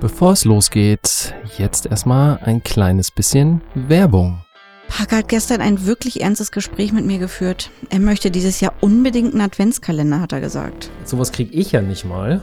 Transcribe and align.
Bevor 0.00 0.32
es 0.32 0.46
losgeht, 0.46 1.34
jetzt 1.58 1.84
erstmal 1.84 2.38
ein 2.38 2.62
kleines 2.62 3.10
bisschen 3.10 3.60
Werbung. 3.74 4.40
Parker 4.88 5.18
hat 5.18 5.28
gestern 5.28 5.60
ein 5.60 5.84
wirklich 5.84 6.22
ernstes 6.22 6.52
Gespräch 6.52 6.94
mit 6.94 7.04
mir 7.04 7.18
geführt. 7.18 7.70
Er 7.90 8.00
möchte 8.00 8.30
dieses 8.30 8.60
Jahr 8.60 8.72
unbedingt 8.80 9.34
einen 9.34 9.42
Adventskalender, 9.42 10.22
hat 10.22 10.32
er 10.32 10.40
gesagt. 10.40 10.90
Sowas 11.04 11.32
krieg 11.32 11.50
ich 11.52 11.72
ja 11.72 11.82
nicht 11.82 12.06
mal. 12.06 12.42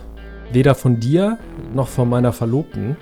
Weder 0.54 0.76
von 0.76 1.00
dir 1.00 1.40
noch 1.74 1.88
von 1.88 2.08
meiner 2.08 2.32
Verlobten. 2.32 2.96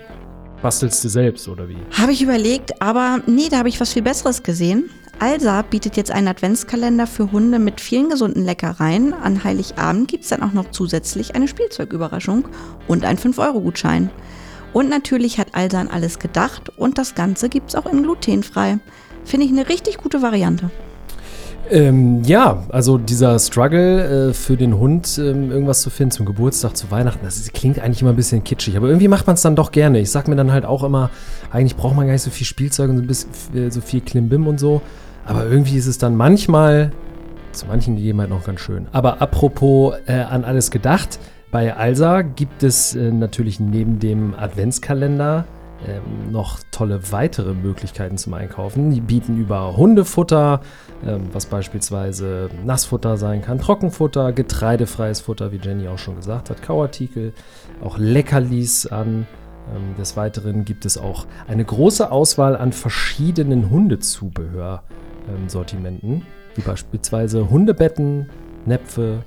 Bastelst 0.62 1.04
du 1.04 1.10
selbst, 1.10 1.50
oder 1.50 1.68
wie? 1.68 1.78
Habe 1.92 2.14
ich 2.14 2.22
überlegt, 2.22 2.82
aber 2.82 3.20
nee, 3.28 3.50
da 3.52 3.58
habe 3.58 3.68
ich 3.70 3.82
was 3.82 3.92
viel 3.92 4.04
Besseres 4.04 4.42
gesehen. 4.42 4.90
Alsa 5.20 5.64
bietet 5.64 5.98
jetzt 5.98 6.12
einen 6.12 6.30
Adventskalender 6.30 7.08
für 7.08 7.30
Hunde 7.30 7.60
mit 7.60 7.82
vielen 7.82 8.08
gesunden 8.08 8.46
Leckereien. 8.46 9.14
An 9.14 9.44
Heiligabend 9.44 10.08
gibt 10.08 10.24
es 10.24 10.30
dann 10.30 10.44
auch 10.44 10.54
noch 10.54 10.72
zusätzlich 10.72 11.36
eine 11.36 11.50
Spielzeugüberraschung 11.50 12.48
und 12.88 13.04
einen 13.04 13.20
5-Euro-Gutschein. 13.20 14.10
Und 14.76 14.89
natürlich 14.89 15.38
hat 15.38 15.55
Alsa 15.55 15.80
an 15.80 15.88
alles 15.88 16.20
gedacht 16.20 16.68
und 16.76 16.98
das 16.98 17.16
Ganze 17.16 17.48
gibt 17.48 17.70
es 17.70 17.76
auch 17.76 17.86
in 17.86 18.04
glutenfrei. 18.04 18.80
Finde 19.23 19.45
ich 19.45 19.52
eine 19.54 19.70
richtig 19.70 19.95
gute 19.95 20.22
Variante. 20.22 20.70
Ähm, 21.72 22.23
ja, 22.26 22.62
also 22.67 22.98
dieser 22.98 23.40
Struggle 23.40 24.31
äh, 24.31 24.34
für 24.34 24.58
den 24.58 24.77
Hund, 24.77 25.17
ähm, 25.17 25.50
irgendwas 25.50 25.81
zu 25.81 25.90
finden 25.90 26.12
zum 26.12 26.26
Geburtstag, 26.26 26.76
zu 26.76 26.91
Weihnachten, 26.91 27.23
das 27.23 27.41
klingt 27.53 27.80
eigentlich 27.80 28.02
immer 28.02 28.09
ein 28.09 28.17
bisschen 28.17 28.44
kitschig, 28.44 28.76
aber 28.76 28.88
irgendwie 28.88 29.08
macht 29.08 29.26
man 29.27 29.36
es 29.36 29.41
dann 29.44 29.55
doch 29.55 29.72
gerne. 29.72 30.02
Ich 30.02 30.12
sag 30.12 30.27
mir 30.27 30.36
dann 30.36 30.52
halt 30.52 30.66
auch 30.66 30.84
immer, 30.84 31.09
eigentlich 31.52 31.78
braucht 31.78 31.95
man 31.95 32.05
gar 32.05 32.12
nicht 32.12 32.23
so 32.23 32.30
viel 32.30 32.45
Spielzeug 32.45 32.89
und 32.89 32.98
so, 32.98 33.03
ein 33.03 33.08
bisschen, 33.08 33.30
äh, 33.55 33.72
so 33.72 33.80
viel 33.80 34.02
Klimbim 34.02 34.45
und 34.45 34.59
so, 34.59 34.81
aber 35.26 35.45
irgendwie 35.45 35.78
ist 35.78 35.88
es 35.88 35.98
dann 36.00 36.17
manchmal 36.17 36.92
zu 37.53 37.66
manchen 37.67 37.95
Gegebenheiten 37.95 38.34
auch 38.34 38.44
ganz 38.44 38.59
schön. 38.59 38.88
Aber 38.92 39.22
apropos 39.22 39.95
äh, 40.05 40.20
an 40.20 40.44
alles 40.44 40.70
gedacht, 40.70 41.17
bei 41.55 41.73
Alsa 41.73 42.22
gibt 42.22 42.62
es 42.64 42.95
äh, 42.98 43.14
natürlich 43.14 43.62
neben 43.62 44.00
dem 44.00 44.36
Adventskalender 44.36 45.45
ähm, 45.88 46.30
noch 46.30 46.59
tolle 46.70 47.14
weitere 47.14 47.53
Möglichkeiten 47.53 48.17
zum 48.17 48.34
Einkaufen. 48.34 48.92
Die 48.92 49.00
bieten 49.00 49.38
über 49.38 49.78
Hundefutter, 49.78 50.59
ähm, 51.08 51.30
was 51.31 51.45
beispielsweise 51.45 52.50
Nassfutter 52.66 53.16
sein 53.16 53.42
kann, 53.42 53.59
Trockenfutter, 53.59 54.33
getreidefreies 54.33 55.22
Futter, 55.22 55.53
wie 55.53 55.59
Jenny 55.64 55.88
auch 55.88 55.98
schon 55.98 56.17
gesagt 56.17 56.50
hat, 56.50 56.61
Kauartikel, 56.61 57.31
auch 57.81 57.98
Leckerlis 57.98 58.86
an. 58.88 59.26
Ähm, 59.73 59.95
des 59.98 60.17
Weiteren 60.17 60.66
gibt 60.66 60.86
es 60.86 60.98
auch 60.98 61.26
eine 61.48 61.64
große 61.64 62.11
Auswahl 62.11 62.58
an 62.58 62.73
verschiedenen 62.73 63.70
Hundezubehör-Sortimenten, 63.70 66.26
wie 66.56 66.61
beispielsweise 66.61 67.50
Hundebetten, 67.50 68.30
Näpfe, 68.66 69.23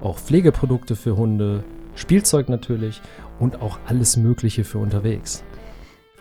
auch 0.00 0.18
Pflegeprodukte 0.18 0.96
für 0.96 1.16
Hunde, 1.16 1.64
Spielzeug 1.94 2.48
natürlich 2.48 3.00
und 3.38 3.60
auch 3.60 3.78
alles 3.86 4.16
Mögliche 4.16 4.64
für 4.64 4.78
unterwegs. 4.78 5.42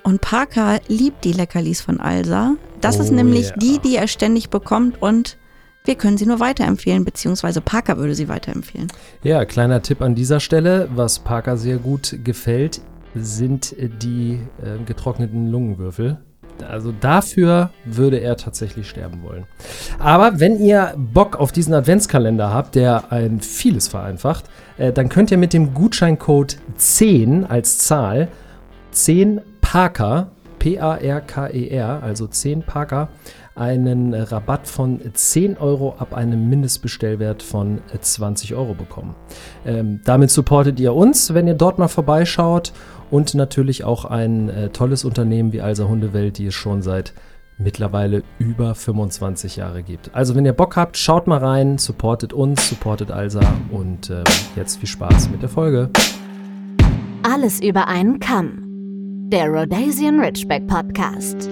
Und 0.03 0.21
Parker 0.21 0.79
liebt 0.87 1.25
die 1.25 1.33
Leckerlis 1.33 1.81
von 1.81 1.99
Alsa. 1.99 2.55
Das 2.81 2.97
Oh 2.97 3.03
ist 3.03 3.11
nämlich 3.11 3.47
yeah. 3.49 3.57
die, 3.57 3.79
die 3.79 3.95
er 3.97 4.07
ständig 4.07 4.49
bekommt 4.49 5.01
und 5.01 5.37
wir 5.83 5.95
können 5.95 6.17
sie 6.17 6.25
nur 6.25 6.39
weiterempfehlen, 6.39 7.05
beziehungsweise 7.05 7.61
Parker 7.61 7.97
würde 7.97 8.13
sie 8.13 8.27
weiterempfehlen. 8.27 8.87
Ja, 9.23 9.45
kleiner 9.45 9.81
Tipp 9.81 10.01
an 10.01 10.15
dieser 10.15 10.39
Stelle, 10.39 10.89
was 10.93 11.19
Parker 11.19 11.57
sehr 11.57 11.77
gut 11.77 12.19
gefällt, 12.23 12.81
sind 13.15 13.75
die 13.77 14.39
äh, 14.61 14.83
getrockneten 14.85 15.49
Lungenwürfel. 15.49 16.19
Also 16.63 16.91
dafür 16.91 17.71
würde 17.85 18.17
er 18.17 18.37
tatsächlich 18.37 18.89
sterben 18.89 19.23
wollen. 19.23 19.45
Aber 19.99 20.39
wenn 20.39 20.59
ihr 20.59 20.93
Bock 20.97 21.35
auf 21.37 21.51
diesen 21.51 21.73
Adventskalender 21.73 22.53
habt, 22.53 22.75
der 22.75 23.11
ein 23.11 23.41
vieles 23.41 23.87
vereinfacht, 23.87 24.45
äh, 24.77 24.91
dann 24.91 25.09
könnt 25.09 25.31
ihr 25.31 25.37
mit 25.37 25.53
dem 25.53 25.73
Gutscheincode 25.73 26.57
10 26.77 27.45
als 27.45 27.79
Zahl 27.79 28.27
10 28.91 29.41
Parker, 29.61 30.31
P-A-R-K-E-R, 30.59 32.01
also 32.01 32.27
10 32.27 32.63
Parker, 32.63 33.09
einen 33.57 34.13
Rabatt 34.13 34.67
von 34.67 35.01
10 35.13 35.57
Euro 35.57 35.95
ab 35.97 36.13
einem 36.13 36.47
Mindestbestellwert 36.47 37.41
von 37.41 37.79
äh, 37.93 37.99
20 37.99 38.53
Euro 38.53 38.73
bekommen. 38.73 39.15
Ähm, 39.65 40.01
damit 40.05 40.29
supportet 40.29 40.79
ihr 40.79 40.93
uns, 40.93 41.33
wenn 41.33 41.47
ihr 41.47 41.55
dort 41.55 41.79
mal 41.79 41.87
vorbeischaut 41.87 42.71
und 43.11 43.35
natürlich 43.35 43.83
auch 43.83 44.05
ein 44.05 44.49
äh, 44.49 44.69
tolles 44.69 45.05
Unternehmen 45.05 45.51
wie 45.53 45.61
Alsa 45.61 45.87
Hundewelt, 45.87 46.37
die 46.37 46.47
es 46.47 46.55
schon 46.55 46.81
seit 46.81 47.13
mittlerweile 47.57 48.23
über 48.37 48.75
25 48.75 49.55
Jahre 49.55 49.83
gibt. 49.83 50.13
Also 50.13 50.35
wenn 50.35 50.45
ihr 50.45 50.53
Bock 50.53 50.75
habt, 50.75 50.97
schaut 50.97 51.27
mal 51.27 51.39
rein, 51.39 51.77
supportet 51.77 52.33
uns, 52.33 52.69
supportet 52.69 53.11
Alsa 53.11 53.41
und 53.71 54.09
ähm, 54.09 54.23
jetzt 54.55 54.77
viel 54.77 54.89
Spaß 54.89 55.29
mit 55.29 55.41
der 55.41 55.49
Folge. 55.49 55.89
Alles 57.23 57.61
über 57.61 57.87
einen 57.87 58.19
Kamm. 58.19 58.63
Der 59.29 59.47
Rhodesian 59.47 60.19
Ridgeback 60.19 60.67
Podcast. 60.67 61.49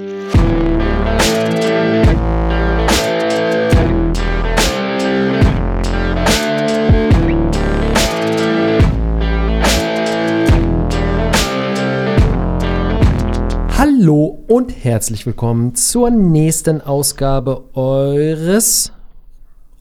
Hallo 13.78 14.44
und 14.48 14.72
herzlich 14.84 15.26
willkommen 15.26 15.76
zur 15.76 16.10
nächsten 16.10 16.82
Ausgabe 16.82 17.64
eures 17.74 18.92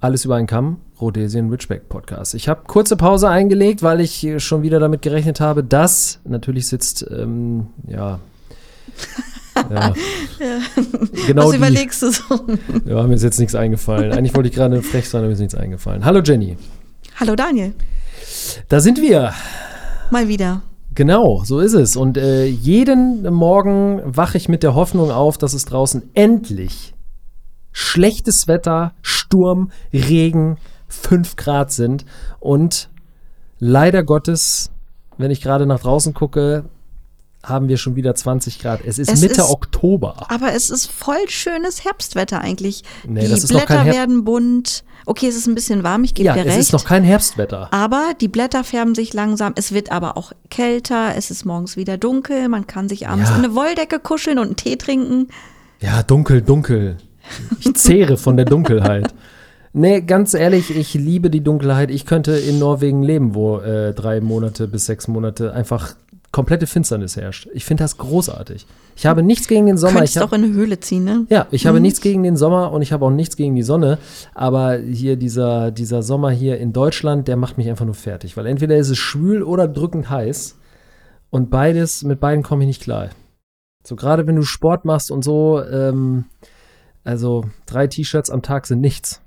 Alles 0.00 0.24
über 0.24 0.36
einen 0.36 0.46
Kamm 0.46 0.78
Rhodesian 1.00 1.48
Ridgeback 1.50 1.88
Podcast. 1.88 2.34
Ich 2.34 2.48
habe 2.48 2.62
kurze 2.66 2.96
Pause 2.96 3.28
eingelegt, 3.28 3.82
weil 3.82 4.00
ich 4.00 4.26
schon 4.38 4.62
wieder 4.62 4.80
damit 4.80 5.02
gerechnet 5.02 5.40
habe, 5.40 5.62
dass 5.62 6.18
natürlich 6.24 6.66
sitzt, 6.66 7.06
ähm, 7.10 7.68
ja, 7.86 8.18
ja, 9.70 9.92
genau 11.26 11.44
Was 11.44 11.50
die. 11.52 11.56
überlegst 11.56 12.02
du 12.02 12.10
so? 12.10 12.46
Ja, 12.86 13.02
mir 13.04 13.14
ist 13.14 13.22
jetzt 13.22 13.38
nichts 13.38 13.54
eingefallen. 13.54 14.12
Eigentlich 14.12 14.34
wollte 14.34 14.48
ich 14.48 14.54
gerade 14.54 14.82
frech 14.82 15.08
sein, 15.08 15.20
aber 15.20 15.28
mir 15.28 15.34
ist 15.34 15.40
nichts 15.40 15.54
eingefallen. 15.54 16.04
Hallo 16.04 16.20
Jenny, 16.20 16.56
Hallo 17.20 17.36
Daniel, 17.36 17.72
da 18.68 18.80
sind 18.80 19.00
wir. 19.00 19.32
mal 20.10 20.26
wieder. 20.26 20.62
Genau, 20.94 21.42
so 21.44 21.58
ist 21.58 21.74
es. 21.74 21.96
Und 21.96 22.16
äh, 22.16 22.46
jeden 22.46 23.22
Morgen 23.32 24.00
wache 24.04 24.36
ich 24.36 24.48
mit 24.48 24.62
der 24.62 24.74
Hoffnung 24.74 25.10
auf, 25.10 25.38
dass 25.38 25.52
es 25.52 25.64
draußen 25.64 26.10
endlich 26.14 26.94
schlechtes 27.72 28.46
Wetter, 28.46 28.92
Sturm, 29.02 29.72
Regen, 29.92 30.58
5 30.86 31.34
Grad 31.36 31.72
sind. 31.72 32.04
Und 32.38 32.88
leider 33.58 34.04
Gottes, 34.04 34.70
wenn 35.18 35.32
ich 35.32 35.40
gerade 35.40 35.66
nach 35.66 35.80
draußen 35.80 36.14
gucke, 36.14 36.64
haben 37.44 37.68
wir 37.68 37.76
schon 37.76 37.96
wieder 37.96 38.14
20 38.14 38.58
Grad. 38.58 38.80
Es 38.84 38.98
ist 38.98 39.10
Es 39.12 39.20
Mitte 39.20 39.42
ist- 39.42 39.50
Oktober. 39.50 40.26
Aber 40.28 40.52
es 40.54 40.70
ist 40.70 40.90
voll 40.90 41.28
schönes 41.28 41.84
Herbstwetter 41.84 42.40
eigentlich. 42.40 42.82
Nee, 43.06 43.22
die 43.22 43.28
das 43.28 43.44
ist 43.44 43.52
noch 43.52 43.66
Blätter 43.66 43.84
werden 43.86 44.24
bunt. 44.24 44.84
Okay, 45.06 45.28
es 45.28 45.36
ist 45.36 45.46
ein 45.46 45.54
bisschen 45.54 45.82
warm, 45.82 46.02
ich 46.04 46.14
gebe 46.14 46.26
Ja, 46.28 46.34
dir 46.34 46.40
es 46.40 46.46
recht. 46.46 46.58
ist 46.58 46.72
noch 46.72 46.84
kein 46.86 47.04
Herbstwetter. 47.04 47.68
aber 47.72 48.12
die 48.20 48.28
Blätter 48.28 48.64
färben 48.64 48.94
sich 48.94 49.12
langsam. 49.12 49.52
Es 49.56 49.72
wird 49.72 49.92
aber 49.92 50.16
auch 50.16 50.32
kälter. 50.50 51.12
Es 51.16 51.30
ist 51.30 51.44
morgens 51.44 51.76
wieder 51.76 51.98
dunkel. 51.98 52.48
Man 52.48 52.66
kann 52.66 52.88
sich 52.88 53.06
abends 53.08 53.28
Ja. 53.28 53.36
in 53.36 53.44
eine 53.44 53.54
Wolldecke 53.54 53.98
kuscheln 53.98 54.38
und 54.38 54.46
einen 54.46 54.56
Tee 54.56 54.76
trinken. 54.76 55.28
Ja, 55.80 56.02
dunkel, 56.02 56.40
dunkel. 56.40 56.96
Ich 57.60 57.74
zehre 57.74 58.16
von 58.16 58.36
der 58.36 58.46
Dunkelheit. 58.46 59.12
Nee, 59.76 60.02
ganz 60.02 60.34
ehrlich, 60.34 60.74
ich 60.74 60.94
liebe 60.94 61.30
die 61.30 61.42
Dunkelheit. 61.42 61.90
Ich 61.90 62.06
könnte 62.06 62.32
in 62.32 62.58
Norwegen 62.60 63.02
leben, 63.02 63.34
wo 63.34 63.58
äh, 63.58 63.92
drei 63.92 64.20
Monate 64.20 64.68
bis 64.68 64.86
sechs 64.86 65.08
Monate 65.08 65.52
einfach 65.52 65.96
komplette 66.34 66.66
Finsternis 66.66 67.16
herrscht. 67.16 67.48
Ich 67.52 67.64
finde 67.64 67.84
das 67.84 67.96
großartig. 67.96 68.66
Ich 68.96 69.06
habe 69.06 69.22
nichts 69.22 69.46
gegen 69.46 69.66
den 69.66 69.76
Sommer. 69.76 69.94
Könntest 69.94 70.16
Ich 70.16 70.20
hab, 70.20 70.30
doch 70.30 70.36
in 70.36 70.42
eine 70.42 70.52
Höhle 70.52 70.80
ziehen, 70.80 71.04
ne? 71.04 71.26
ja, 71.30 71.46
ich 71.52 71.64
habe 71.68 71.78
nichts 71.78 72.00
gegen 72.00 72.24
den 72.24 72.36
Sommer 72.36 72.72
und 72.72 72.82
ich 72.82 72.92
habe 72.92 73.06
auch 73.06 73.10
nichts 73.10 73.36
gegen 73.36 73.54
die 73.54 73.62
Sonne. 73.62 73.98
Aber 74.34 74.76
hier 74.76 75.14
dieser, 75.14 75.70
dieser 75.70 76.02
Sommer 76.02 76.32
hier 76.32 76.58
in 76.58 76.72
Deutschland, 76.72 77.28
der 77.28 77.36
macht 77.36 77.56
mich 77.56 77.68
einfach 77.70 77.84
nur 77.84 77.94
fertig. 77.94 78.36
Weil 78.36 78.46
entweder 78.46 78.76
ist 78.76 78.90
es 78.90 78.98
schwül 78.98 79.44
oder 79.44 79.68
drückend 79.68 80.10
heiß. 80.10 80.58
Und 81.30 81.50
beides, 81.50 82.02
mit 82.02 82.18
beiden 82.18 82.42
komme 82.42 82.64
ich 82.64 82.68
nicht 82.68 82.82
klar. 82.82 83.10
So 83.86 83.94
gerade 83.94 84.26
wenn 84.26 84.34
du 84.34 84.42
Sport 84.42 84.84
machst 84.84 85.12
und 85.12 85.22
so, 85.22 85.62
ähm, 85.62 86.24
also 87.04 87.44
drei 87.64 87.86
T-Shirts 87.86 88.30
am 88.30 88.42
Tag 88.42 88.66
sind 88.66 88.80
nichts. 88.80 89.22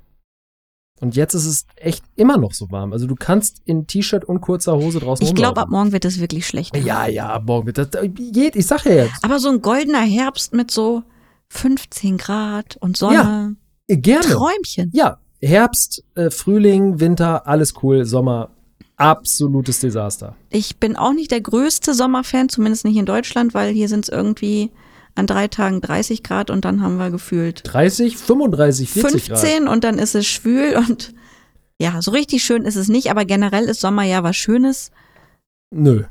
Und 1.00 1.16
jetzt 1.16 1.34
ist 1.34 1.46
es 1.46 1.66
echt 1.76 2.04
immer 2.16 2.38
noch 2.38 2.52
so 2.52 2.70
warm. 2.70 2.92
Also 2.92 3.06
du 3.06 3.14
kannst 3.14 3.62
in 3.64 3.86
T-Shirt 3.86 4.24
und 4.24 4.40
kurzer 4.40 4.76
Hose 4.76 4.98
draußen 5.00 5.24
Ich 5.26 5.34
glaube, 5.34 5.60
ab 5.60 5.68
morgen 5.70 5.92
wird 5.92 6.04
es 6.04 6.18
wirklich 6.20 6.46
schlecht. 6.46 6.76
Ja, 6.76 7.06
ja, 7.06 7.28
ab 7.28 7.44
morgen 7.46 7.66
wird 7.66 7.78
das. 7.78 7.88
Ich 7.94 8.66
sag 8.66 8.84
ja 8.84 9.04
jetzt. 9.04 9.22
Aber 9.22 9.38
so 9.38 9.48
ein 9.48 9.62
goldener 9.62 10.02
Herbst 10.02 10.52
mit 10.52 10.70
so 10.70 11.02
15 11.50 12.18
Grad 12.18 12.76
und 12.80 12.96
Sonne. 12.96 13.56
Gerne. 13.88 14.26
Träumchen. 14.26 14.90
Ja, 14.92 15.18
Herbst, 15.40 16.04
äh, 16.14 16.30
Frühling, 16.30 17.00
Winter, 17.00 17.46
alles 17.46 17.74
cool. 17.82 18.04
Sommer, 18.04 18.50
absolutes 18.96 19.80
Desaster. 19.80 20.34
Ich 20.50 20.78
bin 20.78 20.96
auch 20.96 21.12
nicht 21.12 21.30
der 21.30 21.40
größte 21.40 21.94
Sommerfan, 21.94 22.48
zumindest 22.48 22.84
nicht 22.84 22.96
in 22.96 23.06
Deutschland, 23.06 23.54
weil 23.54 23.72
hier 23.72 23.88
sind 23.88 24.04
es 24.04 24.08
irgendwie 24.08 24.70
an 25.18 25.26
drei 25.26 25.48
Tagen 25.48 25.80
30 25.80 26.22
Grad 26.22 26.50
und 26.50 26.64
dann 26.64 26.82
haben 26.82 26.96
wir 26.96 27.10
gefühlt 27.10 27.62
30, 27.64 28.16
35, 28.16 28.90
40 28.90 29.24
15 29.24 29.64
Grad. 29.64 29.72
und 29.74 29.84
dann 29.84 29.98
ist 29.98 30.14
es 30.14 30.26
schwül 30.26 30.76
und 30.76 31.12
ja, 31.80 32.00
so 32.02 32.10
richtig 32.10 32.42
schön 32.42 32.64
ist 32.64 32.76
es 32.76 32.88
nicht, 32.88 33.10
aber 33.10 33.24
generell 33.24 33.64
ist 33.64 33.80
Sommer 33.80 34.02
ja 34.02 34.22
was 34.22 34.36
Schönes. 34.36 34.90
Nö. 35.70 36.04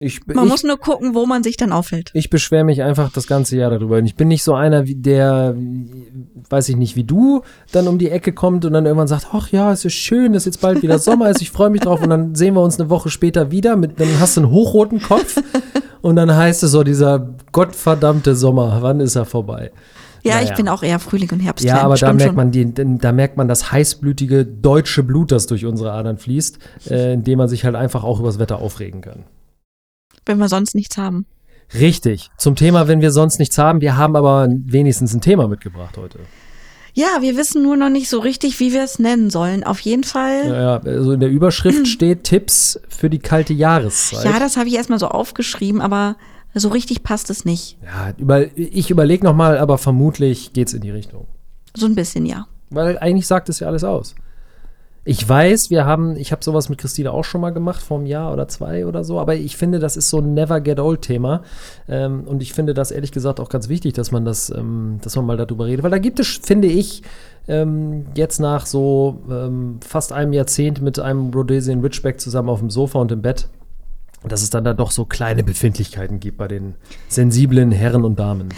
Ich, 0.00 0.26
Man 0.26 0.44
ich, 0.44 0.50
muss 0.50 0.64
nur 0.64 0.76
gucken, 0.78 1.14
wo 1.14 1.24
man 1.24 1.42
sich 1.42 1.56
dann 1.56 1.72
aufhält. 1.72 2.10
Ich 2.14 2.28
beschwere 2.28 2.64
mich 2.64 2.82
einfach 2.82 3.10
das 3.12 3.26
ganze 3.26 3.56
Jahr 3.56 3.70
darüber. 3.70 3.98
Und 3.98 4.06
ich 4.06 4.16
bin 4.16 4.28
nicht 4.28 4.42
so 4.42 4.54
einer, 4.54 4.86
wie 4.86 4.96
der, 4.96 5.56
weiß 6.50 6.68
ich 6.68 6.76
nicht, 6.76 6.96
wie 6.96 7.04
du, 7.04 7.42
dann 7.72 7.88
um 7.88 7.98
die 7.98 8.10
Ecke 8.10 8.32
kommt 8.32 8.64
und 8.64 8.72
dann 8.72 8.84
irgendwann 8.84 9.08
sagt, 9.08 9.28
ach 9.32 9.48
ja, 9.50 9.72
es 9.72 9.84
ist 9.84 9.94
schön, 9.94 10.32
dass 10.32 10.44
jetzt 10.44 10.60
bald 10.60 10.82
wieder 10.82 10.98
Sommer 10.98 11.30
ist, 11.30 11.40
ich 11.40 11.50
freue 11.50 11.70
mich 11.70 11.80
drauf. 11.80 12.02
Und 12.02 12.10
dann 12.10 12.34
sehen 12.34 12.54
wir 12.54 12.60
uns 12.60 12.78
eine 12.78 12.90
Woche 12.90 13.08
später 13.08 13.50
wieder, 13.50 13.76
mit, 13.76 13.98
dann 13.98 14.20
hast 14.20 14.36
du 14.36 14.42
einen 14.42 14.50
hochroten 14.50 15.00
Kopf 15.00 15.40
und 16.04 16.16
dann 16.16 16.34
heißt 16.36 16.62
es 16.62 16.70
so, 16.70 16.84
dieser 16.84 17.34
gottverdammte 17.52 18.36
Sommer, 18.36 18.78
wann 18.82 19.00
ist 19.00 19.16
er 19.16 19.24
vorbei? 19.24 19.72
Ja, 20.22 20.34
Naja. 20.36 20.50
ich 20.50 20.54
bin 20.56 20.68
auch 20.68 20.82
eher 20.82 20.98
Frühling 20.98 21.30
und 21.32 21.40
Herbst. 21.40 21.64
Ja, 21.64 21.80
aber 21.82 21.96
da 21.96 22.12
merkt 22.12 22.28
schon. 22.28 22.36
man 22.36 22.50
die, 22.50 22.72
da 22.74 23.12
merkt 23.12 23.36
man 23.36 23.48
das 23.48 23.72
heißblütige 23.72 24.44
deutsche 24.44 25.02
Blut, 25.02 25.32
das 25.32 25.46
durch 25.46 25.64
unsere 25.64 25.92
Adern 25.92 26.18
fließt, 26.18 26.58
äh, 26.90 27.14
indem 27.14 27.38
man 27.38 27.48
sich 27.48 27.64
halt 27.64 27.74
einfach 27.74 28.04
auch 28.04 28.20
übers 28.20 28.38
Wetter 28.38 28.58
aufregen 28.58 29.00
kann. 29.00 29.24
Wenn 30.26 30.38
wir 30.38 30.48
sonst 30.48 30.74
nichts 30.74 30.96
haben. 30.98 31.26
Richtig. 31.72 32.30
Zum 32.38 32.54
Thema, 32.54 32.86
wenn 32.88 33.00
wir 33.00 33.10
sonst 33.10 33.38
nichts 33.38 33.56
haben, 33.56 33.80
wir 33.80 33.96
haben 33.96 34.14
aber 34.16 34.48
wenigstens 34.50 35.14
ein 35.14 35.20
Thema 35.22 35.48
mitgebracht 35.48 35.96
heute. 35.96 36.20
Ja, 36.94 37.18
wir 37.20 37.36
wissen 37.36 37.62
nur 37.62 37.76
noch 37.76 37.90
nicht 37.90 38.08
so 38.08 38.20
richtig, 38.20 38.60
wie 38.60 38.72
wir 38.72 38.84
es 38.84 39.00
nennen 39.00 39.28
sollen. 39.28 39.64
Auf 39.64 39.80
jeden 39.80 40.04
Fall. 40.04 40.46
Ja, 40.46 40.60
ja, 40.60 40.76
also 40.78 41.12
in 41.12 41.20
der 41.20 41.28
Überschrift 41.28 41.88
steht 41.88 42.22
Tipps 42.24 42.80
für 42.88 43.10
die 43.10 43.18
kalte 43.18 43.52
Jahreszeit. 43.52 44.24
Ja, 44.24 44.38
das 44.38 44.56
habe 44.56 44.68
ich 44.68 44.76
erstmal 44.76 45.00
so 45.00 45.08
aufgeschrieben, 45.08 45.80
aber 45.80 46.16
so 46.54 46.68
richtig 46.68 47.02
passt 47.02 47.30
es 47.30 47.44
nicht. 47.44 47.78
Ja, 47.82 48.14
über, 48.16 48.56
ich 48.56 48.90
überlege 48.90 49.24
nochmal, 49.24 49.58
aber 49.58 49.76
vermutlich 49.76 50.52
geht's 50.52 50.72
in 50.72 50.82
die 50.82 50.90
Richtung. 50.90 51.26
So 51.76 51.86
ein 51.86 51.96
bisschen, 51.96 52.26
ja. 52.26 52.46
Weil 52.70 52.96
eigentlich 52.98 53.26
sagt 53.26 53.48
es 53.48 53.58
ja 53.58 53.66
alles 53.66 53.82
aus. 53.82 54.14
Ich 55.06 55.28
weiß, 55.28 55.68
wir 55.68 55.84
haben, 55.84 56.16
ich 56.16 56.32
habe 56.32 56.42
sowas 56.42 56.70
mit 56.70 56.78
Christine 56.78 57.12
auch 57.12 57.24
schon 57.24 57.42
mal 57.42 57.50
gemacht, 57.50 57.82
vor 57.82 57.98
einem 57.98 58.06
Jahr 58.06 58.32
oder 58.32 58.48
zwei 58.48 58.86
oder 58.86 59.04
so, 59.04 59.20
aber 59.20 59.34
ich 59.34 59.56
finde, 59.56 59.78
das 59.78 59.98
ist 59.98 60.08
so 60.08 60.18
ein 60.18 60.32
Never 60.32 60.62
Get 60.62 60.80
Old 60.80 61.02
Thema. 61.02 61.42
Ähm, 61.88 62.22
und 62.24 62.42
ich 62.42 62.54
finde 62.54 62.72
das 62.72 62.90
ehrlich 62.90 63.12
gesagt 63.12 63.38
auch 63.38 63.50
ganz 63.50 63.68
wichtig, 63.68 63.92
dass 63.92 64.12
man 64.12 64.24
das, 64.24 64.48
ähm, 64.48 64.98
dass 65.02 65.14
man 65.16 65.26
mal 65.26 65.36
darüber 65.36 65.66
redet. 65.66 65.82
Weil 65.82 65.90
da 65.90 65.98
gibt 65.98 66.20
es, 66.20 66.40
finde 66.42 66.68
ich, 66.68 67.02
ähm, 67.48 68.06
jetzt 68.14 68.40
nach 68.40 68.64
so 68.64 69.22
ähm, 69.30 69.78
fast 69.86 70.12
einem 70.12 70.32
Jahrzehnt 70.32 70.80
mit 70.80 70.98
einem 70.98 71.30
Rhodesian 71.30 71.82
Ridgeback 71.82 72.18
zusammen 72.18 72.48
auf 72.48 72.60
dem 72.60 72.70
Sofa 72.70 72.98
und 72.98 73.12
im 73.12 73.20
Bett, 73.20 73.48
dass 74.26 74.42
es 74.42 74.48
dann 74.48 74.64
da 74.64 74.72
doch 74.72 74.90
so 74.90 75.04
kleine 75.04 75.44
Befindlichkeiten 75.44 76.18
gibt 76.18 76.38
bei 76.38 76.48
den 76.48 76.76
sensiblen 77.08 77.72
Herren 77.72 78.04
und 78.04 78.18
Damen. 78.18 78.48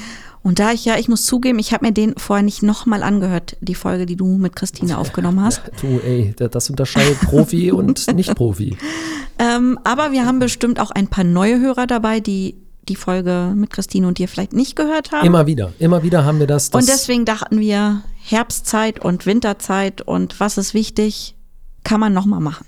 Und 0.47 0.61
da 0.61 0.71
ich 0.71 0.85
ja, 0.85 0.97
ich 0.97 1.09
muss 1.09 1.27
zugeben, 1.27 1.59
ich 1.59 1.73
habe 1.73 1.87
mir 1.87 1.91
den 1.93 2.15
vorher 2.17 2.45
nicht 2.45 2.63
nochmal 2.63 3.03
angehört, 3.03 3.57
die 3.61 3.75
Folge, 3.75 4.07
die 4.07 4.15
du 4.15 4.37
mit 4.37 4.55
Christine 4.55 4.97
aufgenommen 4.97 5.41
hast. 5.43 5.61
Du, 5.81 5.99
ey, 6.07 6.35
da- 6.37 6.47
das 6.47 6.71
unterscheidet 6.71 7.19
Profi 7.23 7.73
und 7.73 8.07
Nicht-Profi. 8.15 8.77
Ähm, 9.41 9.77
aber 9.83 10.13
wir 10.13 10.25
haben 10.25 10.39
bestimmt 10.39 10.79
auch 10.79 10.93
ein 10.93 11.09
paar 11.09 11.25
neue 11.25 11.59
Hörer 11.59 11.89
dabei, 11.89 12.21
die 12.21 12.55
die 12.89 12.95
Folge 12.95 13.55
mit 13.57 13.71
Christine 13.71 14.07
und 14.07 14.19
dir 14.19 14.29
vielleicht 14.29 14.53
nicht 14.53 14.77
gehört 14.77 15.11
haben. 15.11 15.27
Immer 15.27 15.49
wieder, 15.49 15.73
immer 15.81 16.05
wieder 16.05 16.25
haben 16.25 16.39
wir 16.39 16.47
das. 16.47 16.71
das 16.71 16.81
und 16.81 16.89
deswegen 16.89 17.25
dachten 17.25 17.59
wir, 17.59 18.03
Herbstzeit 18.23 19.05
und 19.05 19.27
Winterzeit 19.27 20.01
und 20.01 20.39
was 20.39 20.59
ist 20.59 20.75
wichtig, 20.75 21.35
kann 21.83 21.99
man 21.99 22.13
nochmal 22.13 22.39
machen. 22.39 22.67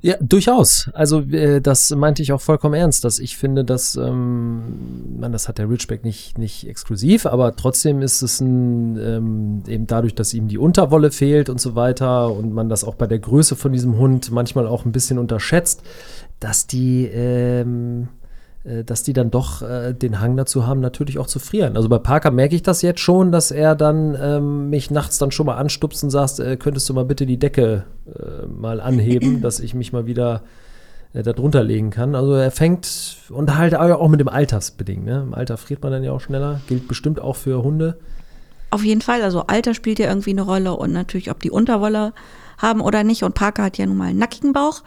Ja, 0.00 0.16
durchaus. 0.20 0.90
Also 0.92 1.20
äh, 1.20 1.60
das 1.60 1.90
meinte 1.90 2.22
ich 2.22 2.32
auch 2.32 2.40
vollkommen 2.40 2.74
ernst, 2.74 3.04
dass 3.04 3.18
ich 3.18 3.36
finde, 3.36 3.64
dass 3.64 3.96
ähm, 3.96 5.18
man, 5.18 5.32
das 5.32 5.48
hat 5.48 5.58
der 5.58 5.68
Ridgeback 5.68 6.04
nicht 6.04 6.38
nicht 6.38 6.66
exklusiv, 6.68 7.26
aber 7.26 7.56
trotzdem 7.56 8.02
ist 8.02 8.22
es 8.22 8.40
ein 8.40 8.98
ähm, 8.98 9.62
eben 9.66 9.86
dadurch, 9.86 10.14
dass 10.14 10.34
ihm 10.34 10.48
die 10.48 10.58
Unterwolle 10.58 11.10
fehlt 11.10 11.48
und 11.48 11.60
so 11.60 11.74
weiter 11.74 12.30
und 12.32 12.52
man 12.52 12.68
das 12.68 12.84
auch 12.84 12.94
bei 12.94 13.06
der 13.06 13.18
Größe 13.18 13.56
von 13.56 13.72
diesem 13.72 13.96
Hund 13.98 14.30
manchmal 14.30 14.66
auch 14.66 14.84
ein 14.84 14.92
bisschen 14.92 15.18
unterschätzt, 15.18 15.82
dass 16.40 16.66
die 16.66 17.06
ähm, 17.06 18.02
äh, 18.02 18.25
dass 18.84 19.02
die 19.02 19.12
dann 19.12 19.30
doch 19.30 19.62
äh, 19.62 19.92
den 19.92 20.20
Hang 20.20 20.36
dazu 20.36 20.66
haben, 20.66 20.80
natürlich 20.80 21.18
auch 21.18 21.28
zu 21.28 21.38
frieren. 21.38 21.76
Also 21.76 21.88
bei 21.88 21.98
Parker 21.98 22.30
merke 22.32 22.56
ich 22.56 22.62
das 22.62 22.82
jetzt 22.82 23.00
schon, 23.00 23.30
dass 23.30 23.50
er 23.52 23.76
dann 23.76 24.16
ähm, 24.20 24.70
mich 24.70 24.90
nachts 24.90 25.18
dann 25.18 25.30
schon 25.30 25.46
mal 25.46 25.56
anstupst 25.56 26.02
und 26.02 26.10
sagt, 26.10 26.40
äh, 26.40 26.56
könntest 26.56 26.88
du 26.88 26.94
mal 26.94 27.04
bitte 27.04 27.26
die 27.26 27.38
Decke 27.38 27.84
äh, 28.06 28.46
mal 28.46 28.80
anheben, 28.80 29.40
dass 29.42 29.60
ich 29.60 29.74
mich 29.74 29.92
mal 29.92 30.06
wieder 30.06 30.42
äh, 31.12 31.22
da 31.22 31.32
drunter 31.32 31.62
legen 31.62 31.90
kann. 31.90 32.14
Also 32.14 32.34
er 32.34 32.50
fängt 32.50 33.18
und 33.28 33.56
halt 33.56 33.76
auch 33.76 34.08
mit 34.08 34.18
dem 34.18 34.28
Altersbedingt. 34.28 35.04
Ne? 35.04 35.22
Im 35.22 35.34
Alter 35.34 35.56
friert 35.56 35.82
man 35.82 35.92
dann 35.92 36.02
ja 36.02 36.10
auch 36.10 36.20
schneller. 36.20 36.60
Gilt 36.66 36.88
bestimmt 36.88 37.20
auch 37.20 37.36
für 37.36 37.62
Hunde. 37.62 37.98
Auf 38.70 38.84
jeden 38.84 39.00
Fall, 39.00 39.22
also 39.22 39.44
Alter 39.46 39.74
spielt 39.74 40.00
ja 40.00 40.08
irgendwie 40.08 40.30
eine 40.30 40.42
Rolle 40.42 40.74
und 40.74 40.92
natürlich, 40.92 41.30
ob 41.30 41.40
die 41.40 41.52
Unterwolle 41.52 42.12
haben 42.58 42.80
oder 42.80 43.04
nicht. 43.04 43.22
Und 43.22 43.34
Parker 43.34 43.62
hat 43.62 43.78
ja 43.78 43.86
nun 43.86 43.96
mal 43.96 44.08
einen 44.08 44.18
nackigen 44.18 44.52
Bauch. 44.52 44.82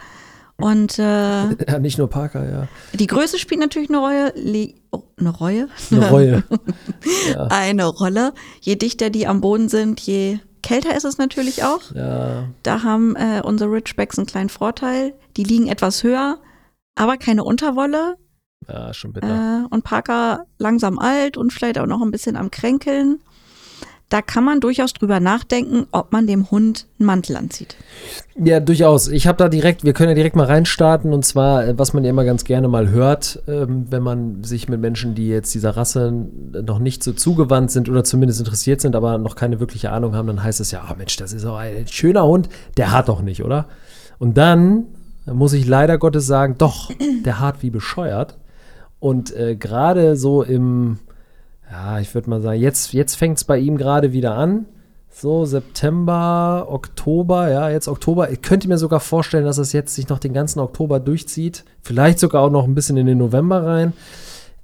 Und 0.60 1.00
äh, 1.00 1.54
Ja, 1.68 1.80
nicht 1.80 1.98
nur 1.98 2.10
Parker, 2.10 2.50
ja. 2.50 2.68
die 2.94 3.08
Größe 3.08 3.38
spielt 3.40 3.60
natürlich 3.62 3.90
eine 3.90 4.00
Rolle. 4.00 4.34
Le 4.36 4.74
oh, 4.92 5.04
eine 5.18 5.30
Reue? 5.30 5.68
Eine 5.92 6.10
Reue. 6.12 6.44
ja. 7.34 7.48
Eine 7.48 7.86
Rolle. 7.86 8.34
Je 8.62 8.76
dichter 8.76 9.10
die 9.10 9.28
am 9.28 9.42
Boden 9.42 9.70
sind, 9.70 10.00
je 10.02 10.40
kälter 10.62 10.96
ist 10.96 11.06
es 11.06 11.18
natürlich 11.18 11.64
auch. 11.64 11.94
ja. 11.96 12.46
Da 12.64 12.84
haben 12.84 13.16
äh, 13.16 13.42
unsere 13.44 13.72
Ridgebacks 13.72 14.18
einen 14.18 14.28
kleinen 14.28 14.50
Vorteil. 14.50 15.14
Die 15.38 15.44
liegen 15.44 15.68
etwas 15.68 16.04
höher, 16.04 16.40
aber 16.96 17.18
keine 17.18 17.44
Unterwolle. 17.44 18.16
Ja, 18.68 18.94
schon 18.94 19.14
bitter. 19.14 19.64
Äh, 19.64 19.74
und 19.74 19.84
Parker 19.84 20.46
langsam 20.58 21.00
alt 21.00 21.38
und 21.38 21.54
vielleicht 21.54 21.80
auch 21.80 21.86
noch 21.86 22.02
ein 22.02 22.12
bisschen 22.12 22.36
am 22.36 22.52
Kränkeln. 22.52 23.22
Da 24.10 24.24
kann 24.24 24.44
man 24.44 24.60
durchaus 24.60 24.94
drüber 24.94 25.20
nachdenken, 25.20 25.86
ob 25.92 26.12
man 26.12 26.26
dem 26.26 26.50
Hund 26.50 26.88
einen 27.00 27.06
Mantel 27.06 27.36
anzieht. 27.36 27.76
Ja, 28.36 28.60
durchaus. 28.60 29.08
Ich 29.08 29.28
habe 29.28 29.38
da 29.38 29.50
direkt, 29.50 29.84
wir 29.84 29.94
können 29.94 30.10
ja 30.10 30.16
direkt 30.16 30.36
mal 30.36 30.48
reinstarten 30.48 31.14
und 31.14 31.24
zwar, 31.24 31.68
äh, 31.68 31.78
was 31.78 31.94
man 31.94 32.04
ja 32.04 32.10
immer 32.10 32.26
ganz 32.26 32.44
gerne 32.44 32.68
mal 32.68 32.90
hört, 32.90 33.44
ähm, 33.48 33.86
wenn 33.92 34.02
man 34.02 34.44
sich 34.44 34.68
mit 34.68 34.82
Menschen, 34.82 35.14
die 35.14 35.28
jetzt 35.28 35.54
dieser 35.54 35.78
Rasse 35.78 36.12
noch 36.12 36.80
nicht 36.80 37.04
so 37.04 37.14
zugewandt 37.14 37.70
sind 37.70 37.88
oder 37.88 38.04
zumindest 38.04 38.40
interessiert 38.40 38.82
sind, 38.82 38.96
aber 38.96 39.20
noch 39.20 39.36
keine 39.36 39.60
wirkliche 39.60 39.92
Ahnung 39.92 40.16
haben, 40.16 40.28
dann 40.28 40.44
heißt 40.44 40.60
es 40.60 40.72
ja, 40.72 40.82
ah 40.88 40.96
Mensch, 40.98 41.16
das 41.18 41.32
ist 41.32 41.46
auch 41.46 41.58
ein 41.58 41.88
schöner 41.88 42.26
Hund, 42.26 42.50
der 42.78 42.92
hat 42.92 43.10
doch 43.10 43.22
nicht, 43.22 43.44
oder? 43.44 43.68
Und 44.18 44.38
dann 44.38 44.86
muss 45.26 45.54
ich 45.54 45.68
leider 45.68 46.00
Gottes 46.00 46.26
sagen, 46.26 46.56
doch, 46.58 46.92
der 47.26 47.40
hart 47.40 47.62
wie 47.62 47.70
bescheuert. 47.70 48.38
Und 49.00 49.36
äh, 49.36 49.56
gerade 49.56 50.16
so 50.16 50.44
im, 50.44 51.00
ja, 51.72 52.00
ich 52.00 52.14
würde 52.16 52.30
mal 52.30 52.42
sagen, 52.42 52.60
jetzt, 52.60 52.94
jetzt 52.94 53.16
fängt 53.16 53.38
es 53.38 53.44
bei 53.44 53.58
ihm 53.58 53.78
gerade 53.78 54.12
wieder 54.14 54.36
an. 54.36 54.66
So, 55.12 55.44
September, 55.46 56.68
Oktober, 56.70 57.50
ja, 57.50 57.70
jetzt 57.70 57.88
Oktober. 57.88 58.32
Ich 58.32 58.42
könnte 58.42 58.68
mir 58.68 58.78
sogar 58.78 59.00
vorstellen, 59.00 59.46
dass 59.46 59.58
es 59.58 59.74
jetzt 59.74 59.94
sich 59.96 60.08
noch 60.08 60.20
den 60.20 60.34
ganzen 60.34 60.60
Oktober 60.60 61.00
durchzieht. 61.00 61.66
Vielleicht 61.82 62.20
sogar 62.20 62.44
auch 62.44 62.52
noch 62.52 62.66
ein 62.66 62.76
bisschen 62.76 62.96
in 62.98 63.06
den 63.06 63.18
November 63.18 63.66
rein. 63.66 63.94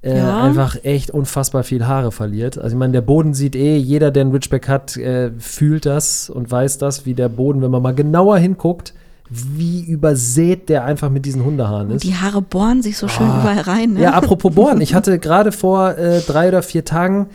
Äh, 0.01 0.18
Ja. 0.20 0.44
Einfach 0.44 0.77
echt 0.84 1.12
unfassbar 1.12 1.63
viel 1.63 1.86
Haare 1.88 2.12
verliert. 2.12 2.58
Also 2.58 2.75
ich 2.75 2.80
meine, 2.80 2.94
der 2.94 3.01
Boden 3.01 3.34
sieht 3.34 3.56
eh, 3.56 3.75
jeder, 3.75 4.12
der 4.12 4.22
einen 4.22 4.32
Ridgeback 4.32 4.68
hat, 4.70 4.96
äh, 4.98 5.32
fühlt 5.39 5.86
das 5.86 6.30
und 6.30 6.50
weiß 6.50 6.77
das, 6.77 7.06
wie 7.06 7.15
der 7.15 7.27
Boden, 7.30 7.62
wenn 7.62 7.72
man 7.72 7.82
mal 7.82 7.96
genauer 7.96 8.38
hinguckt, 8.38 8.94
wie 9.29 9.84
übersät 9.86 10.70
der 10.70 10.86
einfach 10.86 11.10
mit 11.10 11.25
diesen 11.25 11.44
Hundehaaren 11.44 11.89
ist. 11.91 12.03
Die 12.03 12.15
Haare 12.15 12.41
bohren 12.41 12.82
sich 12.84 12.98
so 12.98 13.08
schön 13.08 13.27
Ah. 13.27 13.39
überall 13.41 13.60
rein. 13.62 13.94
Ne? 13.94 14.01
Ja, 14.01 14.13
apropos 14.13 14.53
Bohren. 14.55 14.82
Ich 14.82 14.94
hatte 14.94 15.17
gerade 15.20 15.51
vor 15.51 15.98
äh, 15.98 16.22
drei 16.22 16.48
oder 16.50 16.62
vier 16.62 16.86
Tagen, 16.86 17.27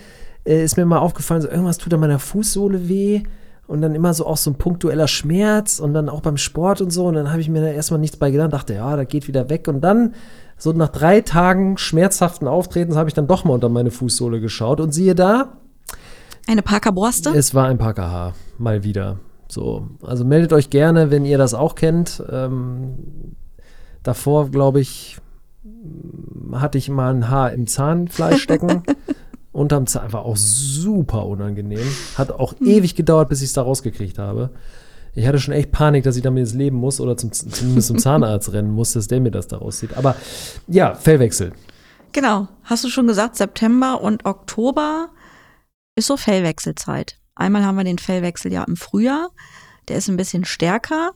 äh, 0.45 0.63
ist 0.63 0.77
mir 0.77 0.85
mal 0.87 0.99
aufgefallen, 0.99 1.43
so 1.43 1.49
irgendwas 1.49 1.79
tut 1.79 1.93
an 1.93 2.01
meiner 2.01 2.19
Fußsohle 2.21 2.89
weh. 2.89 3.23
Und 3.67 3.83
dann 3.83 3.95
immer 3.95 4.13
so 4.15 4.27
auch 4.27 4.37
so 4.37 4.51
ein 4.51 4.55
punktueller 4.57 5.07
Schmerz 5.07 5.79
und 5.79 5.95
dann 5.95 6.09
auch 6.09 6.23
beim 6.23 6.37
Sport 6.37 6.81
und 6.81 6.91
so. 6.91 7.07
Und 7.07 7.15
dann 7.15 7.31
habe 7.31 7.41
ich 7.41 7.49
mir 7.49 7.61
da 7.61 7.69
erstmal 7.69 8.01
nichts 8.01 8.17
bei 8.17 8.33
gedacht, 8.33 8.53
dachte, 8.53 8.75
ja, 8.75 8.97
das 8.97 9.07
geht 9.07 9.29
wieder 9.29 9.49
weg. 9.49 9.69
Und 9.69 9.81
dann, 9.83 10.15
so 10.59 10.73
nach 10.73 10.89
drei 10.89 11.21
Tagen 11.21 11.79
schmerzhaften 11.79 12.49
Auftretens, 12.49 12.97
habe 12.97 13.09
ich 13.09 13.15
dann 13.15 13.29
doch 13.29 13.45
mal 13.45 13.55
unter 13.55 13.69
meine 13.69 13.93
Fußsohle 13.93 14.41
geschaut. 14.41 14.81
Und 14.81 14.93
siehe 14.93 15.15
da, 15.15 15.53
Eine 16.49 16.63
Parker-Borste. 16.63 17.31
es 17.31 17.55
war 17.55 17.67
ein 17.69 17.79
Parkerhaar. 17.79 18.35
Mal 18.59 18.83
wieder. 18.83 19.19
So. 19.51 19.89
Also 20.03 20.25
meldet 20.25 20.53
euch 20.53 20.71
gerne, 20.71 21.11
wenn 21.11 21.25
ihr 21.25 21.39
das 21.39 21.55
auch 21.55 21.75
kennt. 21.75 22.23
Ähm, 22.31 22.95
davor, 24.03 24.51
glaube 24.51 24.81
ich, 24.81 25.19
hatte 26.53 26.79
ich 26.79 26.89
mal 26.89 27.15
ein 27.15 27.29
Haar 27.29 27.53
im 27.53 27.67
Zahnfleisch 27.67 28.43
stecken. 28.43 28.83
Unterm 29.53 29.87
Zahn 29.87 30.13
war 30.13 30.25
auch 30.25 30.37
super 30.37 31.27
unangenehm. 31.27 31.87
Hat 32.17 32.31
auch 32.31 32.55
ewig 32.61 32.95
gedauert, 32.95 33.29
bis 33.29 33.41
ich 33.41 33.49
es 33.49 33.53
da 33.53 33.63
rausgekriegt 33.63 34.19
habe. 34.19 34.51
Ich 35.15 35.27
hatte 35.27 35.41
schon 35.41 35.55
echt 35.55 35.73
Panik, 35.73 36.05
dass 36.05 36.17
ich 36.17 36.23
damit 36.23 36.43
ins 36.43 36.55
Leben 36.55 36.77
muss 36.77 37.01
oder 37.01 37.17
zum, 37.17 37.33
zumindest 37.33 37.89
zum 37.89 37.99
Zahnarzt 38.01 38.53
rennen 38.53 38.71
muss, 38.71 38.93
dass 38.93 39.09
der 39.09 39.21
mir 39.21 39.33
das 39.33 39.49
da 39.49 39.59
rauszieht. 39.59 39.97
Aber 39.97 40.15
ja, 40.69 40.95
Fellwechsel. 40.95 41.53
Genau. 42.13 42.47
Hast 42.63 42.85
du 42.85 42.89
schon 42.89 43.09
gesagt, 43.09 43.37
September 43.37 44.01
und 44.01 44.25
Oktober 44.25 45.09
ist 45.97 46.07
so 46.07 46.17
Fellwechselzeit. 46.17 47.20
Einmal 47.41 47.65
haben 47.65 47.77
wir 47.77 47.85
den 47.85 47.99
Fellwechsel 47.99 48.53
ja 48.53 48.65
im 48.65 48.77
Frühjahr. 48.77 49.31
Der 49.89 49.97
ist 49.97 50.09
ein 50.09 50.19
bisschen 50.19 50.45
stärker. 50.45 51.13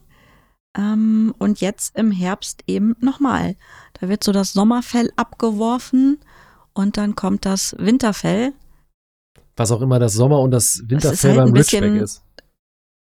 Ähm, 0.76 1.34
und 1.38 1.60
jetzt 1.60 1.96
im 1.96 2.10
Herbst 2.10 2.64
eben 2.66 2.96
nochmal. 2.98 3.56
Da 4.00 4.08
wird 4.08 4.24
so 4.24 4.32
das 4.32 4.54
Sommerfell 4.54 5.12
abgeworfen 5.16 6.18
und 6.72 6.96
dann 6.96 7.14
kommt 7.14 7.44
das 7.44 7.76
Winterfell. 7.78 8.54
Was 9.56 9.70
auch 9.70 9.82
immer 9.82 9.98
das 9.98 10.14
Sommer- 10.14 10.40
und 10.40 10.50
das 10.50 10.82
Winterfell 10.86 11.36
halt 11.36 11.44
beim 11.44 11.54
Ridgeback 11.54 12.02
ist. 12.02 12.22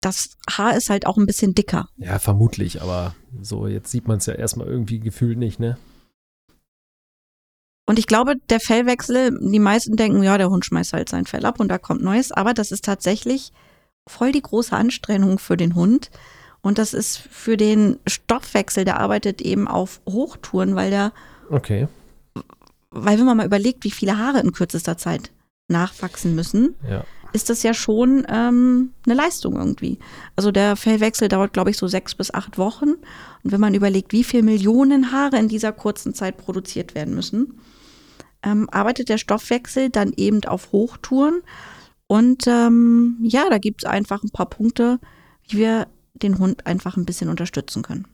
Das 0.00 0.36
Haar 0.50 0.76
ist 0.76 0.90
halt 0.90 1.06
auch 1.06 1.16
ein 1.16 1.26
bisschen 1.26 1.54
dicker. 1.54 1.88
Ja, 1.96 2.18
vermutlich, 2.18 2.82
aber 2.82 3.14
so, 3.40 3.68
jetzt 3.68 3.92
sieht 3.92 4.08
man 4.08 4.18
es 4.18 4.26
ja 4.26 4.34
erstmal 4.34 4.66
irgendwie 4.66 4.98
gefühlt 4.98 5.38
nicht, 5.38 5.60
ne? 5.60 5.78
Und 7.92 7.98
ich 7.98 8.06
glaube, 8.06 8.36
der 8.48 8.58
Fellwechsel, 8.58 9.38
die 9.38 9.58
meisten 9.58 9.96
denken, 9.96 10.22
ja, 10.22 10.38
der 10.38 10.48
Hund 10.48 10.64
schmeißt 10.64 10.94
halt 10.94 11.10
sein 11.10 11.26
Fell 11.26 11.44
ab 11.44 11.60
und 11.60 11.68
da 11.68 11.76
kommt 11.76 12.02
Neues. 12.02 12.32
Aber 12.32 12.54
das 12.54 12.72
ist 12.72 12.86
tatsächlich 12.86 13.52
voll 14.08 14.32
die 14.32 14.40
große 14.40 14.74
Anstrengung 14.74 15.38
für 15.38 15.58
den 15.58 15.74
Hund. 15.74 16.10
Und 16.62 16.78
das 16.78 16.94
ist 16.94 17.18
für 17.18 17.58
den 17.58 17.98
Stoffwechsel, 18.06 18.86
der 18.86 18.98
arbeitet 18.98 19.42
eben 19.42 19.68
auf 19.68 20.00
Hochtouren, 20.08 20.74
weil 20.74 20.88
der, 20.88 21.12
Okay. 21.50 21.86
weil 22.90 23.18
wenn 23.18 23.26
man 23.26 23.36
mal 23.36 23.44
überlegt, 23.44 23.84
wie 23.84 23.90
viele 23.90 24.16
Haare 24.16 24.40
in 24.40 24.52
kürzester 24.52 24.96
Zeit 24.96 25.30
nachwachsen 25.68 26.34
müssen, 26.34 26.74
Ja. 26.88 27.04
ist 27.34 27.50
das 27.50 27.62
ja 27.62 27.74
schon 27.74 28.24
ähm, 28.26 28.94
eine 29.04 29.14
Leistung 29.16 29.56
irgendwie. 29.56 29.98
Also 30.34 30.50
der 30.50 30.76
Fellwechsel 30.76 31.28
dauert, 31.28 31.52
glaube 31.52 31.68
ich, 31.68 31.76
so 31.76 31.88
sechs 31.88 32.14
bis 32.14 32.32
acht 32.32 32.56
Wochen. 32.56 32.92
Und 33.42 33.52
wenn 33.52 33.60
man 33.60 33.74
überlegt, 33.74 34.12
wie 34.12 34.24
viel 34.24 34.42
Millionen 34.42 35.12
Haare 35.12 35.36
in 35.38 35.48
dieser 35.48 35.72
kurzen 35.72 36.14
Zeit 36.14 36.38
produziert 36.38 36.94
werden 36.94 37.14
müssen, 37.14 37.58
ähm, 38.42 38.68
arbeitet 38.70 39.08
der 39.08 39.18
Stoffwechsel 39.18 39.90
dann 39.90 40.12
eben 40.16 40.44
auf 40.44 40.72
Hochtouren. 40.72 41.42
Und 42.06 42.46
ähm, 42.46 43.18
ja, 43.22 43.44
da 43.48 43.58
gibt 43.58 43.84
es 43.84 43.90
einfach 43.90 44.22
ein 44.22 44.30
paar 44.30 44.46
Punkte, 44.46 44.98
wie 45.48 45.58
wir 45.58 45.86
den 46.14 46.38
Hund 46.38 46.66
einfach 46.66 46.96
ein 46.96 47.06
bisschen 47.06 47.28
unterstützen 47.28 47.82
können. 47.82 48.06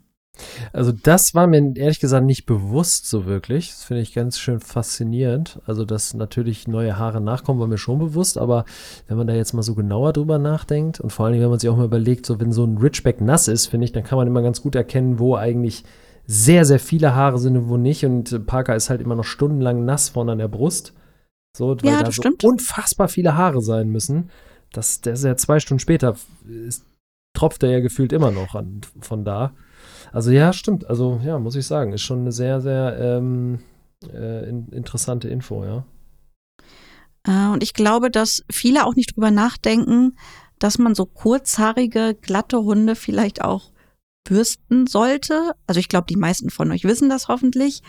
Also 0.73 0.93
das 0.93 1.35
war 1.35 1.47
mir 1.47 1.77
ehrlich 1.77 2.01
gesagt 2.01 2.25
nicht 2.25 2.47
bewusst 2.47 3.09
so 3.09 3.27
wirklich. 3.27 3.71
Das 3.71 3.85
finde 3.85 4.03
ich 4.03 4.15
ganz 4.15 4.39
schön 4.39 4.61
faszinierend. 4.61 5.61
Also 5.67 5.85
dass 5.85 6.15
natürlich 6.15 6.69
neue 6.69 6.99
Haare 6.99 7.21
nachkommen, 7.21 7.61
war 7.61 7.67
mir 7.67 7.79
schon 7.79 7.99
bewusst. 7.99 8.39
Aber 8.39 8.65
wenn 9.09 9.17
man 9.17 9.27
da 9.27 9.35
jetzt 9.35 9.53
mal 9.53 9.63
so 9.63 9.75
genauer 9.75 10.13
drüber 10.13 10.39
nachdenkt 10.39 11.01
und 11.01 11.11
vor 11.11 11.27
allem, 11.27 11.41
wenn 11.41 11.51
man 11.51 11.59
sich 11.59 11.69
auch 11.69 11.77
mal 11.77 11.87
überlegt, 11.87 12.27
so 12.27 12.41
wenn 12.41 12.53
so 12.53 12.65
ein 12.65 12.79
Ridgeback 12.79 13.21
nass 13.21 13.49
ist, 13.49 13.67
finde 13.67 13.85
ich, 13.85 13.93
dann 13.93 14.05
kann 14.05 14.19
man 14.19 14.29
immer 14.29 14.43
ganz 14.43 14.63
gut 14.63 14.75
erkennen, 14.75 15.19
wo 15.19 15.35
eigentlich 15.35 15.85
sehr, 16.31 16.67
sehr 16.67 16.79
viele 16.79 17.15
Haare 17.15 17.39
sind 17.39 17.57
und 17.57 17.69
wo 17.69 17.79
nicht. 17.79 18.05
Und 18.05 18.31
äh, 18.33 18.39
Parker 18.39 18.77
ist 18.77 18.91
halt 18.91 19.01
immer 19.01 19.17
noch 19.17 19.25
stundenlang 19.25 19.85
nass 19.85 20.11
vorne 20.11 20.33
an 20.33 20.39
der 20.39 20.49
Brust. 20.49 20.93
So, 21.57 21.71
weil 21.83 21.91
Ja, 21.91 22.01
da 22.01 22.07
so 22.07 22.13
stimmt. 22.13 22.45
unfassbar 22.45 23.09
viele 23.09 23.35
Haare 23.35 23.63
sein 23.63 23.89
müssen. 23.89 24.31
Das, 24.73 25.01
der 25.01 25.15
ist 25.15 25.25
ja 25.25 25.37
zwei 25.37 25.59
Stunden 25.59 25.81
später, 25.81 26.15
ist, 26.47 26.85
tropft 27.35 27.63
er 27.63 27.71
ja 27.71 27.81
gefühlt 27.81 28.13
immer 28.13 28.31
noch 28.31 28.55
an, 28.55 28.83
von 29.01 29.25
da. 29.25 29.55
Also 30.13 30.31
ja, 30.31 30.53
stimmt. 30.53 30.87
Also 30.87 31.19
ja, 31.25 31.39
muss 31.39 31.57
ich 31.57 31.67
sagen, 31.67 31.95
ist 31.95 32.03
schon 32.03 32.21
eine 32.21 32.33
sehr, 32.33 32.61
sehr 32.61 32.99
ähm, 33.01 33.61
äh, 34.13 34.49
in, 34.51 34.69
interessante 34.69 35.29
Info, 35.29 35.65
ja. 35.65 35.85
Äh, 37.27 37.51
und 37.53 37.63
ich 37.63 37.73
glaube, 37.73 38.11
dass 38.11 38.45
viele 38.53 38.85
auch 38.85 38.95
nicht 38.95 39.17
drüber 39.17 39.31
nachdenken, 39.31 40.17
dass 40.59 40.79
man 40.79 40.95
so 40.95 41.07
kurzhaarige, 41.07 42.15
glatte 42.21 42.59
Hunde 42.59 42.95
vielleicht 42.97 43.43
auch 43.43 43.71
bürsten 44.25 44.87
sollte. 44.87 45.53
Also 45.67 45.81
ich 45.81 45.89
glaube, 45.89 46.07
die 46.09 46.17
meisten 46.17 46.51
von 46.51 46.71
euch 46.71 46.85
wissen 46.85 47.09
das 47.09 47.29
hoffentlich. 47.29 47.83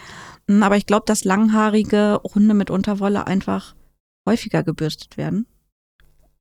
Mm, 0.48 0.64
Aber 0.64 0.78
ich 0.78 0.86
glaube, 0.86 1.04
dass 1.06 1.24
langhaarige 1.26 2.22
Hunde 2.36 2.54
mit 2.54 2.70
Unterwolle 2.70 3.28
einfach 3.28 3.76
häufiger 4.28 4.64
gebürstet 4.64 5.18
werden. 5.18 5.46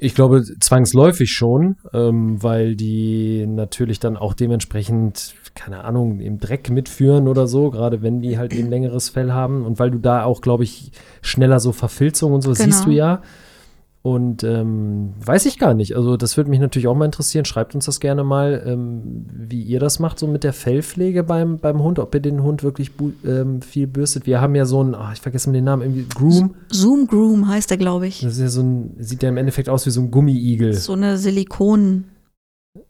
Ich 0.01 0.15
glaube 0.15 0.45
zwangsläufig 0.61 1.33
schon, 1.33 1.77
ähm, 1.93 2.41
weil 2.41 2.77
die 2.77 3.45
natürlich 3.49 3.99
dann 3.99 4.17
auch 4.17 4.33
dementsprechend, 4.33 5.35
keine 5.57 5.83
Ahnung, 5.83 6.21
im 6.21 6.39
Dreck 6.39 6.71
mitführen 6.71 7.27
oder 7.27 7.49
so, 7.49 7.71
gerade 7.71 8.01
wenn 8.01 8.21
die 8.21 8.39
halt 8.39 8.53
eben 8.55 8.71
längeres 8.71 9.09
Fell 9.09 9.33
haben 9.33 9.65
und 9.67 9.81
weil 9.81 9.91
du 9.91 9.99
da 9.99 10.23
auch, 10.23 10.41
glaube 10.41 10.63
ich, 10.63 10.93
schneller 11.21 11.59
so 11.59 11.73
Verfilzung 11.73 12.33
und 12.33 12.43
so 12.43 12.53
Genau. 12.53 12.65
siehst 12.65 12.87
du 12.87 12.91
ja. 12.91 13.23
Und 14.03 14.45
ähm, 14.45 15.15
weiß 15.25 15.47
ich 15.47 15.59
gar 15.59 15.75
nicht. 15.75 15.97
Also 15.97 16.17
das 16.17 16.37
würde 16.37 16.51
mich 16.51 16.61
natürlich 16.61 16.87
auch 16.87 16.95
mal 16.95 17.05
interessieren. 17.05 17.45
Schreibt 17.45 17.75
uns 17.75 17.87
das 17.87 18.01
gerne 18.01 18.23
mal, 18.25 18.63
ähm, 18.65 19.27
wie 19.33 19.63
ihr 19.63 19.81
das 19.81 19.99
macht, 19.99 20.19
so 20.19 20.27
mit 20.27 20.45
der 20.45 20.53
Fellpflege 20.53 21.25
beim, 21.25 21.59
beim 21.59 21.83
Hund, 21.83 21.99
ob 21.99 22.15
ihr 22.15 22.21
den 22.21 22.43
Hund 22.43 22.63
wirklich 22.63 22.93
ähm, 23.27 23.61
viel 23.61 23.87
bürstet. 23.87 24.27
Wir 24.27 24.41
haben 24.41 24.55
ja 24.55 24.67
so 24.67 24.81
einen, 24.81 24.95
ah, 24.95 25.11
ich 25.13 25.21
vergesse 25.21 25.49
mal 25.49 25.55
den 25.55 25.65
Namen, 25.65 25.83
irgendwie 25.83 26.07
Groom. 26.09 26.55
Zoom 26.71 27.07
Groom 27.09 27.49
heißt 27.49 27.71
er, 27.73 27.77
glaube 27.77 28.07
ich. 28.07 28.21
Das 28.21 28.35
ist 28.35 28.41
ja 28.41 28.49
so 28.49 28.63
ein, 28.63 28.95
sieht 28.99 29.23
ja 29.23 29.29
im 29.29 29.37
Endeffekt 29.37 29.69
aus 29.69 29.85
wie 29.85 29.91
so 29.91 30.01
ein 30.01 30.11
Gummiigel. 30.11 30.75
So 30.75 30.93
eine 30.93 31.19
Silikon, 31.19 32.05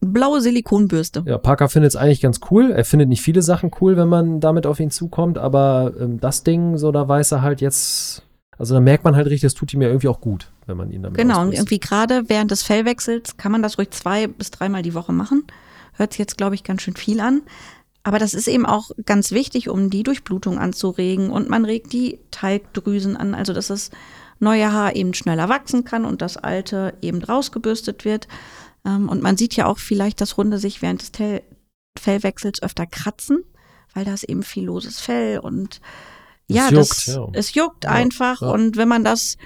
blaue 0.00 0.40
Silikonbürste. 0.40 1.24
Ja, 1.26 1.38
Parker 1.38 1.68
findet 1.68 1.90
es 1.90 1.96
eigentlich 1.96 2.20
ganz 2.20 2.40
cool. 2.50 2.70
Er 2.70 2.84
findet 2.84 3.08
nicht 3.08 3.22
viele 3.22 3.42
Sachen 3.42 3.70
cool, 3.80 3.96
wenn 3.96 4.08
man 4.08 4.40
damit 4.40 4.66
auf 4.66 4.80
ihn 4.80 4.90
zukommt, 4.90 5.38
aber 5.38 5.94
ähm, 5.98 6.20
das 6.20 6.44
Ding, 6.44 6.76
so 6.76 6.92
da 6.92 7.08
weiß 7.08 7.32
er 7.32 7.42
halt 7.42 7.60
jetzt, 7.60 8.22
also 8.56 8.74
da 8.74 8.80
merkt 8.80 9.04
man 9.04 9.16
halt 9.16 9.26
richtig, 9.26 9.46
es 9.46 9.54
tut 9.54 9.72
ihm 9.72 9.82
ja 9.82 9.88
irgendwie 9.88 10.08
auch 10.08 10.20
gut, 10.20 10.50
wenn 10.68 10.76
man 10.76 10.90
ihn 10.92 11.02
damit 11.02 11.16
Genau, 11.18 11.42
und 11.42 11.52
irgendwie 11.52 11.80
gerade 11.80 12.28
während 12.28 12.50
des 12.50 12.62
Fellwechsels 12.62 13.36
kann 13.36 13.52
man 13.52 13.62
das 13.62 13.78
ruhig 13.78 13.90
zwei 13.90 14.26
bis 14.26 14.50
dreimal 14.50 14.82
die 14.82 14.94
Woche 14.94 15.12
machen. 15.12 15.44
Hört 15.94 16.12
sich 16.12 16.18
jetzt, 16.18 16.36
glaube 16.38 16.54
ich, 16.54 16.62
ganz 16.64 16.82
schön 16.82 16.94
viel 16.96 17.20
an. 17.20 17.42
Aber 18.04 18.18
das 18.18 18.32
ist 18.32 18.46
eben 18.48 18.64
auch 18.64 18.90
ganz 19.04 19.32
wichtig, 19.32 19.68
um 19.68 19.90
die 19.90 20.02
Durchblutung 20.04 20.58
anzuregen 20.58 21.30
und 21.30 21.50
man 21.50 21.64
regt 21.64 21.92
die 21.92 22.20
Talgdrüsen 22.30 23.16
an, 23.16 23.34
also 23.34 23.52
dass 23.52 23.66
das 23.66 23.90
neue 24.38 24.72
Haar 24.72 24.94
eben 24.94 25.12
schneller 25.14 25.48
wachsen 25.48 25.84
kann 25.84 26.04
und 26.04 26.22
das 26.22 26.36
alte 26.36 26.94
eben 27.02 27.22
rausgebürstet 27.22 28.04
wird. 28.04 28.28
Ähm, 28.86 29.08
Und 29.08 29.20
man 29.22 29.36
sieht 29.36 29.56
ja 29.56 29.66
auch 29.66 29.78
vielleicht, 29.78 30.20
dass 30.20 30.36
Hunde 30.36 30.58
sich 30.58 30.80
während 30.80 31.02
des 31.02 31.10
Tel- 31.12 31.42
Fellwechsels 31.98 32.62
öfter 32.62 32.86
kratzen, 32.86 33.42
weil 33.94 34.04
da 34.04 34.14
ist 34.14 34.22
eben 34.22 34.44
viel 34.44 34.66
loses 34.66 35.00
Fell 35.00 35.40
und 35.40 35.80
Es 36.48 36.56
ja, 36.56 36.68
juckt, 36.70 36.76
das, 36.76 37.06
ja. 37.06 37.26
es 37.32 37.54
juckt 37.54 37.84
Ja, 37.84 37.90
einfach 37.90 38.40
ja. 38.40 38.50
und 38.52 38.76
wenn 38.76 38.88
man 38.88 39.02
das 39.02 39.36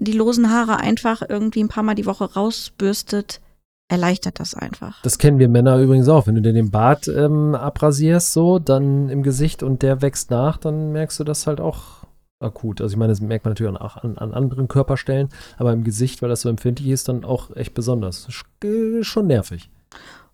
die 0.00 0.12
losen 0.12 0.50
Haare 0.50 0.78
einfach 0.78 1.22
irgendwie 1.28 1.62
ein 1.62 1.68
paar 1.68 1.82
Mal 1.82 1.94
die 1.94 2.06
Woche 2.06 2.32
rausbürstet, 2.32 3.40
erleichtert 3.88 4.40
das 4.40 4.54
einfach. 4.54 5.02
Das 5.02 5.18
kennen 5.18 5.38
wir 5.38 5.48
Männer 5.48 5.78
übrigens 5.78 6.08
auch. 6.08 6.26
Wenn 6.26 6.36
du 6.36 6.42
dir 6.42 6.52
den 6.52 6.70
Bart 6.70 7.06
ähm, 7.08 7.54
abrasierst, 7.54 8.32
so, 8.32 8.58
dann 8.58 9.08
im 9.08 9.22
Gesicht 9.22 9.62
und 9.62 9.82
der 9.82 10.00
wächst 10.00 10.30
nach, 10.30 10.56
dann 10.56 10.92
merkst 10.92 11.20
du 11.20 11.24
das 11.24 11.46
halt 11.46 11.60
auch 11.60 12.04
akut. 12.40 12.80
Also 12.80 12.94
ich 12.94 12.98
meine, 12.98 13.12
das 13.12 13.20
merkt 13.20 13.44
man 13.44 13.52
natürlich 13.52 13.76
auch 13.78 13.96
an, 13.98 14.16
an 14.16 14.32
anderen 14.32 14.68
Körperstellen, 14.68 15.28
aber 15.58 15.72
im 15.72 15.84
Gesicht, 15.84 16.22
weil 16.22 16.30
das 16.30 16.40
so 16.40 16.48
empfindlich 16.48 16.88
ist, 16.88 17.08
dann 17.08 17.24
auch 17.24 17.54
echt 17.54 17.74
besonders. 17.74 18.26
Äh, 18.64 19.02
Schon 19.02 19.26
nervig. 19.26 19.68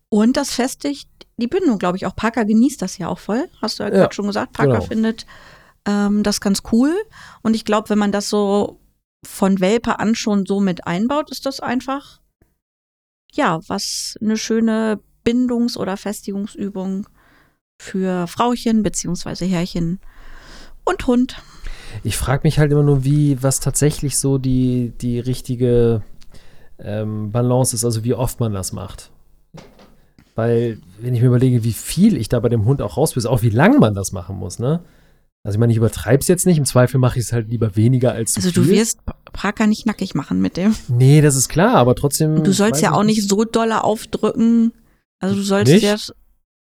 Und 0.09 0.37
das 0.37 0.53
festigt 0.53 1.09
die 1.37 1.49
Bindung, 1.49 1.79
glaube 1.79 1.97
ich. 1.97 2.07
Auch 2.07 2.15
Parker 2.15 2.45
genießt 2.45 2.81
das 2.81 2.99
ja 2.99 3.09
auch 3.09 3.19
voll. 3.19 3.49
Hast 3.61 3.81
du 3.81 3.83
ja, 3.83 3.89
Ja, 3.89 3.97
gerade 3.97 4.15
schon 4.15 4.27
gesagt. 4.27 4.53
Parker 4.53 4.75
genau. 4.75 4.85
findet 4.85 5.27
ähm, 5.87 6.23
das 6.23 6.41
ganz 6.41 6.63
cool. 6.73 6.95
Und 7.43 7.57
ich 7.57 7.65
glaube, 7.65 7.89
wenn 7.91 7.99
man 7.99 8.13
das 8.13 8.31
so 8.31 8.79
von 9.27 9.61
Welpe 9.61 9.99
an 9.99 10.15
schon 10.15 10.47
so 10.47 10.61
mit 10.61 10.87
einbaut, 10.87 11.31
ist 11.31 11.47
das 11.47 11.61
einfach, 11.61 12.21
ja, 13.33 13.61
was 13.67 14.17
eine 14.21 14.37
schöne 14.37 15.01
Bindungs- 15.25 15.77
oder 15.77 15.97
Festigungsübung 15.97 17.07
für 17.79 18.27
Frauchen 18.27 18.83
beziehungsweise 18.83 19.45
Herrchen 19.45 20.01
und 20.85 21.07
Hund. 21.07 21.37
Ich 22.03 22.17
frage 22.17 22.43
mich 22.45 22.59
halt 22.59 22.73
immer 22.73 22.83
nur, 22.83 23.05
wie, 23.05 23.43
was 23.43 23.61
tatsächlich 23.61 24.17
so 24.19 24.39
die, 24.39 24.93
die 25.01 25.19
richtige 25.19 26.03
ähm, 26.79 27.33
Balance 27.33 27.75
ist, 27.75 27.85
also 27.85 28.05
wie 28.05 28.15
oft 28.15 28.41
man 28.41 28.53
das 28.53 28.73
macht. 28.73 29.11
Weil, 30.35 30.79
wenn 31.01 31.15
ich 31.15 31.23
mir 31.23 31.29
überlege, 31.29 31.65
wie 31.65 31.73
viel 31.73 32.17
ich 32.17 32.29
da 32.29 32.41
bei 32.41 32.51
dem 32.51 32.67
Hund 32.67 32.83
auch 32.83 32.97
rausbüsse, 32.97 33.31
auch 33.31 33.43
wie 33.43 33.51
lange 33.51 33.79
man 33.79 33.95
das 33.95 34.13
machen 34.13 34.37
muss, 34.37 34.59
ne? 34.59 34.81
Also 35.47 35.57
ich 35.57 35.61
meine, 35.61 35.73
ich 35.73 35.77
übertreibe 35.77 36.21
es 36.21 36.29
jetzt 36.29 36.45
nicht, 36.45 36.59
im 36.59 36.65
Zweifel 36.65 36.99
mache 36.99 37.19
ich 37.21 37.27
es 37.27 37.33
halt 37.33 37.49
lieber 37.49 37.77
weniger 37.77 38.13
als 38.13 38.33
zu 38.33 38.39
Also 38.41 38.51
viel. 38.51 38.63
du 38.65 38.69
wirst 38.71 39.05
Pa- 39.05 39.17
Parker 39.33 39.67
nicht 39.69 39.87
nackig 39.87 40.15
machen 40.15 40.41
mit 40.41 40.57
dem. 40.57 40.75
Nee, 40.89 41.21
das 41.21 41.37
ist 41.37 41.49
klar, 41.49 41.77
aber 41.77 41.95
trotzdem. 41.95 42.43
Du 42.43 42.53
sollst 42.53 42.83
ja 42.83 42.93
auch 42.93 43.05
nicht 43.05 43.29
so 43.29 43.45
dolle 43.45 43.85
aufdrücken. 43.85 44.73
Also 45.21 45.37
du 45.37 45.43
sollst 45.43 45.73
Nicht? 45.73 45.83
ja. 45.85 45.97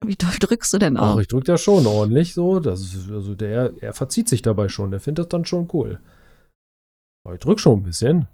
Wie 0.03 0.15
doll 0.15 0.31
drückst 0.39 0.73
du 0.73 0.79
denn 0.79 0.97
Ach, 0.97 1.13
auf? 1.13 1.21
ich 1.21 1.27
drücke 1.27 1.45
da 1.45 1.57
schon 1.59 1.85
ordentlich 1.85 2.33
so. 2.33 2.59
Das 2.59 2.81
ist, 2.81 3.11
also 3.11 3.35
der, 3.35 3.71
er 3.81 3.93
verzieht 3.93 4.27
sich 4.27 4.41
dabei 4.41 4.67
schon, 4.67 4.89
der 4.89 4.99
findet 4.99 5.25
das 5.25 5.29
dann 5.29 5.45
schon 5.45 5.69
cool. 5.73 5.99
Aber 7.23 7.35
ich 7.35 7.39
drück 7.39 7.59
schon 7.59 7.79
ein 7.81 7.83
bisschen. 7.83 8.27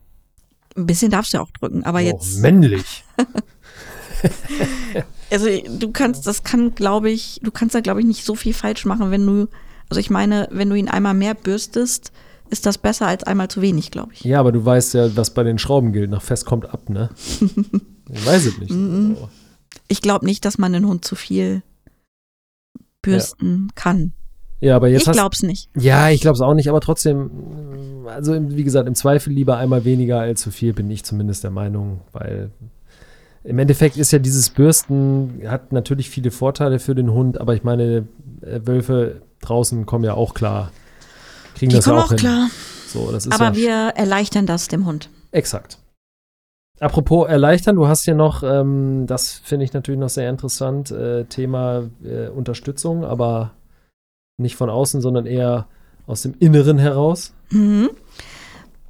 Ein 0.78 0.86
bisschen 0.86 1.12
darfst 1.12 1.34
du 1.34 1.38
ja 1.38 1.44
auch 1.44 1.52
drücken, 1.52 1.84
aber 1.84 1.98
Auch 1.98 2.04
jetzt. 2.04 2.38
männlich. 2.40 3.04
Also 5.30 5.50
du 5.78 5.92
kannst, 5.92 6.26
das 6.26 6.44
kann, 6.44 6.74
glaube 6.74 7.10
ich, 7.12 7.42
du 7.44 7.52
kannst 7.52 7.76
da, 7.76 7.82
glaube 7.82 8.00
ich, 8.00 8.06
nicht 8.06 8.24
so 8.24 8.34
viel 8.36 8.54
falsch 8.54 8.86
machen, 8.86 9.12
wenn 9.12 9.26
du. 9.26 9.48
Also 9.90 10.00
ich 10.00 10.10
meine, 10.10 10.48
wenn 10.52 10.70
du 10.70 10.76
ihn 10.76 10.90
einmal 10.90 11.14
mehr 11.14 11.34
bürstest, 11.34 12.12
ist 12.50 12.66
das 12.66 12.78
besser 12.78 13.08
als 13.08 13.24
einmal 13.24 13.50
zu 13.50 13.62
wenig, 13.62 13.92
glaube 13.92 14.14
ich. 14.14 14.24
Ja, 14.24 14.40
aber 14.40 14.52
du 14.52 14.64
weißt 14.64 14.94
ja, 14.94 15.16
was 15.16 15.34
bei 15.34 15.44
den 15.44 15.60
Schrauben 15.60 15.92
gilt. 15.92 16.10
Nach 16.10 16.22
fest 16.22 16.46
kommt 16.46 16.70
ab, 16.70 16.90
ne? 16.90 17.10
ich 18.10 18.26
weiß 18.26 18.46
es 18.46 18.58
nicht. 18.58 18.72
Mhm. 18.72 19.16
so. 19.16 19.30
Ich 19.88 20.02
glaube 20.02 20.26
nicht, 20.26 20.46
dass 20.46 20.58
man 20.58 20.74
den 20.74 20.86
Hund 20.86 21.06
zu 21.06 21.16
viel 21.16 21.62
bürsten 23.02 23.70
kann. 23.76 24.14
Ja, 24.60 24.76
aber 24.76 24.88
jetzt 24.88 25.04
ich 25.04 25.08
hast 25.08 25.16
glaub's 25.16 25.44
nicht. 25.44 25.70
Ja, 25.78 26.10
ich 26.10 26.22
glaube 26.22 26.36
es 26.36 26.42
auch 26.42 26.54
nicht, 26.54 26.68
aber 26.68 26.82
trotzdem, 26.82 28.06
also 28.08 28.34
wie 28.50 28.64
gesagt, 28.64 28.88
im 28.88 28.96
Zweifel 28.96 29.32
lieber 29.32 29.58
einmal 29.58 29.86
weniger 29.86 30.20
als 30.20 30.42
zu 30.42 30.52
viel, 30.52 30.74
bin 30.74 30.90
ich 30.90 31.04
zumindest 31.04 31.44
der 31.44 31.52
Meinung, 31.52 32.02
weil 32.12 32.52
im 33.44 33.60
Endeffekt 33.60 33.98
ist 33.98 34.12
ja 34.12 34.20
dieses 34.20 34.50
Bürsten, 34.50 35.42
hat 35.46 35.72
natürlich 35.72 36.10
viele 36.10 36.32
Vorteile 36.32 36.80
für 36.80 36.96
den 36.96 37.12
Hund, 37.12 37.40
aber 37.40 37.54
ich 37.54 37.64
meine, 37.64 38.08
äh, 38.42 38.60
Wölfe 38.66 39.22
draußen 39.42 39.86
kommen 39.86 40.04
ja 40.04 40.14
auch 40.14 40.34
klar. 40.34 40.72
Kriegen 41.56 41.70
Die 41.70 41.76
das 41.76 41.86
ja 41.86 41.92
kommen 41.92 42.02
auch 42.02 42.06
auch 42.06 42.10
hin. 42.10 42.20
klar. 42.20 42.50
So, 42.88 43.14
Aber 43.32 43.46
ja 43.46 43.56
wir 43.56 43.74
erleichtern 43.96 44.46
das 44.46 44.68
dem 44.68 44.86
Hund. 44.86 45.10
Exakt. 45.32 45.78
Apropos 46.80 47.28
erleichtern, 47.28 47.76
du 47.76 47.88
hast 47.88 48.06
hier 48.06 48.14
noch, 48.14 48.44
ähm, 48.44 49.08
das 49.08 49.34
finde 49.44 49.66
ich 49.66 49.74
natürlich 49.74 50.00
noch 50.00 50.10
sehr 50.10 50.30
interessant, 50.30 50.92
äh, 50.92 51.26
Thema 51.26 51.90
äh, 52.04 52.28
Unterstützung, 52.28 53.04
aber 53.04 53.52
nicht 54.38 54.56
von 54.56 54.70
außen, 54.70 55.02
sondern 55.02 55.26
eher 55.26 55.68
aus 56.06 56.22
dem 56.22 56.36
Inneren 56.40 56.78
heraus? 56.78 57.34
Mhm. 57.50 57.90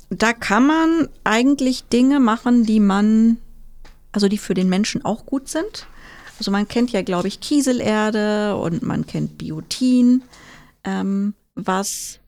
Da 0.10 0.34
kann 0.34 0.68
man 0.68 1.10
eigentlich 1.24 1.86
Dinge 1.86 2.20
machen, 2.20 2.66
die 2.66 2.80
man, 2.80 3.38
also 4.12 4.28
die 4.28 4.38
für 4.38 4.54
den 4.54 4.70
Menschen 4.70 5.04
auch 5.04 5.26
gut 5.26 5.48
sind. 5.48 5.88
Also 6.38 6.52
man 6.52 6.68
kennt 6.68 6.92
ja, 6.92 7.02
glaube 7.02 7.28
ich, 7.28 7.40
Kieselerde 7.40 8.56
und 8.58 8.84
man 8.84 9.08
kennt 9.08 9.38
Biotin, 9.38 10.24
ähm, 10.84 11.34
was 11.56 12.20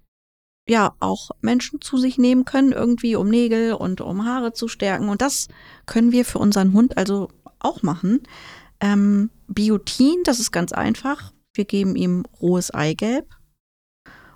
ja 0.68 0.94
auch 1.00 1.32
Menschen 1.42 1.82
zu 1.82 1.98
sich 1.98 2.18
nehmen 2.18 2.46
können, 2.46 2.72
irgendwie 2.72 3.16
um 3.16 3.30
Nägel 3.30 3.74
und 3.74 4.01
um 4.01 4.25
Haare 4.25 4.54
zu 4.54 4.68
stärken. 4.68 5.10
Und 5.10 5.22
das 5.22 5.48
können 5.86 6.12
wir 6.12 6.25
für 6.25 6.39
unseren 6.39 6.74
Hund 6.74 6.98
also 6.98 7.30
auch 7.60 7.84
machen. 7.84 8.22
Ähm, 8.80 9.30
Biotin, 9.48 10.22
das 10.24 10.39
ist 10.39 10.51
ganz 10.51 10.72
einfach. 10.72 11.34
Wir 11.54 11.66
geben 11.66 11.96
ihm 11.96 12.25
rohes 12.42 12.72
Eigelb. 12.72 13.28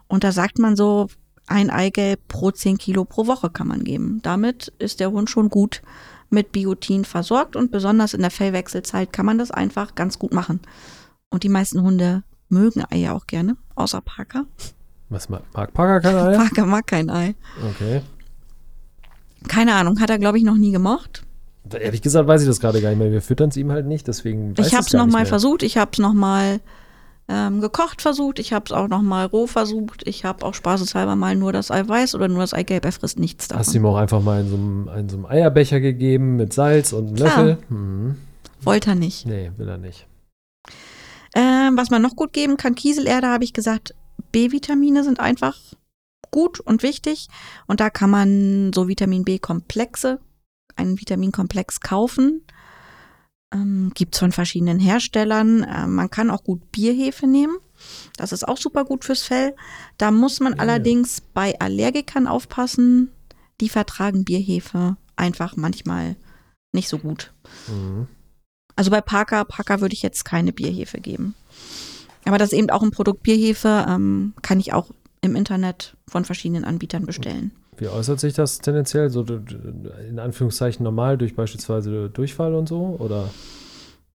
Und 0.08 0.24
da 0.24 0.32
sagt 0.32 0.60
man 0.60 0.76
so, 0.76 1.08
ein 1.48 1.70
Eigelb 1.70 2.28
pro 2.28 2.52
10 2.52 2.78
Kilo 2.78 3.06
pro 3.06 3.28
Woche 3.28 3.50
kann 3.50 3.68
man 3.68 3.84
geben. 3.84 4.22
Damit 4.24 4.74
ist 4.80 5.00
der 5.00 5.12
Hund 5.12 5.30
schon 5.30 5.50
gut 5.50 5.82
mit 6.34 6.52
Biotin 6.52 7.06
versorgt 7.06 7.56
und 7.56 7.72
besonders 7.72 8.14
in 8.14 8.22
der 8.22 8.32
Fellwechselzeit 8.32 9.14
kann 9.14 9.26
man 9.26 9.38
das 9.38 9.52
einfach 9.52 9.96
ganz 9.96 10.20
gut 10.20 10.34
machen. 10.34 10.60
Und 11.30 11.44
die 11.44 11.50
meisten 11.50 11.82
Hunde 11.82 12.24
mögen 12.50 12.84
Eier 12.90 13.14
auch 13.14 13.28
gerne, 13.28 13.56
außer 13.76 14.02
Parker. 14.02 14.46
Was 15.10 15.30
mag, 15.30 15.42
Parker 15.52 16.02
kein 16.02 16.16
Ei? 16.16 16.38
Parker 16.38 16.66
mag 16.66 16.88
kein 16.88 17.10
Ei. 17.10 17.36
Okay. 17.70 18.02
Keine 19.48 19.76
Ahnung, 19.76 20.00
hat 20.00 20.10
er 20.10 20.20
glaube 20.20 20.38
ich 20.38 20.44
noch 20.44 20.58
nie 20.58 20.72
gemocht. 20.72 21.24
Ehrlich 21.72 22.02
gesagt 22.02 22.28
weiß 22.28 22.42
ich 22.42 22.48
das 22.48 22.60
gerade 22.60 22.82
gar 22.82 22.90
nicht 22.90 23.00
mehr. 23.00 23.12
Wir 23.12 23.22
füttern 23.22 23.50
es 23.50 23.58
ihm 23.58 23.72
halt 23.72 23.86
nicht, 23.86 24.08
deswegen 24.08 24.58
weiß 24.58 24.68
ich 24.68 24.74
habe 24.74 24.86
es 24.86 24.94
nochmal 24.94 25.26
versucht, 25.26 25.64
ich 25.64 25.78
habe 25.78 25.92
es 25.94 26.00
nochmal 26.00 26.60
ähm, 27.28 27.62
gekocht 27.62 28.02
versucht, 28.02 28.40
ich 28.40 28.52
habe 28.54 28.66
es 28.66 28.72
auch 28.72 28.88
nochmal 28.88 29.26
roh 29.26 29.48
versucht, 29.48 30.06
ich 30.06 30.26
habe 30.26 30.46
auch 30.46 30.54
spaßeshalber 30.54 31.16
mal 31.16 31.36
nur 31.36 31.54
das 31.54 31.72
Eiweiß 31.72 32.16
oder 32.16 32.28
nur 32.28 32.40
das 32.40 32.54
Eigelb, 32.54 32.84
er 32.84 32.92
frisst 32.92 33.18
nichts 33.18 33.48
davon. 33.48 33.60
Hast 33.60 33.74
du 33.74 33.78
ihm 33.78 33.86
auch 33.86 33.96
einfach 33.96 34.22
mal 34.22 34.42
in 34.42 34.50
so 34.50 34.56
einem, 34.56 34.90
in 35.00 35.10
so 35.10 35.18
einem 35.18 35.26
Eierbecher 35.26 35.80
gegeben 35.80 36.36
mit 36.36 36.54
Salz 36.54 36.92
und 36.92 37.08
einem 37.08 37.16
Klar. 37.16 37.44
Löffel? 37.44 37.58
Mhm. 37.70 38.18
Wollte 38.62 38.92
er 38.92 38.96
nicht. 38.96 39.26
Nee, 39.26 39.52
will 39.58 39.70
er 39.70 39.78
nicht. 39.78 40.08
Ähm, 41.36 41.76
was 41.76 41.90
man 41.90 42.02
noch 42.02 42.16
gut 42.16 42.34
geben 42.34 42.58
kann, 42.58 42.76
Kieselerde, 42.76 43.28
habe 43.28 43.44
ich 43.44 43.54
gesagt, 43.54 43.96
B-Vitamine 44.32 45.04
sind 45.04 45.20
einfach 45.20 45.58
gut 46.32 46.60
und 46.60 46.84
wichtig. 46.84 47.28
Und 47.68 47.80
da 47.80 47.90
kann 47.90 48.10
man 48.10 48.72
so 48.74 48.88
Vitamin 48.88 49.24
B-Komplexe, 49.24 50.20
einen 50.76 51.00
Vitaminkomplex 51.00 51.80
kaufen. 51.80 52.46
Ähm, 53.54 53.92
Gibt 53.94 54.16
es 54.16 54.20
von 54.20 54.32
verschiedenen 54.32 54.80
Herstellern. 54.80 55.66
Ähm, 55.70 55.96
man 55.96 56.10
kann 56.10 56.32
auch 56.32 56.44
gut 56.44 56.72
Bierhefe 56.72 57.28
nehmen. 57.28 57.58
Das 58.18 58.32
ist 58.32 58.48
auch 58.48 58.58
super 58.58 58.86
gut 58.86 59.06
fürs 59.06 59.24
Fell. 59.24 59.56
Da 59.98 60.12
muss 60.12 60.40
man 60.40 60.54
Ja, 60.54 60.60
allerdings 60.60 61.22
bei 61.22 61.60
Allergikern 61.60 62.28
aufpassen. 62.28 63.10
Die 63.62 63.70
vertragen 63.70 64.24
Bierhefe 64.26 64.98
einfach 65.16 65.56
manchmal 65.56 66.16
nicht 66.74 66.90
so 66.90 66.98
gut. 66.98 67.34
Mhm. 67.68 68.08
Also 68.76 68.90
bei 68.90 69.02
Parker, 69.02 69.46
Parker 69.46 69.82
würde 69.82 69.94
ich 69.94 70.02
jetzt 70.02 70.26
keine 70.26 70.52
Bierhefe 70.52 71.00
geben. 71.00 71.36
Aber 72.26 72.38
das 72.38 72.52
ist 72.52 72.58
eben 72.58 72.70
auch 72.70 72.82
ein 72.82 72.92
Produkt 72.92 73.24
Bierhefe, 73.24 73.86
ähm, 73.88 74.34
kann 74.42 74.60
ich 74.60 74.74
auch 74.74 74.90
im 75.22 75.36
Internet 75.36 75.96
von 76.08 76.26
verschiedenen 76.26 76.66
Anbietern 76.66 77.06
bestellen. 77.06 77.52
Wie 77.78 77.88
äußert 77.88 78.20
sich 78.20 78.34
das 78.34 78.60
tendenziell? 78.60 79.10
So 79.10 79.24
in 79.24 80.20
Anführungszeichen 80.20 80.84
normal 80.84 81.18
durch 81.18 81.36
beispielsweise 81.36 82.10
Durchfall 82.10 82.54
und 82.54 82.68
so? 82.70 82.96
Oder, 83.00 83.30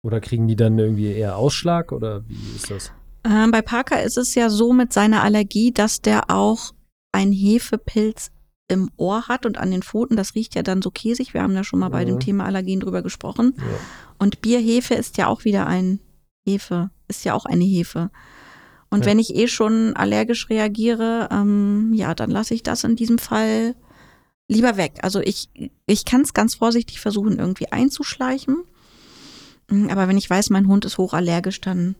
oder 0.03 0.21
kriegen 0.21 0.47
die 0.49 0.57
dann 0.57 0.79
irgendwie 0.79 1.13
eher 1.13 1.37
Ausschlag? 1.37 1.93
Oder 1.93 2.27
wie 2.29 2.57
ist 2.57 2.71
das? 2.71 2.93
Ähm, 3.25 3.51
bei 3.51 3.63
Parker 3.63 4.03
ist 4.03 4.19
es 4.19 4.35
ja 4.35 4.51
so 4.51 4.73
mit 4.73 4.93
seiner 4.93 5.23
Allergie, 5.23 5.73
dass 5.73 6.03
der 6.03 6.31
auch 6.31 6.73
ein 7.13 7.33
Hefepilz 7.33 8.31
im 8.69 8.91
Ohr 8.97 9.29
hat 9.29 9.47
und 9.47 9.59
an 9.59 9.71
den 9.71 9.83
Pfoten. 9.83 10.17
Das 10.17 10.35
riecht 10.35 10.55
ja 10.55 10.63
dann 10.63 10.83
so 10.83 10.91
käsig. 10.91 11.35
Wir 11.35 11.43
haben 11.43 11.55
ja 11.55 11.65
schon 11.65 11.79
mal 11.81 11.91
bei 11.91 12.05
dem 12.05 12.17
Mhm. 12.17 12.21
Thema 12.21 12.45
Allergien 12.45 12.81
drüber 12.81 13.03
gesprochen. 13.03 13.55
Ja. 13.57 13.65
Und 14.19 14.41
Bierhefe 14.41 14.95
ist 14.95 15.17
ja 15.17 15.27
auch 15.27 15.45
wieder 15.45 15.67
ein 15.67 16.01
Hefe, 16.47 16.91
ist 17.09 17.25
ja 17.25 17.35
auch 17.35 17.45
eine 17.47 17.65
Hefe. 17.65 18.11
Und 18.95 19.01
Ja. 19.01 19.07
wenn 19.07 19.19
ich 19.19 19.35
eh 19.35 19.49
schon 19.49 19.97
allergisch 19.97 20.49
reagiere, 20.51 21.29
ähm, 21.33 21.93
ja, 21.95 22.15
dann 22.15 22.31
lasse 22.31 22.55
ich 22.55 22.63
das 22.63 22.85
in 22.85 22.95
diesem 22.95 23.19
Fall 23.19 23.75
lieber 24.47 24.77
weg. 24.77 25.01
Also 25.03 25.19
ich, 25.19 25.49
ich 25.87 26.05
kann 26.05 26.21
es 26.21 26.33
ganz 26.33 26.55
vorsichtig 26.55 27.01
versuchen, 27.01 27.41
irgendwie 27.41 27.73
einzuschleichen. 27.73 28.59
Mm, 29.69 29.89
Aber 29.91 30.07
wenn 30.07 30.17
ich 30.17 30.31
weiß, 30.31 30.51
mein 30.51 30.69
Hund 30.69 30.85
ist 30.85 30.97
hochallergisch, 30.97 31.61
dann, 31.61 31.97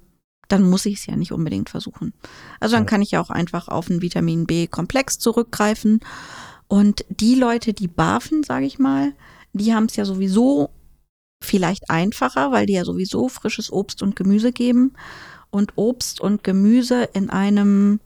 dann 0.47 0.63
muss 0.63 0.87
ich 0.87 0.99
es 0.99 1.07
ja 1.07 1.17
nicht 1.17 1.33
unbedingt 1.33 1.69
versuchen. 1.69 2.13
Also 2.61 2.77
dann 2.77 2.87
kann 2.87 3.03
ich 3.03 3.11
ja 3.11 3.21
auch 3.21 3.31
einfach 3.31 3.67
auf 3.67 3.91
einen 3.91 4.01
Vitamin 4.01 4.47
B-Komplex 4.47 5.19
zurückgreifen. 5.19 5.99
Und 6.69 7.05
die 7.09 7.35
Leute, 7.35 7.73
die 7.73 7.89
barfen, 7.89 8.45
sage 8.45 8.67
ich 8.67 8.79
mal, 8.79 9.15
die 9.53 9.75
haben 9.75 9.87
es 9.87 9.97
ja 9.97 10.05
sowieso 10.05 10.71
vielleicht 11.43 11.91
einfacher, 11.91 12.53
weil 12.53 12.67
die 12.67 12.75
ja 12.75 12.85
sowieso 12.85 13.29
frisches 13.29 13.73
Obst 13.73 14.01
und 14.01 14.15
Gemüse 14.15 14.53
geben. 14.53 14.93
Und 15.55 15.75
Obst 15.77 16.21
und 16.21 16.43
Gemüse 16.43 17.05
in 17.13 17.31
einem 17.31 18.01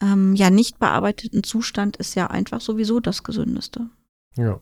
ähm, 0.00 0.34
ja 0.34 0.48
nicht 0.48 0.78
bearbeiteten 0.78 1.44
Zustand 1.44 1.98
ist 1.98 2.14
ja 2.14 2.28
einfach 2.28 2.62
sowieso 2.62 2.98
das 2.98 3.22
Gesündeste. 3.22 3.90
Ja. 4.36 4.58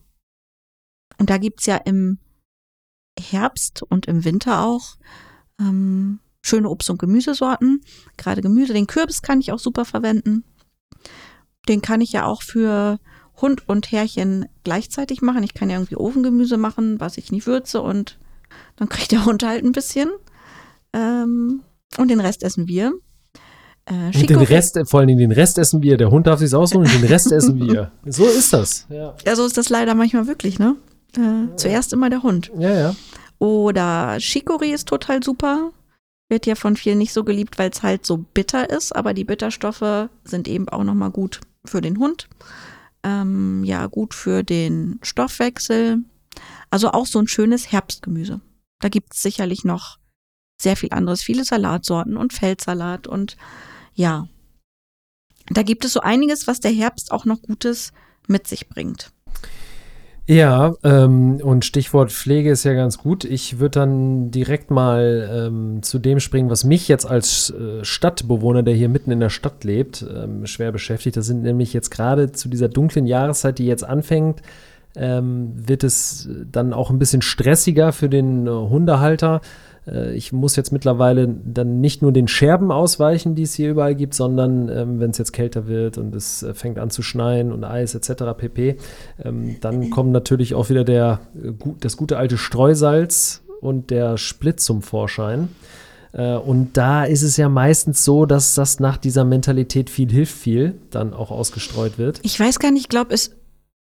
Und 1.18 1.30
da 1.30 1.38
gibt's 1.38 1.66
ja 1.66 1.76
im 1.76 2.18
Herbst 3.16 3.82
und 3.82 4.06
im 4.06 4.24
Winter 4.24 4.64
auch 4.64 4.96
ähm, 5.60 6.18
schöne 6.42 6.68
Obst- 6.68 6.90
und 6.90 6.98
Gemüsesorten. 6.98 7.82
Gerade 8.16 8.42
Gemüse, 8.42 8.72
den 8.72 8.88
Kürbis 8.88 9.22
kann 9.22 9.40
ich 9.40 9.52
auch 9.52 9.60
super 9.60 9.84
verwenden. 9.84 10.42
Den 11.68 11.80
kann 11.80 12.00
ich 12.00 12.10
ja 12.10 12.26
auch 12.26 12.42
für 12.42 12.98
Hund 13.40 13.68
und 13.68 13.92
Härchen 13.92 14.48
gleichzeitig 14.64 15.22
machen. 15.22 15.44
Ich 15.44 15.54
kann 15.54 15.70
ja 15.70 15.76
irgendwie 15.76 15.96
Ofengemüse 15.96 16.56
machen, 16.56 16.98
was 16.98 17.18
ich 17.18 17.30
nicht 17.30 17.46
würze 17.46 17.82
und 17.82 18.18
dann 18.74 18.88
kriegt 18.88 19.12
der 19.12 19.26
Hund 19.26 19.44
halt 19.44 19.64
ein 19.64 19.70
bisschen. 19.70 20.10
Ähm, 20.92 21.62
und 21.98 22.09
den 22.09 22.20
Rest 22.20 22.42
essen 22.42 22.68
wir. 22.68 22.92
Äh, 23.87 24.06
Und 24.18 24.28
den 24.30 24.38
Rest, 24.40 24.78
vor 24.87 25.04
Dingen 25.06 25.18
den 25.18 25.32
Rest 25.32 25.59
essen 25.59 25.82
wir. 25.82 25.96
Der 25.96 26.11
Hund 26.11 26.26
darf 26.26 26.40
sich's 26.40 26.54
aussuchen 26.54 26.82
und 26.82 26.92
den 26.92 27.04
Rest 27.04 27.30
essen 27.30 27.61
wir. 27.61 27.92
So 28.04 28.24
ist 28.26 28.52
das. 28.52 28.87
Ja, 28.88 29.14
Ja, 29.24 29.37
so 29.37 29.46
ist 29.46 29.56
das 29.56 29.68
leider 29.68 29.94
manchmal 29.94 30.26
wirklich, 30.26 30.59
ne? 30.59 30.76
Äh, 31.16 31.54
zuerst 31.56 31.92
immer 31.92 32.11
der 32.11 32.22
Hund. 32.22 32.50
ja. 32.59 32.72
ja. 32.74 32.96
Oder 33.38 34.16
Chicorée 34.16 34.72
ist 34.72 34.88
total 34.88 35.22
super. 35.22 35.70
Wird 36.30 36.46
ja 36.46 36.54
von 36.54 36.74
vielen 36.74 36.96
nicht 36.98 37.12
so 37.12 37.22
geliebt, 37.22 37.59
weil 37.59 37.70
es 37.70 37.82
halt 37.82 38.06
so 38.06 38.16
bitter 38.16 38.70
ist, 38.70 38.96
aber 38.96 39.12
die 39.12 39.24
Bitterstoffe 39.24 40.09
sind 40.24 40.48
eben 40.48 40.68
auch 40.70 40.82
nochmal 40.85 41.11
gut 41.11 41.40
für 41.66 41.82
den 41.82 41.98
Hund. 41.98 42.28
Ähm, 43.02 43.62
ja, 43.62 43.87
gut 43.87 44.14
für 44.14 44.42
den 44.42 44.98
Stoffwechsel. 45.02 45.98
Also 46.70 46.90
auch 46.92 47.06
so 47.06 47.18
ein 47.18 47.28
schönes 47.28 47.70
Herbstgemüse. 47.70 48.40
Da 48.80 48.88
gibt 48.88 49.12
es 49.14 49.22
sicherlich 49.22 49.64
noch 49.64 49.98
sehr 50.66 50.76
viel 50.76 50.92
anderes, 50.92 51.22
viele 51.22 51.44
Salatsorten 51.44 52.16
und 52.16 52.33
Feldsalat 52.33 53.07
und 53.07 53.37
ja. 53.94 54.26
Da 55.48 55.62
gibt 55.62 55.85
es 55.85 55.92
so 55.92 56.00
einiges, 56.00 56.48
was 56.48 56.59
der 56.59 56.72
Herbst 56.72 57.12
auch 57.12 57.24
noch 57.24 57.40
Gutes 57.40 57.92
mit 58.26 58.48
sich 58.48 58.68
bringt. 58.68 59.12
Ja, 60.26 60.74
ähm, 60.83 61.38
und 61.40 61.64
Stichwort 61.64 62.11
Pflege 62.11 62.50
ist 62.50 62.64
ja 62.64 62.72
ganz 62.74 62.98
gut. 62.98 63.24
Ich 63.24 63.61
würde 63.61 63.79
dann 63.79 64.33
direkt 64.33 64.72
mal 64.72 65.31
ähm, 65.33 65.85
zu 65.85 66.00
dem 66.00 66.18
springen, 66.18 66.50
was 66.50 66.64
mich 66.64 66.88
jetzt 66.88 67.07
als 67.07 67.50
äh, 67.50 67.85
Stadtbewohner, 67.85 68.64
der 68.64 68.74
hier 68.74 68.88
mitten 68.88 69.12
in 69.12 69.20
der 69.20 69.31
Stadt 69.31 69.62
lebt, 69.62 70.05
ähm, 70.12 70.46
schwer 70.46 70.72
beschäftigt. 70.72 71.16
Das 71.16 71.26
sind 71.26 71.44
nämlich 71.44 71.72
jetzt 71.72 71.90
gerade 71.90 72.33
zu 72.33 72.48
dieser 72.48 72.68
dunklen 72.68 73.07
Jahreszeit, 73.07 73.61
die 73.61 73.66
jetzt 73.66 73.85
anfängt, 73.85 74.42
ähm, 74.96 75.52
wird 75.55 75.85
es 75.85 76.29
dann 76.50 76.72
auch 76.72 76.90
ein 76.90 76.98
bisschen 76.98 77.22
stressiger 77.22 77.92
für 77.92 78.09
den 78.09 78.48
äh, 78.48 78.50
Hundehalter. 78.50 79.40
Äh, 79.87 80.14
ich 80.14 80.33
muss 80.33 80.57
jetzt 80.57 80.72
mittlerweile 80.72 81.29
dann 81.29 81.81
nicht 81.81 82.03
nur 82.03 82.12
den 82.12 82.29
Scherben 82.29 82.70
ausweichen, 82.70 83.35
die 83.35 83.42
es 83.42 83.55
hier 83.55 83.70
überall 83.70 83.94
gibt, 83.94 84.14
sondern 84.14 84.68
ähm, 84.68 85.01
wenn 85.01 85.11
es 85.11 85.18
jetzt 85.18 85.33
kälter 85.33 85.66
wird 85.66 85.99
und 85.99 86.14
es 86.14 86.42
äh, 86.42 86.55
fängt 86.55 86.79
an 86.79 86.90
zu 86.90 87.03
schneien 87.03 87.53
und 87.53 87.64
Eis 87.64 87.94
etc. 87.94 88.25
pp., 88.37 88.77
ähm, 89.25 89.57
dann 89.61 89.90
kommt 89.90 90.12
natürlich 90.12 90.55
auch 90.55 90.68
wieder 90.70 90.85
der, 90.85 91.20
äh, 91.42 91.53
das 91.81 91.96
gute 91.96 92.18
alte 92.18 92.38
Streusalz 92.38 93.42
und 93.61 93.90
der 93.90 94.16
Split 94.18 94.61
zum 94.61 94.83
Vorschein. 94.83 95.49
Äh, 96.12 96.35
Und 96.35 96.77
da 96.77 97.05
ist 97.05 97.22
es 97.22 97.37
ja 97.37 97.49
meistens 97.49 98.05
so, 98.05 98.27
dass 98.27 98.55
das 98.55 98.81
nach 98.81 98.96
dieser 98.96 99.25
Mentalität 99.25 99.90
viel 99.90 100.11
hilft 100.11 100.37
viel 100.37 100.79
dann 100.90 101.12
auch 101.14 101.31
ausgestreut 101.31 101.99
wird. 101.99 102.20
Ich 102.22 102.38
weiß 102.38 102.59
gar 102.59 102.70
nicht, 102.70 102.83
ich 102.83 102.88
glaube, 102.88 103.12
es 103.12 103.37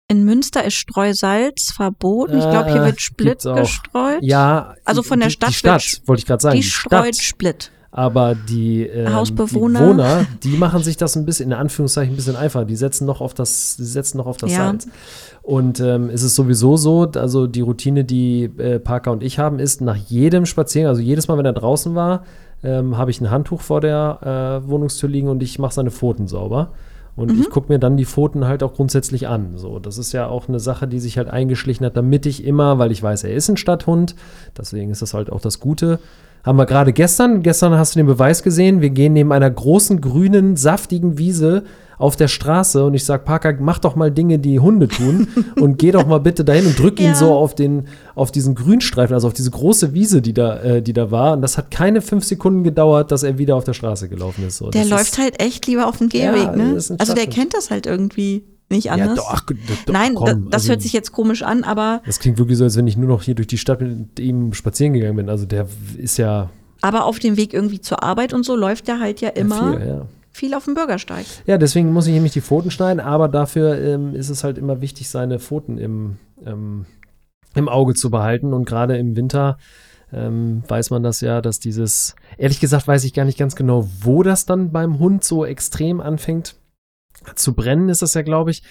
in 0.10 0.24
Münster 0.24 0.64
ist 0.64 0.76
Streusalz 0.76 1.72
verboten. 1.76 2.38
Ich 2.38 2.50
glaube, 2.50 2.72
hier 2.72 2.82
Äh, 2.82 2.86
wird 2.86 3.02
Split 3.02 3.40
gestreut. 3.44 4.20
Ja, 4.22 4.76
Also 4.86 5.04
von 5.04 5.20
der 5.20 5.28
die, 5.28 5.34
Stadt 5.34 5.50
Die 5.50 5.54
Stadt, 5.54 6.02
wollte 6.06 6.22
ich 6.22 6.26
gerade 6.26 6.42
sagen. 6.42 6.56
die 6.56 6.62
Die, 6.62 6.68
streut 6.68 7.16
Stadt. 7.16 7.24
Split. 7.24 7.72
Aber 7.92 8.36
die, 8.36 8.84
ähm, 8.84 9.14
Hausbewohner. 9.14 9.80
die 9.80 9.86
Bewohner, 9.86 10.26
die 10.44 10.50
machen 10.58 10.84
sich 10.84 10.98
das 10.98 11.16
ein 11.16 11.26
bisschen, 11.26 11.52
in 11.52 11.58
Anführungszeichen, 11.58 12.14
ein 12.14 12.16
bisschen 12.16 12.36
einfacher. 12.36 12.66
Die 12.66 12.76
setzen 12.76 13.06
noch 13.06 13.22
auf 13.22 13.34
das, 13.34 13.76
die 13.78 13.86
setzen 13.86 14.18
noch 14.18 14.28
auf 14.28 14.38
das 14.38 14.52
Ja. 14.52 14.68
Salz. 14.68 14.88
Und 15.42 15.80
ähm, 15.80 16.10
es 16.10 16.22
ist 16.24 16.36
sowieso 16.36 16.78
so, 16.78 17.10
also 17.16 17.48
die 17.48 17.62
Routine, 17.62 18.04
die 18.06 18.44
äh, 18.44 18.80
Parker 18.80 19.12
und 19.12 19.24
ich 19.24 19.40
haben, 19.40 19.60
ist 19.60 19.82
nach 19.82 19.96
jedem 19.96 20.46
Spaziergang, 20.46 20.90
also 20.90 21.02
jedes 21.02 21.28
Mal, 21.28 21.38
wenn 21.38 21.46
er 21.46 21.54
draußen 21.54 21.96
war, 21.96 22.24
ähm, 22.64 22.98
habe 22.98 23.12
ich 23.12 23.20
ein 23.22 23.32
Handtuch 23.32 23.62
vor 23.62 23.82
der 23.82 24.62
äh, 24.64 24.70
Wohnungstür 24.70 25.10
liegen 25.10 25.28
und 25.30 25.42
ich 25.44 25.58
mache 25.60 25.74
seine 25.74 25.92
Pfoten 25.92 26.28
sauber. 26.28 26.72
Und 27.18 27.34
mhm. 27.34 27.42
ich 27.42 27.50
gucke 27.50 27.74
mir 27.74 27.80
dann 27.80 27.98
die 27.98 28.06
Pfoten 28.06 28.46
halt 28.46 28.62
auch 28.62 28.76
grundsätzlich 28.76 29.28
an. 29.28 29.58
So, 29.58 29.80
das 29.80 29.98
ist 29.98 30.14
ja 30.14 30.28
auch 30.28 30.48
eine 30.48 30.60
Sache, 30.60 30.88
die 30.88 31.00
sich 31.00 31.18
halt 31.18 31.28
eingeschlichen 31.30 31.86
hat, 31.86 31.98
damit 31.98 32.28
ich 32.28 32.46
immer, 32.46 32.78
weil 32.78 32.92
ich 32.92 33.02
weiß, 33.02 33.24
er 33.24 33.34
ist 33.34 33.50
ein 33.50 33.58
Stadthund, 33.58 34.16
deswegen 34.56 34.92
ist 34.92 35.02
das 35.02 35.16
halt 35.16 35.32
auch 35.32 35.42
das 35.42 35.60
Gute. 35.60 36.00
Haben 36.48 36.60
wir 36.60 36.66
gerade 36.66 36.94
gestern, 36.94 37.44
gestern 37.44 37.74
hast 37.74 37.94
du 37.94 38.00
den 38.00 38.06
Beweis 38.06 38.42
gesehen, 38.42 38.80
wir 38.80 38.90
gehen 38.90 39.12
neben 39.12 39.34
einer 39.34 39.50
großen, 39.50 40.00
grünen, 40.00 40.56
saftigen 40.56 41.18
Wiese 41.18 41.66
auf 41.98 42.16
der 42.16 42.30
Straße 42.30 42.86
und 42.86 42.94
ich 42.94 43.04
sage, 43.04 43.24
Parker, 43.26 43.54
mach 43.60 43.80
doch 43.80 43.98
mal 43.98 44.12
Dinge, 44.12 44.40
die 44.40 44.62
Hunde 44.62 44.88
tun 44.88 45.28
und 45.60 45.78
geh 45.78 45.92
doch 45.92 46.08
mal 46.08 46.20
bitte 46.20 46.46
dahin 46.46 46.68
und 46.68 46.80
drück 46.80 47.02
ihn 47.02 47.16
so 47.16 47.34
auf, 47.34 47.54
den, 47.54 47.90
auf 48.16 48.32
diesen 48.32 48.56
Grünstreifen, 48.56 49.14
also 49.14 49.28
auf 49.28 49.34
diese 49.34 49.52
große 49.52 49.94
Wiese, 49.94 50.22
die 50.22 50.34
da, 50.34 50.62
äh, 50.62 50.82
die 50.82 50.94
da 50.94 51.12
war. 51.12 51.34
Und 51.34 51.42
das 51.42 51.58
hat 51.58 51.70
keine 51.70 52.00
fünf 52.00 52.24
Sekunden 52.24 52.64
gedauert, 52.64 53.12
dass 53.12 53.24
er 53.24 53.38
wieder 53.38 53.58
auf 53.58 53.66
der 53.66 53.74
Straße 53.74 54.08
gelaufen 54.08 54.48
ist. 54.48 54.56
So, 54.56 54.70
der 54.70 54.86
läuft 54.86 55.14
ist, 55.14 55.18
halt 55.18 55.42
echt 55.42 55.68
lieber 55.68 55.86
auf 55.86 55.98
dem 55.98 56.08
Gehweg, 56.08 56.46
ja, 56.46 56.56
ne? 56.56 56.76
Also 56.98 57.14
der 57.14 57.28
kennt 57.28 57.56
das 57.56 57.72
halt 57.72 57.88
irgendwie 57.88 58.46
nicht 58.70 58.92
anders. 58.92 59.10
Ja, 59.10 59.16
doch, 59.16 59.42
doch, 59.42 59.94
Nein, 59.94 60.16
komm, 60.16 60.50
das, 60.50 60.64
also, 60.64 60.70
hört 60.70 60.82
sich 60.82 60.94
jetzt 60.94 61.12
komisch 61.12 61.44
an, 61.44 61.64
aber. 61.64 62.02
Das 62.06 62.20
klingt 62.20 62.38
wirklich 62.38 62.58
so, 62.58 62.66
als 62.66 62.76
wenn 62.76 62.88
ich 62.88 62.98
nur 62.98 63.08
noch 63.08 63.24
hier 63.24 63.36
durch 63.36 63.48
die 63.48 63.58
Stadt 63.58 63.82
mit 63.82 64.20
ihm 64.20 64.54
spazieren 64.54 64.94
gegangen 64.94 65.16
bin. 65.16 65.30
Also 65.30 65.46
der 65.46 65.68
ist 65.98 66.18
ja. 66.18 66.50
Aber 66.82 67.06
auf 67.06 67.20
dem 67.20 67.38
Weg 67.38 67.54
irgendwie 67.54 67.82
zur 67.82 68.04
Arbeit 68.04 68.34
und 68.34 68.44
so 68.44 68.56
läuft 68.56 68.88
der 68.88 69.00
halt 69.00 69.22
ja 69.22 69.30
immer. 69.30 69.74
Ja, 69.74 69.80
viel, 69.80 69.88
ja 69.88 70.06
viel 70.38 70.54
auf 70.54 70.66
dem 70.66 70.76
Bürgersteig. 70.76 71.26
Ja, 71.48 71.58
deswegen 71.58 71.92
muss 71.92 72.08
ich 72.08 72.14
nämlich 72.14 72.34
die 72.34 72.42
Pfoten 72.42 72.70
schneiden, 72.70 73.00
aber 73.00 73.28
dafür 73.28 73.80
ähm, 73.80 74.14
ist 74.14 74.30
es 74.30 74.44
halt 74.44 74.58
immer 74.58 74.82
wichtig, 74.82 75.10
seine 75.10 75.40
Pfoten 75.40 75.80
im, 75.80 76.18
ähm, 76.46 76.86
im 77.56 77.68
Auge 77.68 77.96
zu 77.96 78.12
behalten. 78.12 78.54
Und 78.54 78.66
gerade 78.66 78.98
im 78.98 79.16
Winter 79.16 79.58
ähm, 80.14 80.64
weiß 80.68 80.92
man 80.92 81.04
das 81.04 81.22
ja, 81.22 81.42
dass 81.42 81.60
dieses, 81.60 82.16
ehrlich 82.38 82.60
gesagt 82.60 82.88
weiß 82.88 83.04
ich 83.04 83.14
gar 83.14 83.26
nicht 83.26 83.40
ganz 83.40 83.56
genau, 83.56 83.90
wo 84.02 84.24
das 84.24 84.46
dann 84.46 84.72
beim 84.72 85.00
Hund 85.00 85.24
so 85.24 85.44
extrem 85.44 86.00
anfängt 86.00 86.56
zu 87.36 87.54
brennen, 87.54 87.90
ist 87.90 88.02
das 88.02 88.14
ja, 88.14 88.22
glaube 88.22 88.52
ich. 88.52 88.64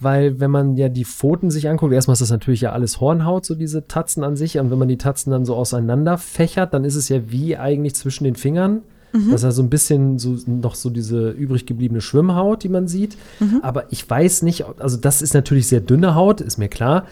Weil 0.00 0.40
wenn 0.40 0.50
man 0.50 0.76
ja 0.76 0.88
die 0.88 1.04
Pfoten 1.04 1.50
sich 1.50 1.68
anguckt, 1.68 1.92
erstmal 1.92 2.14
ist 2.14 2.20
das 2.20 2.30
natürlich 2.30 2.62
ja 2.62 2.72
alles 2.72 3.00
Hornhaut, 3.00 3.46
so 3.46 3.54
diese 3.54 3.86
Tatzen 3.86 4.24
an 4.24 4.36
sich. 4.36 4.58
Und 4.58 4.70
wenn 4.70 4.78
man 4.78 4.88
die 4.88 4.98
Tatzen 4.98 5.30
dann 5.30 5.44
so 5.44 5.54
auseinander 5.54 6.18
fächert, 6.18 6.74
dann 6.74 6.84
ist 6.84 6.96
es 6.96 7.08
ja 7.08 7.30
wie 7.30 7.56
eigentlich 7.56 7.94
zwischen 7.94 8.24
den 8.24 8.34
Fingern 8.34 8.82
Mhm. 9.14 9.30
Das 9.30 9.40
ist 9.40 9.44
ja 9.44 9.50
so 9.52 9.62
ein 9.62 9.70
bisschen 9.70 10.18
so 10.18 10.36
noch 10.46 10.74
so 10.74 10.90
diese 10.90 11.30
übrig 11.30 11.66
gebliebene 11.66 12.00
Schwimmhaut, 12.00 12.64
die 12.64 12.68
man 12.68 12.88
sieht. 12.88 13.16
Mhm. 13.38 13.60
Aber 13.62 13.90
ich 13.92 14.08
weiß 14.08 14.42
nicht, 14.42 14.64
also 14.78 14.96
das 14.96 15.22
ist 15.22 15.34
natürlich 15.34 15.68
sehr 15.68 15.80
dünne 15.80 16.14
Haut, 16.14 16.40
ist 16.40 16.58
mir 16.58 16.68
klar. 16.68 17.06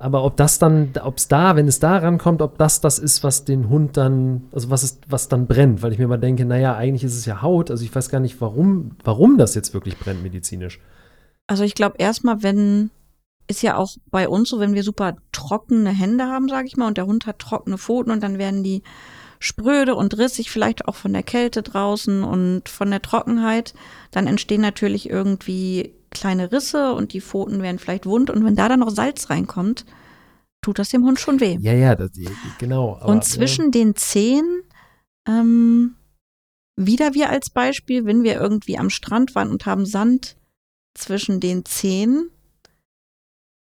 Aber 0.00 0.24
ob 0.24 0.38
das 0.38 0.58
dann, 0.58 0.92
ob 1.02 1.18
es 1.18 1.28
da, 1.28 1.56
wenn 1.56 1.68
es 1.68 1.78
da 1.78 1.98
rankommt, 1.98 2.40
ob 2.40 2.56
das 2.56 2.80
das 2.80 2.98
ist, 2.98 3.22
was 3.22 3.44
den 3.44 3.68
Hund 3.68 3.98
dann, 3.98 4.48
also 4.50 4.70
was 4.70 4.82
ist, 4.82 5.02
was 5.08 5.28
dann 5.28 5.46
brennt, 5.46 5.82
weil 5.82 5.92
ich 5.92 5.98
mir 5.98 6.08
mal 6.08 6.16
denke, 6.16 6.46
naja, 6.46 6.74
eigentlich 6.74 7.04
ist 7.04 7.18
es 7.18 7.26
ja 7.26 7.42
Haut. 7.42 7.70
Also 7.70 7.84
ich 7.84 7.94
weiß 7.94 8.08
gar 8.08 8.18
nicht, 8.18 8.40
warum, 8.40 8.92
warum 9.04 9.36
das 9.36 9.54
jetzt 9.54 9.74
wirklich 9.74 9.98
brennt 9.98 10.22
medizinisch. 10.22 10.80
Also 11.46 11.64
ich 11.64 11.74
glaube 11.74 11.96
erstmal, 11.98 12.42
wenn 12.42 12.90
ist 13.46 13.62
ja 13.62 13.76
auch 13.76 13.96
bei 14.10 14.26
uns 14.26 14.48
so, 14.48 14.58
wenn 14.58 14.74
wir 14.74 14.84
super 14.84 15.16
trockene 15.32 15.90
Hände 15.90 16.24
haben, 16.24 16.48
sage 16.48 16.66
ich 16.66 16.78
mal, 16.78 16.86
und 16.86 16.96
der 16.96 17.06
Hund 17.06 17.26
hat 17.26 17.40
trockene 17.40 17.76
Pfoten 17.76 18.10
und 18.10 18.22
dann 18.22 18.38
werden 18.38 18.62
die 18.62 18.82
spröde 19.38 19.96
und 19.96 20.16
rissig, 20.16 20.50
vielleicht 20.50 20.88
auch 20.88 20.94
von 20.94 21.12
der 21.12 21.24
Kälte 21.24 21.62
draußen 21.62 22.24
und 22.24 22.68
von 22.68 22.90
der 22.90 23.02
Trockenheit, 23.02 23.74
dann 24.12 24.26
entstehen 24.26 24.60
natürlich 24.60 25.10
irgendwie 25.10 25.94
kleine 26.10 26.52
Risse 26.52 26.92
und 26.92 27.12
die 27.12 27.20
Pfoten 27.20 27.62
werden 27.62 27.78
vielleicht 27.78 28.06
wund 28.06 28.30
und 28.30 28.44
wenn 28.44 28.56
da 28.56 28.68
dann 28.68 28.80
noch 28.80 28.90
Salz 28.90 29.30
reinkommt, 29.30 29.84
tut 30.62 30.78
das 30.78 30.90
dem 30.90 31.04
Hund 31.04 31.18
schon 31.18 31.40
weh. 31.40 31.58
Ja, 31.60 31.72
ja, 31.72 31.94
das, 31.94 32.10
genau. 32.58 32.96
Aber, 32.96 33.06
und 33.06 33.24
zwischen 33.24 33.66
ja. 33.66 33.70
den 33.70 33.96
Zehen, 33.96 34.62
ähm, 35.28 35.96
wieder 36.76 37.14
wir 37.14 37.30
als 37.30 37.50
Beispiel, 37.50 38.04
wenn 38.06 38.22
wir 38.22 38.34
irgendwie 38.34 38.78
am 38.78 38.90
Strand 38.90 39.34
waren 39.34 39.50
und 39.50 39.66
haben 39.66 39.86
Sand 39.86 40.36
zwischen 40.94 41.40
den 41.40 41.64
Zehen, 41.64 42.30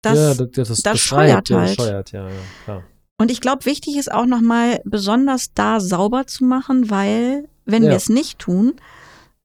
das, 0.01 0.17
ja, 0.17 0.34
das, 0.34 0.51
das, 0.51 0.67
das, 0.67 0.82
das 0.82 0.99
scheuert 0.99 1.49
halt. 1.49 1.75
Scheuert, 1.75 2.12
ja, 2.12 2.27
ja. 2.67 2.84
Und 3.17 3.32
ich 3.32 3.39
glaube, 3.39 3.65
wichtig 3.65 3.95
ist 3.95 4.12
auch 4.12 4.25
nochmal 4.25 4.82
besonders 4.84 5.53
da 5.53 5.79
sauber 5.79 6.27
zu 6.27 6.43
machen, 6.43 6.89
weil 6.89 7.47
wenn 7.65 7.84
wir 7.84 7.91
es 7.91 8.10
nicht 8.10 8.39
tun, 8.39 8.73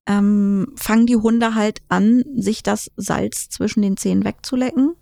ähm, 0.09 0.73
fangen 0.75 1.07
die 1.07 1.17
Hunde 1.17 1.55
halt 1.55 1.83
an, 1.89 2.25
sich 2.35 2.63
das 2.63 2.91
Salz 2.97 3.51
zwischen 3.51 3.83
den 3.83 3.97
Zähnen 3.97 4.25
wegzulecken 4.25 4.95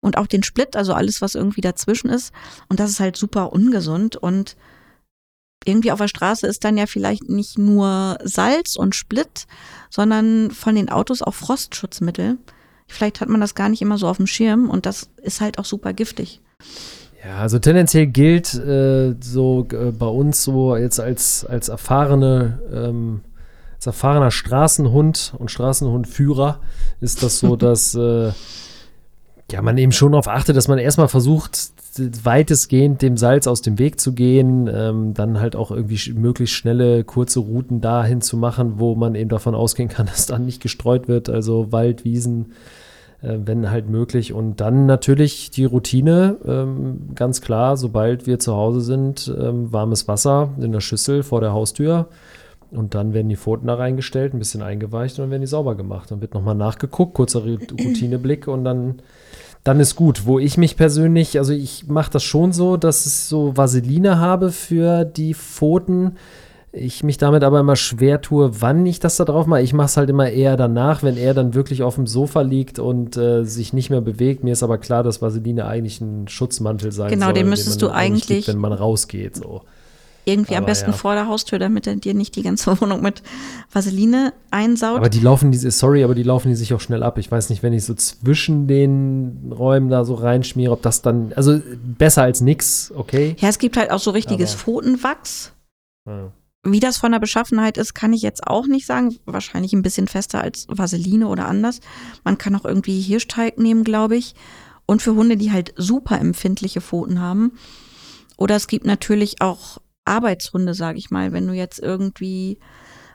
und 0.00 0.16
auch 0.16 0.28
den 0.28 0.44
Split, 0.44 0.76
also 0.76 0.94
alles, 0.94 1.20
was 1.20 1.34
irgendwie 1.34 1.60
dazwischen 1.60 2.08
ist. 2.08 2.32
Und 2.68 2.78
das 2.78 2.90
ist 2.90 3.00
halt 3.00 3.16
super 3.16 3.52
ungesund 3.52 4.16
und 4.16 4.56
irgendwie 5.66 5.92
auf 5.92 5.98
der 5.98 6.08
Straße 6.08 6.46
ist 6.46 6.62
dann 6.64 6.76
ja 6.76 6.86
vielleicht 6.86 7.28
nicht 7.28 7.58
nur 7.58 8.18
Salz 8.22 8.76
und 8.76 8.94
Split, 8.94 9.46
sondern 9.90 10.50
von 10.50 10.74
den 10.74 10.90
Autos 10.90 11.22
auch 11.22 11.34
Frostschutzmittel. 11.34 12.38
Vielleicht 12.86 13.20
hat 13.20 13.30
man 13.30 13.40
das 13.40 13.54
gar 13.54 13.70
nicht 13.70 13.82
immer 13.82 13.98
so 13.98 14.06
auf 14.06 14.18
dem 14.18 14.26
Schirm 14.26 14.68
und 14.68 14.86
das 14.86 15.08
ist 15.22 15.40
halt 15.40 15.58
auch 15.58 15.64
super 15.64 15.94
giftig. 15.94 16.42
Ja, 17.24 17.38
also 17.38 17.58
tendenziell 17.58 18.06
gilt 18.06 18.52
äh, 18.54 19.14
so 19.20 19.66
äh, 19.72 19.90
bei 19.90 20.06
uns 20.06 20.44
so 20.44 20.76
jetzt 20.76 21.00
als, 21.00 21.46
als 21.46 21.70
erfahrene, 21.70 22.60
ähm, 22.70 23.22
als 23.84 23.86
erfahrener 23.86 24.30
Straßenhund 24.30 25.34
und 25.38 25.50
Straßenhundführer 25.50 26.60
ist 27.00 27.22
das 27.22 27.38
so, 27.38 27.56
dass 27.56 27.94
äh, 27.94 28.32
ja, 29.52 29.62
man 29.62 29.76
eben 29.76 29.92
schon 29.92 30.12
darauf 30.12 30.28
achtet, 30.28 30.56
dass 30.56 30.68
man 30.68 30.78
erstmal 30.78 31.08
versucht, 31.08 31.70
weitestgehend 32.24 33.02
dem 33.02 33.16
Salz 33.16 33.46
aus 33.46 33.62
dem 33.62 33.78
Weg 33.78 34.00
zu 34.00 34.14
gehen, 34.14 34.68
ähm, 34.72 35.14
dann 35.14 35.38
halt 35.38 35.54
auch 35.54 35.70
irgendwie 35.70 36.12
möglichst 36.14 36.56
schnelle, 36.56 37.04
kurze 37.04 37.40
Routen 37.40 37.80
dahin 37.80 38.20
zu 38.20 38.36
machen, 38.36 38.80
wo 38.80 38.94
man 38.94 39.14
eben 39.14 39.28
davon 39.28 39.54
ausgehen 39.54 39.88
kann, 39.88 40.06
dass 40.12 40.26
dann 40.26 40.46
nicht 40.46 40.62
gestreut 40.62 41.06
wird, 41.06 41.28
also 41.28 41.70
Wald, 41.70 42.04
Wiesen, 42.04 42.52
äh, 43.20 43.36
wenn 43.44 43.70
halt 43.70 43.88
möglich. 43.90 44.32
Und 44.32 44.60
dann 44.60 44.86
natürlich 44.86 45.50
die 45.50 45.66
Routine, 45.66 46.38
ähm, 46.46 47.10
ganz 47.14 47.42
klar, 47.42 47.76
sobald 47.76 48.26
wir 48.26 48.38
zu 48.38 48.54
Hause 48.54 48.80
sind, 48.80 49.32
ähm, 49.38 49.72
warmes 49.72 50.08
Wasser 50.08 50.48
in 50.58 50.72
der 50.72 50.80
Schüssel 50.80 51.22
vor 51.22 51.42
der 51.42 51.52
Haustür. 51.52 52.08
Und 52.76 52.94
dann 52.94 53.14
werden 53.14 53.28
die 53.28 53.36
Pfoten 53.36 53.66
da 53.66 53.74
reingestellt, 53.74 54.34
ein 54.34 54.38
bisschen 54.38 54.62
eingeweicht 54.62 55.18
und 55.18 55.24
dann 55.24 55.30
werden 55.30 55.42
die 55.42 55.48
sauber 55.48 55.74
gemacht. 55.74 56.10
Dann 56.10 56.20
wird 56.20 56.34
nochmal 56.34 56.54
nachgeguckt, 56.54 57.14
kurzer 57.14 57.44
Routineblick 57.44 58.48
und 58.48 58.64
dann, 58.64 59.02
dann 59.62 59.80
ist 59.80 59.96
gut. 59.96 60.26
Wo 60.26 60.38
ich 60.38 60.56
mich 60.56 60.76
persönlich, 60.76 61.38
also 61.38 61.52
ich 61.52 61.86
mache 61.88 62.10
das 62.10 62.22
schon 62.22 62.52
so, 62.52 62.76
dass 62.76 63.06
ich 63.06 63.14
so 63.14 63.56
Vaseline 63.56 64.18
habe 64.18 64.50
für 64.50 65.04
die 65.04 65.34
Pfoten 65.34 66.16
ich 66.74 67.04
mich 67.04 67.18
damit 67.18 67.44
aber 67.44 67.60
immer 67.60 67.76
schwer 67.76 68.20
tue, 68.20 68.60
wann 68.60 68.84
ich 68.84 68.98
das 68.98 69.16
da 69.16 69.24
drauf 69.24 69.46
mache. 69.46 69.62
Ich 69.62 69.72
mache 69.72 69.86
es 69.86 69.96
halt 69.96 70.10
immer 70.10 70.28
eher 70.28 70.56
danach, 70.56 71.02
wenn 71.02 71.16
er 71.16 71.32
dann 71.32 71.54
wirklich 71.54 71.82
auf 71.82 71.94
dem 71.94 72.06
Sofa 72.06 72.40
liegt 72.40 72.78
und 72.78 73.16
äh, 73.16 73.44
sich 73.44 73.72
nicht 73.72 73.90
mehr 73.90 74.00
bewegt. 74.00 74.42
Mir 74.42 74.52
ist 74.52 74.62
aber 74.62 74.78
klar, 74.78 75.02
dass 75.02 75.22
Vaseline 75.22 75.66
eigentlich 75.66 76.00
ein 76.00 76.26
Schutzmantel 76.26 76.90
sein 76.90 77.10
genau, 77.10 77.26
soll. 77.26 77.34
Genau, 77.34 77.44
den 77.44 77.50
müsstest 77.50 77.80
du 77.80 77.90
eigentlich, 77.90 78.26
gibt, 78.26 78.48
wenn 78.48 78.58
man 78.58 78.72
rausgeht. 78.72 79.36
So. 79.36 79.62
Irgendwie 80.24 80.54
aber 80.54 80.60
am 80.60 80.66
besten 80.66 80.90
ja. 80.90 80.96
vor 80.96 81.14
der 81.14 81.28
Haustür, 81.28 81.58
damit 81.58 81.86
er 81.86 81.96
dir 81.96 82.14
nicht 82.14 82.36
die 82.36 82.42
ganze 82.42 82.80
Wohnung 82.80 83.02
mit 83.02 83.22
Vaseline 83.72 84.32
einsaugt. 84.50 84.98
Aber 84.98 85.08
die 85.08 85.20
laufen 85.20 85.52
diese, 85.52 85.70
sorry, 85.70 86.02
aber 86.02 86.14
die 86.14 86.22
laufen 86.22 86.48
die 86.48 86.54
sich 86.54 86.72
auch 86.72 86.80
schnell 86.80 87.02
ab. 87.02 87.18
Ich 87.18 87.30
weiß 87.30 87.50
nicht, 87.50 87.62
wenn 87.62 87.72
ich 87.72 87.84
so 87.84 87.94
zwischen 87.94 88.66
den 88.66 89.52
Räumen 89.56 89.90
da 89.90 90.04
so 90.04 90.14
reinschmiere, 90.14 90.72
ob 90.72 90.82
das 90.82 91.02
dann, 91.02 91.32
also 91.34 91.60
besser 91.82 92.22
als 92.22 92.40
nix, 92.40 92.92
okay. 92.94 93.36
Ja, 93.38 93.48
es 93.48 93.58
gibt 93.58 93.76
halt 93.76 93.90
auch 93.90 94.00
so 94.00 94.10
richtiges 94.10 94.52
aber, 94.52 94.58
Pfotenwachs. 94.60 95.52
Ja. 96.06 96.32
Wie 96.66 96.80
das 96.80 96.96
von 96.96 97.12
der 97.12 97.18
Beschaffenheit 97.18 97.76
ist, 97.76 97.92
kann 97.92 98.14
ich 98.14 98.22
jetzt 98.22 98.46
auch 98.46 98.66
nicht 98.66 98.86
sagen. 98.86 99.16
Wahrscheinlich 99.26 99.74
ein 99.74 99.82
bisschen 99.82 100.08
fester 100.08 100.40
als 100.40 100.66
Vaseline 100.68 101.28
oder 101.28 101.46
anders. 101.46 101.80
Man 102.24 102.38
kann 102.38 102.56
auch 102.56 102.64
irgendwie 102.64 103.02
Hirschteig 103.02 103.58
nehmen, 103.58 103.84
glaube 103.84 104.16
ich. 104.16 104.34
Und 104.86 105.02
für 105.02 105.14
Hunde, 105.14 105.36
die 105.36 105.52
halt 105.52 105.74
super 105.76 106.18
empfindliche 106.18 106.80
Pfoten 106.80 107.20
haben. 107.20 107.52
Oder 108.38 108.56
es 108.56 108.66
gibt 108.66 108.86
natürlich 108.86 109.42
auch 109.42 109.78
Arbeitshunde, 110.04 110.74
sage 110.74 110.98
ich 110.98 111.10
mal. 111.10 111.32
Wenn 111.32 111.46
du 111.46 111.54
jetzt 111.54 111.78
irgendwie 111.78 112.58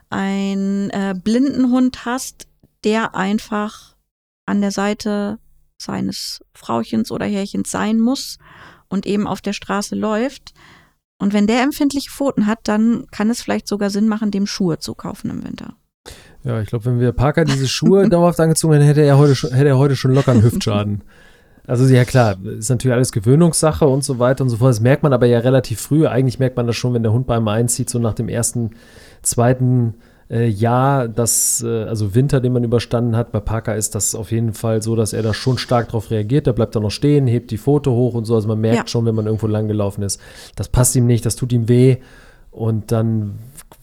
einen 0.08 0.90
äh, 0.90 1.14
blinden 1.22 1.70
Hund 1.70 2.04
hast, 2.04 2.48
der 2.84 3.14
einfach 3.14 3.96
an 4.46 4.60
der 4.60 4.70
Seite 4.70 5.38
seines 5.78 6.44
Frauchens 6.54 7.10
oder 7.10 7.26
Herrchens 7.26 7.70
sein 7.70 7.98
muss 8.00 8.38
und 8.88 9.06
eben 9.06 9.26
auf 9.26 9.40
der 9.40 9.52
Straße 9.52 9.94
läuft, 9.94 10.52
und 11.20 11.34
wenn 11.34 11.46
der 11.46 11.62
empfindliche 11.62 12.10
Pfoten 12.10 12.46
hat, 12.46 12.60
dann 12.62 13.06
kann 13.10 13.28
es 13.28 13.42
vielleicht 13.42 13.68
sogar 13.68 13.90
Sinn 13.90 14.08
machen, 14.08 14.30
dem 14.30 14.46
Schuhe 14.46 14.78
zu 14.78 14.94
kaufen 14.94 15.30
im 15.30 15.44
Winter. 15.44 15.74
Ja, 16.44 16.62
ich 16.62 16.68
glaube, 16.68 16.86
wenn 16.86 16.98
wir 16.98 17.12
Parker 17.12 17.44
diese 17.44 17.68
Schuhe 17.68 18.08
dauerhaft 18.10 18.40
angezogen 18.40 18.72
hätten, 18.72 18.86
hätte 18.86 19.02
er 19.02 19.18
heute 19.18 19.34
schon, 19.34 19.52
hätte 19.52 19.68
er 19.68 19.78
heute 19.78 19.96
schon 19.96 20.14
locker 20.14 20.32
einen 20.32 20.42
Hüftschaden. 20.42 21.04
Also 21.70 21.86
ja 21.86 22.04
klar, 22.04 22.36
ist 22.58 22.68
natürlich 22.68 22.96
alles 22.96 23.12
Gewöhnungssache 23.12 23.86
und 23.86 24.02
so 24.02 24.18
weiter 24.18 24.42
und 24.42 24.50
so 24.50 24.56
fort. 24.56 24.70
Das 24.70 24.80
merkt 24.80 25.04
man 25.04 25.12
aber 25.12 25.26
ja 25.26 25.38
relativ 25.38 25.80
früh. 25.80 26.04
Eigentlich 26.04 26.40
merkt 26.40 26.56
man 26.56 26.66
das 26.66 26.74
schon, 26.74 26.94
wenn 26.94 27.04
der 27.04 27.12
Hund 27.12 27.28
bei 27.28 27.36
einem 27.36 27.46
einzieht, 27.46 27.88
so 27.88 28.00
nach 28.00 28.14
dem 28.14 28.28
ersten, 28.28 28.70
zweiten 29.22 29.94
äh, 30.28 30.48
Jahr, 30.48 31.06
das, 31.06 31.62
äh, 31.64 31.84
also 31.84 32.16
Winter, 32.16 32.40
den 32.40 32.54
man 32.54 32.64
überstanden 32.64 33.16
hat. 33.16 33.30
Bei 33.30 33.38
Parker 33.38 33.76
ist 33.76 33.94
das 33.94 34.16
auf 34.16 34.32
jeden 34.32 34.52
Fall 34.52 34.82
so, 34.82 34.96
dass 34.96 35.12
er 35.12 35.22
da 35.22 35.32
schon 35.32 35.58
stark 35.58 35.90
drauf 35.90 36.10
reagiert. 36.10 36.48
Der 36.48 36.54
bleibt 36.54 36.74
da 36.74 36.80
noch 36.80 36.90
stehen, 36.90 37.28
hebt 37.28 37.52
die 37.52 37.56
Foto 37.56 37.92
hoch 37.92 38.14
und 38.14 38.24
so. 38.24 38.34
Also 38.34 38.48
man 38.48 38.60
merkt 38.60 38.76
ja. 38.76 38.86
schon, 38.88 39.06
wenn 39.06 39.14
man 39.14 39.26
irgendwo 39.26 39.46
lang 39.46 39.68
gelaufen 39.68 40.02
ist, 40.02 40.20
das 40.56 40.68
passt 40.68 40.96
ihm 40.96 41.06
nicht, 41.06 41.24
das 41.24 41.36
tut 41.36 41.52
ihm 41.52 41.68
weh. 41.68 41.98
Und 42.50 42.90
dann 42.90 43.38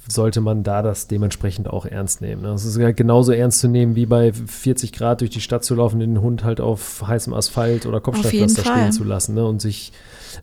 sollte 0.08 0.42
man 0.42 0.64
da 0.64 0.82
das 0.82 1.08
dementsprechend 1.08 1.70
auch 1.70 1.86
ernst 1.86 2.22
nehmen. 2.22 2.42
ne? 2.42 2.50
Es 2.50 2.66
ist 2.66 2.78
ja 2.78 2.92
genauso 2.92 3.32
ernst 3.32 3.60
zu 3.60 3.68
nehmen, 3.68 3.96
wie 3.96 4.06
bei 4.06 4.32
40 4.34 4.94
Grad 4.94 5.22
durch 5.22 5.32
die 5.32 5.42
Stadt 5.42 5.64
zu 5.64 5.76
laufen, 5.76 6.00
den 6.00 6.22
Hund 6.22 6.44
halt 6.44 6.62
auf 6.62 7.06
heißem 7.06 7.34
Asphalt 7.34 7.86
oder 7.86 8.00
Kopfsteinpflaster 8.00 8.62
stehen 8.62 8.92
zu 8.92 9.04
lassen 9.04 9.36
ne? 9.36 9.46
und 9.46 9.62
sich 9.62 9.92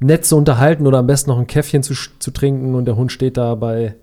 nett 0.01 0.25
zu 0.25 0.37
unterhalten 0.37 0.87
oder 0.87 0.99
am 0.99 1.07
besten 1.07 1.31
noch 1.31 1.39
ein 1.39 1.47
Käffchen 1.47 1.83
zu, 1.83 1.95
zu 2.19 2.31
trinken 2.31 2.75
und 2.75 2.85
der 2.85 2.97
Hund 2.97 3.13
steht 3.13 3.37
da 3.37 3.55
bei 3.55 3.95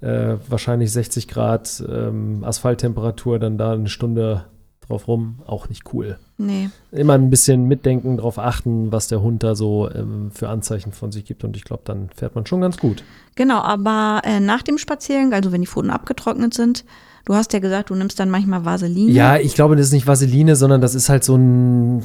äh, 0.00 0.36
wahrscheinlich 0.48 0.92
60 0.92 1.28
Grad 1.28 1.82
ähm, 1.88 2.44
Asphalttemperatur 2.44 3.38
dann 3.38 3.58
da 3.58 3.72
eine 3.72 3.88
Stunde 3.88 4.44
drauf 4.90 5.08
rum. 5.08 5.38
Auch 5.46 5.68
nicht 5.68 5.82
cool. 5.94 6.18
Nee. 6.38 6.68
Immer 6.92 7.14
ein 7.14 7.30
bisschen 7.30 7.64
mitdenken, 7.66 8.16
darauf 8.18 8.38
achten, 8.38 8.92
was 8.92 9.08
der 9.08 9.22
Hund 9.22 9.42
da 9.42 9.54
so 9.54 9.90
ähm, 9.90 10.30
für 10.32 10.48
Anzeichen 10.48 10.92
von 10.92 11.12
sich 11.12 11.24
gibt 11.24 11.44
und 11.44 11.56
ich 11.56 11.64
glaube, 11.64 11.82
dann 11.84 12.10
fährt 12.14 12.34
man 12.34 12.44
schon 12.46 12.60
ganz 12.60 12.76
gut. 12.76 13.02
Genau, 13.36 13.60
aber 13.60 14.20
äh, 14.24 14.40
nach 14.40 14.62
dem 14.62 14.76
Spaziergang, 14.78 15.32
also 15.32 15.52
wenn 15.52 15.60
die 15.62 15.66
Pfoten 15.66 15.90
abgetrocknet 15.90 16.52
sind, 16.54 16.84
du 17.24 17.34
hast 17.34 17.52
ja 17.52 17.58
gesagt, 17.58 17.90
du 17.90 17.94
nimmst 17.94 18.18
dann 18.20 18.30
manchmal 18.30 18.64
Vaseline. 18.64 19.10
Ja, 19.12 19.36
ich 19.38 19.54
glaube, 19.54 19.76
das 19.76 19.86
ist 19.86 19.92
nicht 19.92 20.06
Vaseline, 20.06 20.56
sondern 20.56 20.80
das 20.80 20.94
ist 20.94 21.08
halt 21.08 21.24
so 21.24 21.36
ein, 21.36 22.02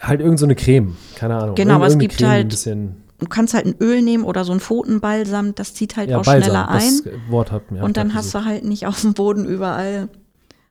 halt 0.00 0.20
irgend 0.20 0.38
so 0.38 0.46
eine 0.46 0.54
Creme. 0.54 0.96
Keine 1.16 1.36
Ahnung. 1.36 1.54
Genau, 1.54 1.74
aber 1.74 1.86
es 1.86 1.98
gibt 1.98 2.16
Creme, 2.16 2.28
halt 2.30 2.44
Ein 2.46 2.48
bisschen, 2.48 2.96
Du 3.20 3.26
kannst 3.26 3.54
halt 3.54 3.64
ein 3.66 3.76
Öl 3.80 4.02
nehmen 4.02 4.24
oder 4.24 4.44
so 4.44 4.52
ein 4.52 4.60
Pfotenbalsam, 4.60 5.54
das 5.54 5.72
zieht 5.74 5.96
halt 5.96 6.10
ja, 6.10 6.18
auch 6.18 6.24
Balsam, 6.24 6.42
schneller 6.42 6.68
ein. 6.68 7.00
das 7.04 7.12
Wort 7.30 7.52
hat 7.52 7.70
mir. 7.70 7.82
und 7.82 7.96
dann 7.96 8.12
hast 8.14 8.34
du 8.34 8.44
halt 8.44 8.64
nicht 8.64 8.86
auf 8.86 9.00
dem 9.00 9.14
Boden 9.14 9.44
überall 9.46 10.08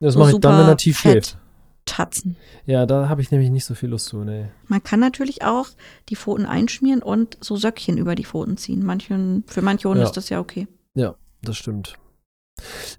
Das 0.01 0.13
so 0.13 0.19
mache 0.19 0.31
ich 0.31 0.39
dann, 0.39 0.59
wenn 0.59 0.67
er 0.67 0.77
tief 0.77 0.99
fett. 0.99 1.11
schläft. 1.11 1.37
Tatzen. 1.85 2.37
Ja, 2.65 2.85
da 2.85 3.09
habe 3.09 3.21
ich 3.21 3.31
nämlich 3.31 3.49
nicht 3.49 3.65
so 3.65 3.75
viel 3.75 3.89
Lust 3.89 4.07
zu, 4.07 4.23
nee. 4.23 4.45
Man 4.67 4.83
kann 4.83 4.99
natürlich 4.99 5.43
auch 5.43 5.67
die 6.09 6.15
Pfoten 6.15 6.45
einschmieren 6.45 7.01
und 7.01 7.37
so 7.41 7.55
Söckchen 7.55 7.97
über 7.97 8.15
die 8.15 8.25
Pfoten 8.25 8.57
ziehen. 8.57 8.85
Manchen, 8.85 9.43
für 9.47 9.61
manche 9.61 9.89
Hunde 9.89 10.01
Ja. 10.01 10.07
ist 10.07 10.17
das 10.17 10.29
ja 10.29 10.39
okay. 10.39 10.67
Ja, 10.95 11.15
das 11.41 11.57
stimmt. 11.57 11.95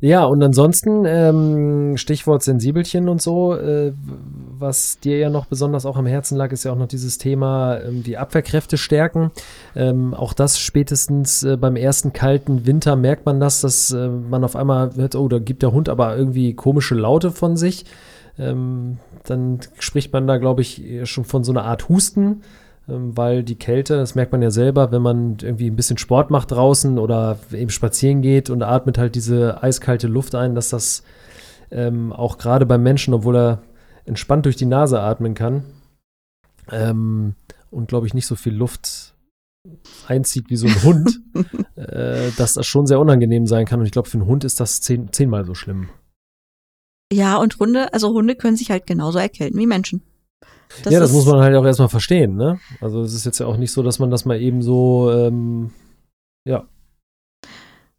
Ja, 0.00 0.24
und 0.24 0.42
ansonsten, 0.42 1.04
ähm, 1.06 1.96
Stichwort 1.96 2.42
Sensibelchen 2.42 3.08
und 3.08 3.22
so, 3.22 3.54
äh, 3.54 3.92
was 4.58 4.98
dir 4.98 5.16
ja 5.18 5.30
noch 5.30 5.46
besonders 5.46 5.86
auch 5.86 5.96
am 5.96 6.06
Herzen 6.06 6.36
lag, 6.36 6.50
ist 6.52 6.64
ja 6.64 6.72
auch 6.72 6.76
noch 6.76 6.88
dieses 6.88 7.18
Thema, 7.18 7.78
ähm, 7.80 8.02
die 8.02 8.18
Abwehrkräfte 8.18 8.76
stärken. 8.76 9.30
Ähm, 9.76 10.12
auch 10.12 10.32
das 10.32 10.58
spätestens 10.58 11.44
äh, 11.44 11.56
beim 11.56 11.76
ersten 11.76 12.12
kalten 12.12 12.66
Winter 12.66 12.96
merkt 12.96 13.26
man 13.26 13.38
das, 13.40 13.60
dass 13.60 13.92
äh, 13.92 14.08
man 14.08 14.42
auf 14.44 14.56
einmal 14.56 14.94
hört, 14.96 15.14
oh, 15.14 15.28
da 15.28 15.38
gibt 15.38 15.62
der 15.62 15.72
Hund 15.72 15.88
aber 15.88 16.16
irgendwie 16.16 16.54
komische 16.54 16.96
Laute 16.96 17.30
von 17.30 17.56
sich. 17.56 17.84
Ähm, 18.38 18.98
dann 19.24 19.60
spricht 19.78 20.12
man 20.12 20.26
da, 20.26 20.38
glaube 20.38 20.62
ich, 20.62 20.82
schon 21.04 21.24
von 21.24 21.44
so 21.44 21.52
einer 21.52 21.64
Art 21.64 21.88
Husten 21.88 22.42
ähm, 22.88 23.16
weil 23.16 23.42
die 23.42 23.56
Kälte, 23.56 23.96
das 23.96 24.14
merkt 24.14 24.32
man 24.32 24.42
ja 24.42 24.50
selber, 24.50 24.92
wenn 24.92 25.02
man 25.02 25.38
irgendwie 25.40 25.70
ein 25.70 25.76
bisschen 25.76 25.98
Sport 25.98 26.30
macht 26.30 26.50
draußen 26.50 26.98
oder 26.98 27.38
eben 27.52 27.70
spazieren 27.70 28.20
geht 28.22 28.50
und 28.50 28.62
atmet 28.62 28.98
halt 28.98 29.14
diese 29.14 29.62
eiskalte 29.62 30.06
Luft 30.06 30.34
ein, 30.34 30.54
dass 30.54 30.68
das 30.68 31.02
ähm, 31.70 32.12
auch 32.12 32.36
gerade 32.36 32.66
beim 32.66 32.82
Menschen, 32.82 33.14
obwohl 33.14 33.36
er 33.36 33.62
entspannt 34.04 34.44
durch 34.44 34.56
die 34.56 34.66
Nase 34.66 35.00
atmen 35.00 35.34
kann 35.34 35.64
ähm, 36.70 37.34
und 37.70 37.88
glaube 37.88 38.06
ich 38.06 38.12
nicht 38.12 38.26
so 38.26 38.36
viel 38.36 38.54
Luft 38.54 39.14
einzieht 40.06 40.50
wie 40.50 40.56
so 40.56 40.66
ein 40.66 40.82
Hund, 40.82 41.22
äh, 41.76 42.30
dass 42.36 42.52
das 42.52 42.66
schon 42.66 42.86
sehr 42.86 43.00
unangenehm 43.00 43.46
sein 43.46 43.64
kann 43.64 43.80
und 43.80 43.86
ich 43.86 43.92
glaube 43.92 44.10
für 44.10 44.18
einen 44.18 44.26
Hund 44.26 44.44
ist 44.44 44.60
das 44.60 44.82
zehn, 44.82 45.10
zehnmal 45.10 45.46
so 45.46 45.54
schlimm. 45.54 45.88
Ja, 47.12 47.36
und 47.36 47.58
Hunde, 47.58 47.92
also 47.92 48.12
Hunde 48.12 48.34
können 48.34 48.56
sich 48.56 48.70
halt 48.70 48.86
genauso 48.86 49.18
erkälten 49.18 49.58
wie 49.58 49.66
Menschen. 49.66 50.02
ja, 50.88 50.98
das 50.98 51.12
muss 51.12 51.26
man 51.26 51.40
halt 51.40 51.54
auch 51.54 51.64
erstmal 51.64 51.88
verstehen, 51.88 52.36
ne? 52.36 52.58
Also 52.80 53.02
es 53.02 53.14
ist 53.14 53.24
jetzt 53.24 53.38
ja 53.38 53.46
auch 53.46 53.56
nicht 53.56 53.72
so, 53.72 53.82
dass 53.82 53.98
man 53.98 54.10
das 54.10 54.24
mal 54.24 54.40
eben 54.40 54.62
so 54.62 55.12
ähm, 55.12 55.70
ja, 56.46 56.66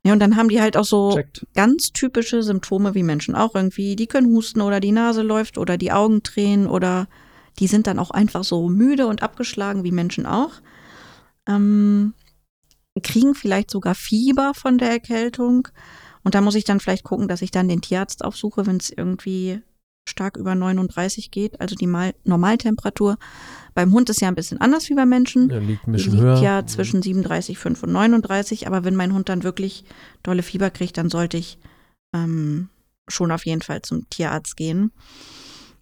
Ja, 0.06 0.14
und 0.14 0.20
dann 0.20 0.36
haben 0.36 0.50
die 0.50 0.62
halt 0.62 0.78
auch 0.78 0.86
so 0.86 1.14
checkt. 1.14 1.48
ganz 1.56 1.92
typische 1.92 2.44
Symptome 2.44 2.94
wie 2.94 3.04
Menschen 3.04 3.36
auch 3.36 3.56
irgendwie. 3.56 3.96
Die 3.96 4.08
können 4.08 4.28
husten 4.28 4.62
oder 4.62 4.80
die 4.80 4.92
Nase 4.92 5.22
läuft 5.24 5.58
oder 5.58 5.78
die 5.78 5.92
Augen 5.92 6.22
tränen 6.22 6.68
oder 6.68 7.08
die 7.60 7.68
sind 7.68 7.88
dann 7.88 8.00
auch 8.00 8.12
einfach 8.12 8.44
so 8.44 8.68
müde 8.68 9.08
und 9.08 9.24
abgeschlagen 9.24 9.84
wie 9.84 9.92
Menschen 9.92 10.26
auch. 10.26 10.52
Ähm, 11.48 12.14
kriegen 13.02 13.34
vielleicht 13.36 13.72
sogar 13.72 13.96
Fieber 13.96 14.54
von 14.54 14.78
der 14.78 14.92
Erkältung. 14.92 15.70
Und 16.26 16.34
da 16.34 16.42
muss 16.42 16.56
ich 16.56 16.64
dann 16.64 16.80
vielleicht 16.80 17.04
gucken, 17.04 17.28
dass 17.28 17.44
ich 17.44 17.52
dann 17.52 17.70
den 17.70 17.82
Tierarzt 17.82 18.26
aufsuche, 18.26 18.66
wenn 18.66 18.78
es 18.78 18.90
irgendwie 18.90 19.62
stark 20.10 20.38
über 20.38 20.56
39 20.56 21.30
geht, 21.30 21.62
also 21.62 21.76
die 21.76 21.88
Mal 21.88 22.16
Normaltemperatur. 22.24 23.18
Beim 23.76 23.92
Hund 23.92 24.10
ist 24.10 24.22
ja 24.22 24.28
ein 24.28 24.36
bisschen 24.36 24.60
anders 24.60 24.90
wie 24.90 24.96
beim 24.96 25.10
Menschen. 25.10 25.50
Ja, 25.50 25.60
liegt 25.60 25.88
ein 25.88 25.92
bisschen 25.92 26.14
liegt 26.14 26.24
höher. 26.24 26.42
ja 26.42 26.66
zwischen 26.66 27.02
37,5 27.02 27.84
und 27.84 27.92
39, 27.92 28.66
aber 28.66 28.84
wenn 28.84 28.96
mein 28.96 29.14
Hund 29.14 29.30
dann 29.30 29.44
wirklich 29.44 29.86
dolle 30.24 30.42
Fieber 30.42 30.72
kriegt, 30.72 30.98
dann 30.98 31.10
sollte 31.10 31.38
ich 31.38 31.60
ähm, 32.14 32.70
schon 33.08 33.32
auf 33.32 33.46
jeden 33.46 33.62
Fall 33.62 33.84
zum 33.84 34.10
Tierarzt 34.10 34.58
gehen. 34.58 34.92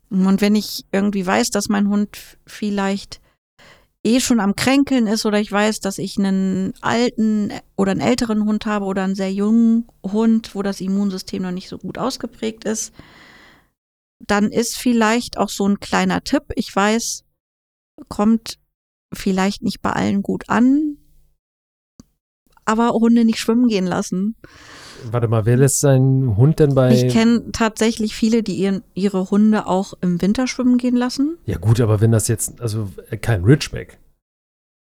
Und 0.09 0.41
wenn 0.41 0.55
ich 0.55 0.85
irgendwie 0.91 1.25
weiß, 1.25 1.51
dass 1.51 1.69
mein 1.69 1.87
Hund 1.87 2.37
vielleicht 2.45 3.21
eh 4.03 4.19
schon 4.19 4.39
am 4.39 4.55
Kränkeln 4.55 5.07
ist 5.07 5.25
oder 5.25 5.39
ich 5.39 5.51
weiß, 5.51 5.79
dass 5.79 5.97
ich 5.97 6.17
einen 6.17 6.73
alten 6.81 7.51
oder 7.77 7.91
einen 7.91 8.01
älteren 8.01 8.45
Hund 8.45 8.65
habe 8.65 8.85
oder 8.85 9.03
einen 9.03 9.15
sehr 9.15 9.31
jungen 9.31 9.87
Hund, 10.03 10.55
wo 10.55 10.61
das 10.61 10.81
Immunsystem 10.81 11.41
noch 11.41 11.51
nicht 11.51 11.69
so 11.69 11.77
gut 11.77 11.97
ausgeprägt 11.97 12.65
ist, 12.65 12.93
dann 14.19 14.51
ist 14.51 14.77
vielleicht 14.77 15.37
auch 15.37 15.49
so 15.49 15.67
ein 15.67 15.79
kleiner 15.79 16.23
Tipp. 16.23 16.43
Ich 16.55 16.73
weiß, 16.75 17.23
kommt 18.09 18.59
vielleicht 19.13 19.61
nicht 19.61 19.81
bei 19.81 19.91
allen 19.91 20.21
gut 20.21 20.49
an, 20.49 20.97
aber 22.65 22.91
Hunde 22.91 23.25
nicht 23.25 23.39
schwimmen 23.39 23.67
gehen 23.67 23.87
lassen. 23.87 24.35
Warte 25.11 25.27
mal, 25.27 25.45
wer 25.45 25.57
lässt 25.57 25.79
seinen 25.79 26.37
Hund 26.37 26.59
denn 26.59 26.75
bei. 26.75 26.93
Ich 26.93 27.11
kenne 27.13 27.51
tatsächlich 27.51 28.15
viele, 28.15 28.43
die 28.43 28.55
ihren, 28.55 28.83
ihre 28.93 29.29
Hunde 29.31 29.67
auch 29.67 29.93
im 30.01 30.21
Winter 30.21 30.47
schwimmen 30.47 30.77
gehen 30.77 30.95
lassen. 30.95 31.37
ja, 31.45 31.57
gut, 31.57 31.81
aber 31.81 31.99
wenn 32.01 32.11
das 32.11 32.27
jetzt, 32.27 32.61
also 32.61 32.89
äh, 33.09 33.17
kein 33.17 33.43
Ridgeback. 33.43 33.99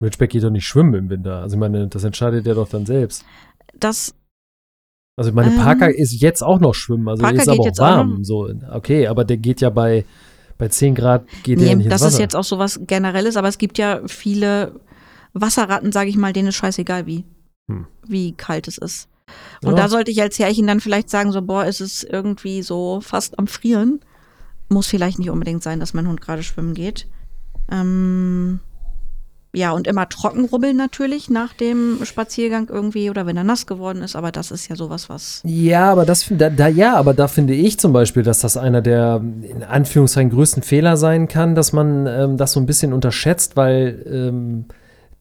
Ridgeback 0.03 0.29
geht 0.32 0.43
doch 0.43 0.49
nicht 0.49 0.65
schwimmen 0.65 0.93
im 0.93 1.10
Winter. 1.10 1.41
Also 1.41 1.55
ich 1.55 1.60
meine, 1.60 1.88
das 1.88 2.03
entscheidet 2.03 2.47
er 2.47 2.55
doch 2.55 2.69
dann 2.69 2.86
selbst. 2.86 3.25
Das, 3.79 4.15
Also 5.17 5.29
ich 5.29 5.36
meine, 5.36 5.51
Ähm, 5.51 5.58
Parker 5.58 5.93
ist 5.93 6.13
jetzt 6.21 6.41
auch 6.41 6.60
noch 6.60 6.73
schwimmen, 6.73 7.08
also 7.10 7.21
Parker 7.21 7.38
ist 7.38 7.49
aber 7.49 7.60
auch 7.60 7.65
jetzt 7.65 7.79
auch 7.82 7.86
warm. 7.86 8.23
So, 8.23 8.49
okay, 8.71 9.08
aber 9.08 9.25
der 9.25 9.38
geht 9.38 9.60
ja 9.62 9.69
bei, 9.69 10.05
bei 10.58 10.69
10 10.69 10.95
Grad 10.95 11.25
geht 11.43 11.60
der 11.60 11.67
nee, 11.67 11.75
nicht 11.75 11.86
ins 11.86 12.01
das 12.01 12.13
ist 12.13 12.19
jetzt 12.19 12.36
auch 12.36 12.43
sowas 12.45 12.79
Generelles, 12.88 13.36
aber 13.36 13.47
es 13.49 13.58
gibt 13.58 13.77
ja 13.77 14.01
viele 14.08 14.79
Wasserratten, 15.34 15.91
sage 15.91 16.10
ich 16.10 16.17
mal, 16.17 16.32
denen 16.34 16.47
ist 16.49 16.55
scheißegal, 16.55 17.05
wie, 17.05 17.25
Hm. 17.69 17.86
wie 18.08 18.32
kalt 18.34 18.67
es 18.67 18.77
ist. 18.77 19.08
Und 19.63 19.71
Ja. 19.71 19.83
da 19.83 19.89
sollte 19.89 20.11
ich 20.11 20.21
als 20.21 20.39
Herrchen 20.39 20.67
dann 20.67 20.79
vielleicht 20.79 21.09
sagen, 21.09 21.31
so, 21.31 21.41
boah, 21.41 21.65
ist 21.65 21.81
es 21.81 22.03
irgendwie 22.03 22.61
so 22.61 23.01
fast 23.01 23.37
am 23.39 23.47
Frieren. 23.47 23.99
Muss 24.69 24.87
vielleicht 24.87 25.19
nicht 25.19 25.29
unbedingt 25.29 25.63
sein, 25.63 25.79
dass 25.79 25.93
mein 25.93 26.07
Hund 26.07 26.21
gerade 26.21 26.43
schwimmen 26.43 26.73
geht. 26.73 27.07
Ähm, 27.71 28.59
ja, 29.53 29.71
und 29.71 29.87
immer 29.87 30.07
trocken 30.07 30.45
rubbeln 30.45 30.77
natürlich 30.77 31.29
nach 31.29 31.53
dem 31.53 31.99
Spaziergang 32.03 32.69
irgendwie 32.69 33.09
oder 33.09 33.25
wenn 33.25 33.35
er 33.35 33.43
nass 33.43 33.65
geworden 33.65 34.03
ist, 34.03 34.15
aber 34.15 34.31
das 34.31 34.51
ist 34.51 34.67
ja 34.67 34.75
sowas, 34.75 35.09
was. 35.09 35.41
Ja, 35.43 35.91
aber 35.91 36.05
das 36.05 36.27
da, 36.29 36.51
da 36.51 36.67
ja, 36.67 36.95
aber 36.95 37.15
da 37.15 37.27
finde 37.27 37.55
ich 37.55 37.79
zum 37.79 37.91
Beispiel, 37.91 38.21
dass 38.21 38.39
das 38.41 38.57
einer 38.57 38.81
der 38.81 39.21
in 39.41 39.63
Anführungszeichen 39.63 40.29
größten 40.29 40.61
Fehler 40.61 40.97
sein 40.97 41.27
kann, 41.27 41.55
dass 41.55 41.73
man 41.73 42.05
ähm, 42.05 42.37
das 42.37 42.51
so 42.51 42.59
ein 42.59 42.67
bisschen 42.67 42.93
unterschätzt, 42.93 43.57
weil 43.57 44.05
ähm, 44.07 44.65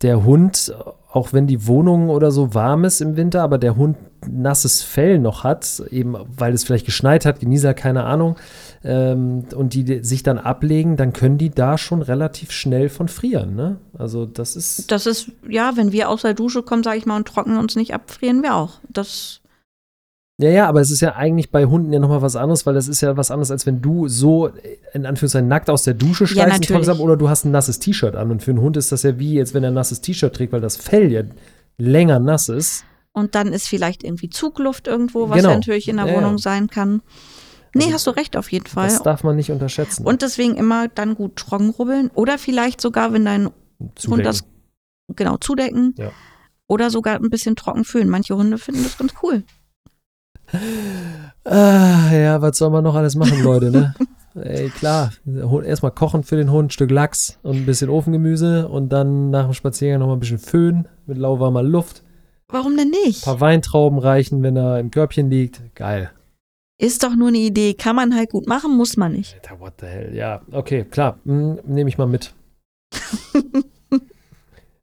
der 0.02 0.22
Hund, 0.24 0.74
auch 1.18 1.32
wenn 1.32 1.48
die 1.48 1.66
Wohnung 1.66 2.10
oder 2.10 2.30
so 2.30 2.54
warm 2.54 2.84
ist 2.84 3.00
im 3.00 3.16
Winter, 3.16 3.42
aber 3.42 3.58
der 3.58 3.76
Hund 3.76 3.96
nasses 4.26 4.82
Fell 4.82 5.18
noch 5.18 5.42
hat, 5.42 5.82
eben 5.90 6.16
weil 6.36 6.54
es 6.54 6.62
vielleicht 6.62 6.86
geschneit 6.86 7.26
hat, 7.26 7.40
Genießer, 7.40 7.74
keine 7.74 8.04
Ahnung, 8.04 8.36
ähm, 8.84 9.44
und 9.54 9.74
die 9.74 10.04
sich 10.04 10.22
dann 10.22 10.38
ablegen, 10.38 10.96
dann 10.96 11.12
können 11.12 11.36
die 11.38 11.50
da 11.50 11.76
schon 11.76 12.02
relativ 12.02 12.52
schnell 12.52 12.88
von 12.88 13.08
frieren, 13.08 13.56
ne? 13.56 13.78
Also 13.98 14.26
das 14.26 14.54
ist. 14.54 14.92
Das 14.92 15.06
ist, 15.06 15.32
ja, 15.48 15.72
wenn 15.74 15.90
wir 15.90 16.08
aus 16.08 16.22
der 16.22 16.34
Dusche 16.34 16.62
kommen, 16.62 16.84
sage 16.84 16.98
ich 16.98 17.06
mal, 17.06 17.16
und 17.16 17.26
trocknen 17.26 17.58
uns 17.58 17.74
nicht 17.74 17.94
ab, 17.94 18.10
frieren 18.10 18.42
wir 18.42 18.54
auch. 18.54 18.74
Das, 18.88 19.40
Ja, 20.40 20.50
ja, 20.50 20.68
aber 20.68 20.80
es 20.80 20.90
ist 20.92 21.00
ja 21.00 21.16
eigentlich 21.16 21.50
bei 21.50 21.64
Hunden 21.64 21.92
ja 21.92 21.98
nochmal 21.98 22.22
was 22.22 22.36
anderes, 22.36 22.64
weil 22.64 22.74
das 22.74 22.86
ist 22.86 23.00
ja 23.00 23.16
was 23.16 23.32
anderes, 23.32 23.50
als 23.50 23.66
wenn 23.66 23.82
du 23.82 24.06
so 24.06 24.50
in 24.94 25.04
Anführungszeichen 25.04 25.48
nackt 25.48 25.68
aus 25.68 25.82
der 25.82 25.94
Dusche 25.94 26.28
steigst 26.28 26.38
und 26.44 26.48
natürlich. 26.48 26.68
trocknest 26.68 26.90
ab 26.90 27.00
oder 27.00 27.16
du 27.16 27.28
hast 27.28 27.44
ein 27.44 27.50
nasses 27.50 27.80
T-Shirt 27.80 28.14
an. 28.14 28.30
Und 28.30 28.42
für 28.44 28.52
einen 28.52 28.60
Hund 28.60 28.76
ist 28.76 28.92
das 28.92 29.02
ja 29.02 29.18
wie, 29.18 29.34
jetzt 29.34 29.52
wenn 29.52 29.64
er 29.64 29.70
ein 29.72 29.74
nasses 29.74 30.00
T-Shirt 30.00 30.34
trägt, 30.36 30.52
weil 30.52 30.60
das 30.60 30.76
Fell 30.76 31.10
ja 31.10 31.22
länger 31.76 32.20
nass 32.20 32.48
ist. 32.48 32.84
und 33.12 33.34
dann 33.34 33.52
ist 33.52 33.66
vielleicht 33.66 34.04
irgendwie 34.04 34.30
Zugluft 34.30 34.86
irgendwo, 34.86 35.28
was 35.28 35.38
Genau. 35.38 35.50
ja 35.50 35.54
natürlich 35.56 35.88
in 35.88 35.96
der 35.96 36.06
Ja, 36.06 36.14
Wohnung 36.16 36.32
ja. 36.32 36.38
sein 36.38 36.68
kann. 36.68 37.02
Nee, 37.74 37.84
Also, 37.84 37.94
hast 37.94 38.06
du 38.06 38.10
recht, 38.12 38.36
auf 38.36 38.52
jeden 38.52 38.66
Fall. 38.66 38.88
Das 38.88 39.02
darf 39.02 39.24
man 39.24 39.34
nicht 39.34 39.50
unterschätzen. 39.50 40.06
Und 40.06 40.22
deswegen 40.22 40.56
immer 40.56 40.86
dann 40.86 41.16
gut 41.16 41.34
trocken 41.34 41.70
rubbeln 41.70 42.10
oder 42.14 42.38
vielleicht 42.38 42.80
sogar, 42.80 43.12
wenn 43.12 43.24
dein 43.24 43.46
Hund 43.46 43.54
Zudecken. 43.96 44.22
das 44.24 44.44
genau 45.16 45.36
zudecken 45.38 45.94
Ja. 45.98 46.10
oder 46.68 46.90
sogar 46.90 47.16
ein 47.16 47.28
bisschen 47.28 47.56
trocken 47.56 47.84
föhnen. 47.84 48.08
Manche 48.08 48.36
Hunde 48.36 48.56
finden 48.58 48.84
das 48.84 48.96
ganz 48.98 49.14
cool. 49.22 49.42
Ah, 51.44 52.10
ja, 52.12 52.40
was 52.42 52.58
soll 52.58 52.70
man 52.70 52.84
noch 52.84 52.94
alles 52.94 53.14
machen, 53.14 53.42
Leute, 53.42 53.70
ne? 53.70 53.94
Ey, 54.34 54.68
klar. 54.70 55.10
Erstmal 55.64 55.92
kochen 55.92 56.22
für 56.22 56.36
den 56.36 56.50
Hund, 56.50 56.68
ein 56.68 56.70
Stück 56.70 56.90
Lachs 56.90 57.38
und 57.42 57.56
ein 57.56 57.66
bisschen 57.66 57.90
Ofengemüse 57.90 58.68
und 58.68 58.90
dann 58.90 59.30
nach 59.30 59.44
dem 59.44 59.54
Spaziergang 59.54 60.00
noch 60.00 60.06
mal 60.06 60.12
ein 60.14 60.20
bisschen 60.20 60.38
Föhn 60.38 60.86
mit 61.06 61.18
lauwarmer 61.18 61.62
Luft. 61.62 62.02
Warum 62.48 62.76
denn 62.76 62.90
nicht? 62.90 63.26
Ein 63.26 63.32
paar 63.32 63.40
Weintrauben 63.40 63.98
reichen, 63.98 64.42
wenn 64.42 64.56
er 64.56 64.78
im 64.78 64.90
Körbchen 64.90 65.28
liegt. 65.30 65.62
Geil. 65.74 66.10
Ist 66.80 67.02
doch 67.02 67.16
nur 67.16 67.28
eine 67.28 67.38
Idee. 67.38 67.74
Kann 67.74 67.96
man 67.96 68.14
halt 68.14 68.30
gut 68.30 68.46
machen, 68.46 68.76
muss 68.76 68.96
man 68.96 69.12
nicht. 69.12 69.34
Alter, 69.34 69.60
what 69.60 69.74
the 69.80 69.86
hell? 69.86 70.14
Ja, 70.14 70.42
okay, 70.52 70.84
klar. 70.84 71.18
Hm, 71.24 71.58
Nehme 71.66 71.88
ich 71.90 71.98
mal 71.98 72.06
mit. 72.06 72.34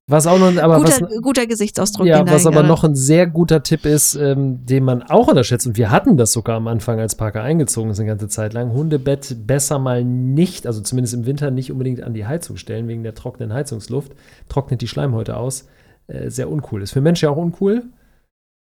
was 0.07 0.27
auch 0.27 0.37
noch, 0.37 0.55
aber 0.61 0.77
guter, 0.77 1.01
was, 1.01 1.21
guter 1.21 1.47
Gesichtsausdruck. 1.47 2.05
ja, 2.05 2.25
was 2.29 2.45
aber 2.45 2.61
noch 2.63 2.83
ein 2.83 2.95
sehr 2.95 3.25
guter 3.25 3.63
Tipp 3.63 3.85
ist, 3.85 4.15
ähm, 4.15 4.65
den 4.65 4.83
man 4.83 5.01
auch 5.01 5.27
unterschätzt, 5.27 5.65
und 5.65 5.77
wir 5.77 5.89
hatten 5.89 6.15
das 6.15 6.31
sogar 6.31 6.57
am 6.57 6.67
Anfang, 6.67 6.99
als 6.99 7.15
Parker 7.15 7.41
eingezogen 7.41 7.89
ist, 7.89 7.99
eine 7.99 8.07
ganze 8.07 8.27
Zeit 8.27 8.53
lang, 8.53 8.71
Hundebett 8.71 9.47
besser 9.47 9.79
mal 9.79 10.03
nicht, 10.03 10.67
also 10.67 10.81
zumindest 10.81 11.15
im 11.15 11.25
Winter 11.25 11.49
nicht 11.49 11.71
unbedingt 11.71 12.03
an 12.03 12.13
die 12.13 12.27
Heizung 12.27 12.57
stellen, 12.57 12.87
wegen 12.87 13.03
der 13.03 13.15
trockenen 13.15 13.51
Heizungsluft. 13.51 14.11
Trocknet 14.47 14.81
die 14.81 14.87
Schleimhäute 14.87 15.37
aus. 15.37 15.65
Äh, 16.07 16.29
sehr 16.29 16.51
uncool. 16.51 16.83
Ist 16.83 16.91
für 16.91 17.01
Menschen 17.01 17.25
ja 17.25 17.31
auch 17.31 17.37
uncool. 17.37 17.83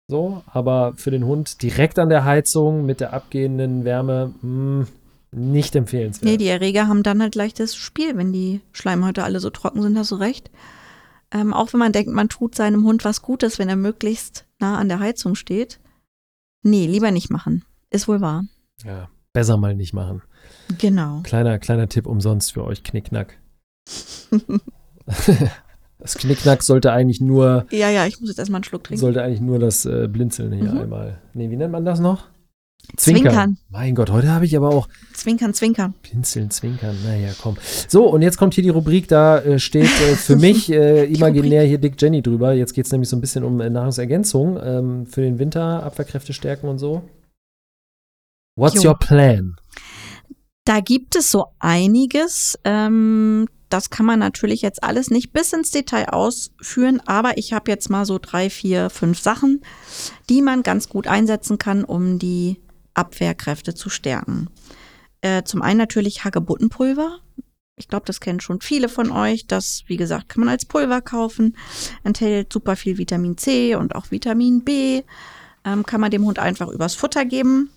So, 0.08 0.42
aber 0.52 0.92
für 0.96 1.10
den 1.10 1.24
Hund 1.24 1.62
direkt 1.62 1.98
an 1.98 2.08
der 2.08 2.24
Heizung 2.24 2.84
mit 2.84 3.00
der 3.00 3.14
abgehenden 3.14 3.84
Wärme, 3.84 4.34
mh, 4.42 4.86
nicht 5.32 5.76
empfehlenswert. 5.76 6.28
Nee, 6.28 6.36
die 6.36 6.48
Erreger 6.48 6.88
haben 6.88 7.02
dann 7.02 7.22
halt 7.22 7.36
leichtes 7.36 7.76
Spiel, 7.76 8.16
wenn 8.16 8.32
die 8.32 8.60
Schleimhäute 8.72 9.22
alle 9.22 9.38
so 9.40 9.50
trocken 9.50 9.80
sind, 9.80 9.96
hast 9.96 10.10
du 10.10 10.16
recht. 10.16 10.50
Ähm, 11.32 11.52
auch 11.54 11.72
wenn 11.72 11.78
man 11.80 11.92
denkt, 11.92 12.10
man 12.10 12.28
tut 12.28 12.54
seinem 12.54 12.84
Hund 12.84 13.04
was 13.04 13.22
Gutes, 13.22 13.58
wenn 13.58 13.68
er 13.68 13.76
möglichst 13.76 14.46
nah 14.58 14.78
an 14.78 14.88
der 14.88 14.98
Heizung 15.00 15.34
steht. 15.36 15.78
Nee, 16.62 16.86
lieber 16.86 17.10
nicht 17.10 17.30
machen. 17.30 17.64
Ist 17.90 18.08
wohl 18.08 18.20
wahr. 18.20 18.44
ja, 18.84 19.08
besser 19.32 19.56
mal 19.56 19.74
nicht 19.76 19.92
machen. 19.94 20.22
Genau. 20.78 21.20
Kleiner, 21.22 21.58
kleiner 21.58 21.88
Tipp 21.88 22.06
umsonst 22.06 22.52
für 22.52 22.64
euch, 22.64 22.82
Knickknack. 22.82 23.38
das 25.98 26.14
Knickknack 26.16 26.62
sollte 26.62 26.92
eigentlich 26.92 27.20
nur, 27.20 27.66
Ja, 27.70 27.90
ja, 27.90 28.06
ich 28.06 28.20
muss 28.20 28.28
jetzt 28.30 28.38
erstmal 28.38 28.58
einen 28.58 28.64
Schluck 28.64 28.84
trinken. 28.84 29.00
sollte 29.00 29.22
eigentlich 29.22 29.40
nur 29.40 29.58
das 29.58 29.84
äh, 29.86 30.08
Blinzeln 30.08 30.52
hier 30.52 30.72
Mhm. 30.72 30.78
einmal. 30.80 31.22
Nee, 31.34 31.50
wie 31.50 31.56
nennt 31.56 31.72
man 31.72 31.84
das 31.84 32.00
noch? 32.00 32.28
Zwinkern. 32.96 33.58
Mein 33.70 33.94
Gott, 33.94 34.10
heute 34.10 34.28
habe 34.28 34.44
ich 34.44 34.56
aber 34.56 34.68
auch 34.68 34.88
Zwinkern, 35.14 35.54
zwinkern. 35.54 35.94
Blinzeln, 36.02 36.50
Zwinkern. 36.50 36.96
Naja, 37.04 37.30
komm. 37.40 37.56
So, 37.88 38.04
und 38.06 38.22
jetzt 38.22 38.36
kommt 38.36 38.54
hier 38.54 38.64
die 38.64 38.70
Rubrik, 38.70 39.08
da 39.08 39.38
äh, 39.38 39.58
steht 39.58 39.84
äh, 39.84 40.16
für 40.16 40.36
mich 40.36 40.70
äh, 40.70 41.04
imaginär 41.04 41.64
hier 41.64 41.78
Dick 41.78 42.00
Jenny 42.00 42.22
drüber. 42.22 42.52
Jetzt 42.52 42.74
geht 42.74 42.86
es 42.86 42.92
nämlich 42.92 43.08
so 43.08 43.16
ein 43.16 43.20
bisschen 43.20 43.44
um 43.44 43.60
äh, 43.60 43.70
Nahrungsergänzung 43.70 44.58
ähm, 44.62 45.06
für 45.06 45.22
den 45.22 45.38
Winter, 45.38 45.82
Abwehrkräfte 45.82 46.32
stärken 46.32 46.68
und 46.68 46.78
so. 46.78 47.02
What's 48.56 48.82
Jo. 48.82 48.90
your 48.90 48.98
plan? 48.98 49.56
Da 50.64 50.80
gibt 50.80 51.16
es 51.16 51.30
so 51.30 51.46
einiges. 51.58 52.58
Ähm, 52.64 53.46
das 53.70 53.88
kann 53.88 54.04
man 54.04 54.18
natürlich 54.18 54.62
jetzt 54.62 54.82
alles 54.82 55.10
nicht 55.10 55.32
bis 55.32 55.52
ins 55.52 55.70
Detail 55.70 56.10
ausführen, 56.10 57.00
aber 57.06 57.38
ich 57.38 57.52
habe 57.52 57.70
jetzt 57.70 57.88
mal 57.88 58.04
so 58.04 58.18
drei, 58.20 58.50
vier, 58.50 58.90
fünf 58.90 59.20
Sachen, 59.20 59.62
die 60.28 60.42
man 60.42 60.62
ganz 60.62 60.88
gut 60.88 61.06
einsetzen 61.06 61.56
kann, 61.56 61.84
um 61.84 62.18
die 62.18 62.60
Abwehrkräfte 63.00 63.74
zu 63.74 63.90
stärken. 63.90 64.48
Äh, 65.20 65.42
zum 65.42 65.62
einen 65.62 65.78
natürlich 65.78 66.24
Hagebuttenpulver. 66.24 67.18
Ich 67.76 67.88
glaube, 67.88 68.06
das 68.06 68.20
kennen 68.20 68.40
schon 68.40 68.60
viele 68.60 68.88
von 68.88 69.10
euch. 69.10 69.46
Das, 69.46 69.84
wie 69.86 69.96
gesagt, 69.96 70.28
kann 70.28 70.40
man 70.40 70.50
als 70.50 70.66
Pulver 70.66 71.00
kaufen. 71.00 71.56
Enthält 72.04 72.52
super 72.52 72.76
viel 72.76 72.98
Vitamin 72.98 73.36
C 73.38 73.74
und 73.74 73.94
auch 73.94 74.10
Vitamin 74.10 74.62
B. 74.62 75.02
Ähm, 75.64 75.84
kann 75.84 76.00
man 76.00 76.10
dem 76.10 76.24
Hund 76.24 76.38
einfach 76.38 76.68
übers 76.68 76.94
Futter 76.94 77.24
geben. 77.24 77.70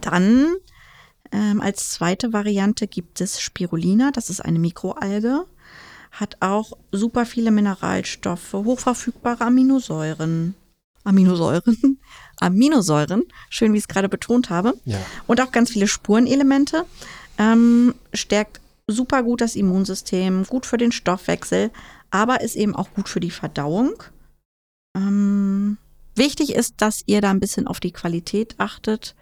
Dann 0.00 0.56
ähm, 1.32 1.60
als 1.60 1.90
zweite 1.90 2.32
Variante 2.32 2.86
gibt 2.86 3.20
es 3.20 3.40
Spirulina, 3.40 4.10
das 4.12 4.30
ist 4.30 4.40
eine 4.40 4.58
Mikroalge, 4.58 5.44
hat 6.10 6.38
auch 6.40 6.72
super 6.90 7.26
viele 7.26 7.50
Mineralstoffe, 7.50 8.54
hochverfügbare 8.54 9.44
Aminosäuren. 9.44 10.54
Aminosäuren? 11.08 11.98
Aminosäuren, 12.40 13.24
schön 13.48 13.72
wie 13.72 13.78
ich 13.78 13.84
es 13.84 13.88
gerade 13.88 14.08
betont 14.08 14.50
habe. 14.50 14.74
Ja. 14.84 14.98
Und 15.26 15.40
auch 15.40 15.50
ganz 15.50 15.70
viele 15.70 15.88
Spurenelemente. 15.88 16.84
Ähm, 17.38 17.94
stärkt 18.12 18.60
super 18.86 19.22
gut 19.22 19.40
das 19.40 19.56
Immunsystem, 19.56 20.44
gut 20.44 20.66
für 20.66 20.76
den 20.76 20.92
Stoffwechsel, 20.92 21.70
aber 22.10 22.42
ist 22.42 22.56
eben 22.56 22.74
auch 22.74 22.92
gut 22.92 23.08
für 23.08 23.20
die 23.20 23.30
Verdauung. 23.30 24.02
Ähm, 24.96 25.78
wichtig 26.14 26.54
ist, 26.54 26.74
dass 26.78 27.02
ihr 27.06 27.20
da 27.20 27.30
ein 27.30 27.40
bisschen 27.40 27.66
auf 27.66 27.80
die 27.80 27.92
Qualität 27.92 28.54
achtet. 28.58 29.14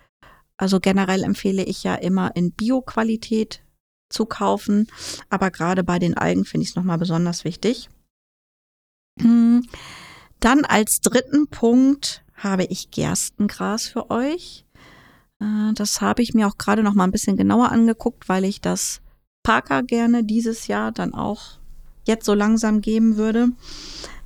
Also 0.57 0.81
generell 0.81 1.23
empfehle 1.23 1.65
ich 1.65 1.85
ja 1.85 1.95
immer 1.95 2.35
in 2.35 2.53
Bio-Qualität 2.53 3.63
zu 4.09 4.25
kaufen, 4.25 4.89
aber 5.29 5.51
gerade 5.51 5.85
bei 5.85 5.99
den 5.99 6.17
Algen 6.17 6.45
finde 6.45 6.63
ich 6.63 6.71
es 6.71 6.77
nochmal 6.77 6.99
besonders 6.99 7.45
wichtig. 7.45 7.89
Hm, 9.21 9.67
Dann 10.41 10.65
als 10.65 11.01
dritten 11.01 11.49
Punkt 11.49 12.25
habe 12.37 12.65
ich 12.65 12.91
Gerstengras 12.91 13.87
für 13.87 14.11
euch. 14.11 14.65
Äh, 15.41 15.73
Das 15.75 16.01
habe 16.01 16.23
ich 16.23 16.35
mir 16.35 16.47
auch 16.47 16.59
gerade 16.59 16.83
noch 16.83 16.95
mal 16.95 17.05
ein 17.05 17.13
bisschen 17.13 17.37
genauer 17.37 17.73
angeguckt, 17.73 18.29
weil 18.29 18.45
ich 18.45 18.61
das 18.61 19.01
Parker 19.43 19.83
gerne 19.83 20.25
dieses 20.25 20.67
Jahr 20.67 20.93
dann 20.93 21.15
auch 21.15 21.59
jetzt 22.05 22.27
so 22.27 22.35
langsam 22.35 22.81
geben 22.81 23.17
würde. 23.17 23.49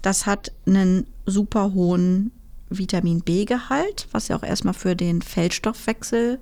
Das 0.03 0.27
hat 0.27 0.53
einen 0.66 1.07
super 1.27 1.73
hohen 1.75 2.33
Vitamin 2.70 3.20
B-Gehalt, 3.20 4.09
was 4.12 4.29
ja 4.29 4.37
auch 4.37 4.42
erstmal 4.42 4.75
für 4.75 4.96
den 4.96 5.23
Fellstoffwechsel 5.23 6.38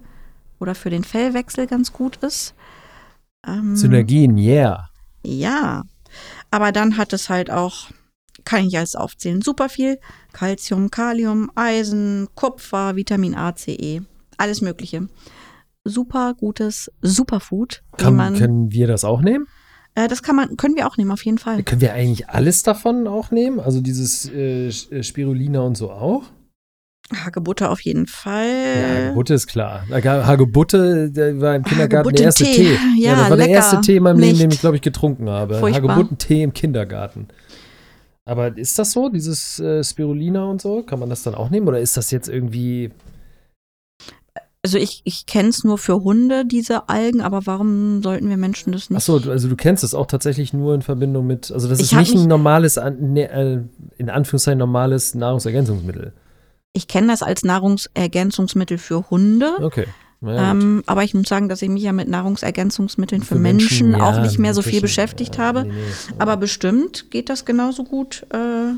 oder 0.60 0.74
für 0.74 0.90
den 0.90 1.04
Fellwechsel 1.04 1.66
ganz 1.66 1.92
gut 1.92 2.16
ist. 2.16 2.54
Ähm, 3.46 3.76
Synergien, 3.76 4.36
yeah. 4.36 4.90
ja, 5.24 5.84
aber 6.50 6.72
dann 6.72 6.96
hat 6.96 7.12
es 7.12 7.28
halt 7.28 7.50
auch, 7.50 7.88
kann 8.48 8.66
ich 8.66 8.78
alles 8.78 8.96
aufzählen, 8.96 9.42
super 9.42 9.68
viel 9.68 9.98
Calcium, 10.32 10.90
Kalium, 10.90 11.50
Eisen, 11.54 12.28
Kupfer, 12.34 12.96
Vitamin 12.96 13.34
A, 13.34 13.54
C, 13.54 13.72
E, 13.74 14.00
alles 14.38 14.62
Mögliche. 14.62 15.06
Super 15.84 16.34
gutes 16.34 16.90
Superfood. 17.02 17.82
Kann, 17.98 18.16
man, 18.16 18.34
können 18.36 18.72
wir 18.72 18.86
das 18.86 19.04
auch 19.04 19.20
nehmen? 19.20 19.46
äh, 19.94 20.08
das 20.08 20.22
kann 20.22 20.34
man, 20.36 20.56
können 20.56 20.76
wir 20.76 20.86
auch 20.86 20.96
nehmen, 20.96 21.10
auf 21.10 21.24
jeden 21.26 21.36
Fall. 21.38 21.62
Können 21.62 21.80
wir 21.82 21.92
eigentlich 21.92 22.30
alles 22.30 22.62
davon 22.62 23.06
auch 23.06 23.30
nehmen? 23.30 23.60
Also 23.60 23.80
dieses 23.82 24.30
äh, 24.32 24.68
äh, 24.68 25.02
Spirulina 25.02 25.60
und 25.60 25.76
so 25.76 25.90
auch? 25.90 26.22
Hagebutte 27.14 27.70
auf 27.70 27.80
jeden 27.80 28.04
Ja, 28.04 28.10
Fall. 28.12 29.06
Hagebutte 29.06 29.34
ist 29.34 29.46
klar. 29.46 29.86
Hage- 29.90 30.26
Hagebutte, 30.26 31.10
der 31.10 31.40
war 31.40 31.54
im 31.56 31.64
Kindergarten 31.64 32.14
der 32.14 32.24
erste. 32.26 32.44
Tee. 32.44 32.76
Ja, 32.98 33.12
das 33.12 33.30
war 33.30 33.36
der 33.36 33.46
lecker. 33.46 33.50
erste 33.58 33.80
Tee 33.80 33.96
in 33.96 34.02
meinem 34.02 34.18
Leben, 34.18 34.32
Nicht. 34.32 34.42
den 34.42 34.50
ich, 34.50 34.60
glaube 34.60 34.76
ich, 34.76 34.82
getrunken 34.82 35.28
habe. 35.30 35.58
Hagebuttentee 35.60 36.42
im 36.42 36.52
Kindergarten. 36.52 37.28
Aber 38.28 38.58
ist 38.58 38.78
das 38.78 38.92
so, 38.92 39.08
dieses 39.08 39.58
äh, 39.58 39.82
Spirulina 39.82 40.44
und 40.44 40.60
so? 40.60 40.82
Kann 40.82 40.98
man 40.98 41.08
das 41.08 41.22
dann 41.22 41.34
auch 41.34 41.48
nehmen? 41.48 41.66
Oder 41.66 41.80
ist 41.80 41.96
das 41.96 42.10
jetzt 42.10 42.28
irgendwie. 42.28 42.90
Also 44.62 44.76
ich, 44.76 45.00
ich 45.04 45.24
kenne 45.24 45.48
es 45.48 45.64
nur 45.64 45.78
für 45.78 46.02
Hunde, 46.02 46.44
diese 46.44 46.90
Algen, 46.90 47.22
aber 47.22 47.46
warum 47.46 48.02
sollten 48.02 48.28
wir 48.28 48.36
Menschen 48.36 48.72
das 48.72 48.90
nicht? 48.90 48.98
Achso, 48.98 49.18
also 49.30 49.48
du 49.48 49.56
kennst 49.56 49.82
es 49.82 49.94
auch 49.94 50.04
tatsächlich 50.04 50.52
nur 50.52 50.74
in 50.74 50.82
Verbindung 50.82 51.26
mit. 51.26 51.50
Also 51.50 51.68
das 51.68 51.78
Ich 51.80 51.92
ist 51.92 51.98
nicht 51.98 52.14
ein 52.14 52.28
normales, 52.28 52.76
ne, 52.76 53.30
äh, 53.30 53.60
in 53.96 54.10
Anführungszeichen 54.10 54.58
normales 54.58 55.14
Nahrungsergänzungsmittel. 55.14 56.12
Ich 56.74 56.86
kenne 56.86 57.06
das 57.06 57.22
als 57.22 57.44
Nahrungsergänzungsmittel 57.44 58.76
für 58.76 59.08
Hunde. 59.10 59.56
Okay. 59.62 59.86
Ja. 60.20 60.50
Ähm, 60.50 60.82
aber 60.86 61.04
ich 61.04 61.14
muss 61.14 61.28
sagen, 61.28 61.48
dass 61.48 61.62
ich 61.62 61.68
mich 61.68 61.82
ja 61.82 61.92
mit 61.92 62.08
Nahrungsergänzungsmitteln 62.08 63.22
für, 63.22 63.36
Für 63.36 63.40
Menschen, 63.40 63.92
ja, 63.92 64.02
auch 64.02 64.20
nicht 64.20 64.38
mehr 64.38 64.52
so 64.52 64.62
viel 64.62 64.80
beschäftigt 64.80 65.36
ja, 65.36 65.44
habe. 65.44 65.64
nee, 65.64 65.72
nee. 65.72 66.14
Aber 66.18 66.36
bestimmt 66.36 67.10
geht 67.10 67.28
das 67.28 67.44
genauso 67.44 67.84
gut 67.84 68.26
äh, 68.30 68.74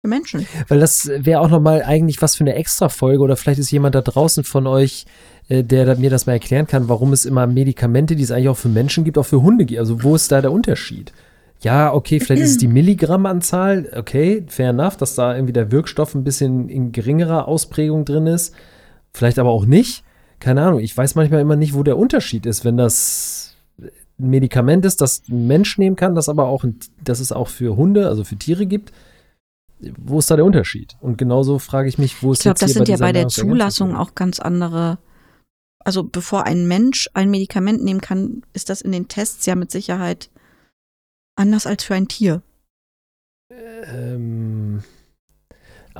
für 0.00 0.08
Menschen. 0.08 0.46
Weil 0.68 0.80
das 0.80 1.10
wäre 1.14 1.40
auch 1.40 1.50
nochmal 1.50 1.82
eigentlich 1.82 2.22
was 2.22 2.34
für 2.36 2.44
eine 2.44 2.54
Extra-Folge 2.54 3.22
oder 3.22 3.36
vielleicht 3.36 3.58
ist 3.58 3.70
jemand 3.70 3.94
da 3.94 4.00
draußen 4.00 4.42
von 4.44 4.66
euch, 4.66 5.04
äh, 5.48 5.62
der 5.62 5.96
mir 5.96 6.08
das 6.08 6.26
mal 6.26 6.34
erklären 6.34 6.66
kann, 6.66 6.88
warum 6.88 7.12
es 7.12 7.26
immer 7.26 7.46
Medikamente, 7.46 8.16
die 8.16 8.22
es 8.22 8.30
eigentlich 8.30 8.48
auch 8.48 8.56
für 8.56 8.68
Menschen 8.68 9.04
gibt, 9.04 9.18
auch 9.18 9.26
für 9.26 9.42
Hunde 9.42 9.66
gibt. 9.66 9.80
Also 9.80 10.02
wo 10.02 10.14
ist 10.14 10.32
da 10.32 10.40
der 10.40 10.52
Unterschied? 10.52 11.12
Ja, 11.60 11.92
okay, 11.92 12.20
vielleicht 12.20 12.42
ist 12.42 12.50
es 12.52 12.58
die 12.58 12.68
Milligrammanzahl, 12.68 13.90
okay, 13.94 14.44
fair 14.46 14.70
enough, 14.70 14.96
dass 14.96 15.14
da 15.14 15.34
irgendwie 15.34 15.52
der 15.52 15.72
Wirkstoff 15.72 16.14
ein 16.14 16.24
bisschen 16.24 16.70
in 16.70 16.92
geringerer 16.92 17.48
Ausprägung 17.48 18.06
drin 18.06 18.26
ist. 18.26 18.54
Vielleicht 19.12 19.38
aber 19.38 19.50
auch 19.50 19.66
nicht. 19.66 20.04
Keine 20.40 20.62
Ahnung, 20.62 20.80
ich 20.80 20.96
weiß 20.96 21.14
manchmal 21.14 21.40
immer 21.40 21.56
nicht, 21.56 21.74
wo 21.74 21.82
der 21.82 21.98
Unterschied 21.98 22.46
ist, 22.46 22.64
wenn 22.64 22.76
das 22.76 23.56
ein 23.78 24.30
Medikament 24.30 24.84
ist, 24.84 25.00
das 25.00 25.22
ein 25.28 25.46
Mensch 25.46 25.78
nehmen 25.78 25.96
kann, 25.96 26.14
das 26.14 26.28
aber 26.28 26.46
auch, 26.46 26.64
ein, 26.64 26.78
das 27.02 27.20
es 27.20 27.32
auch 27.32 27.48
für 27.48 27.76
Hunde, 27.76 28.08
also 28.08 28.24
für 28.24 28.36
Tiere 28.36 28.66
gibt 28.66 28.92
wo 29.96 30.18
ist 30.18 30.30
da 30.30 30.36
der 30.36 30.44
Unterschied? 30.44 30.96
Und 31.00 31.18
genauso 31.18 31.58
frage 31.58 31.88
ich 31.88 31.98
mich, 31.98 32.22
wo 32.22 32.32
ist 32.32 32.40
Ich 32.40 32.42
glaube, 32.44 32.58
das 32.58 32.70
hier 32.70 32.74
sind 32.74 32.88
ja 32.88 32.96
dieser 32.96 33.04
bei 33.04 33.12
der? 33.12 33.28
Zulassung 33.28 33.94
auch 33.94 34.14
ganz 34.14 34.40
andere. 34.40 34.98
Also 35.84 36.02
bevor 36.02 36.44
ein 36.44 36.66
Mensch 36.66 37.08
ein 37.14 37.30
Medikament 37.30 37.82
nehmen 37.82 38.00
kann, 38.00 38.42
ist 38.52 38.68
das 38.68 38.82
in 38.82 38.92
den 38.92 39.08
Tests 39.08 39.46
ja 39.46 39.54
mit 39.54 39.70
Sicherheit 39.70 40.30
anders 41.36 41.66
als 41.66 41.84
für 41.84 41.94
ein 41.94 42.08
Tier. 42.08 42.42
Ähm, 43.50 44.82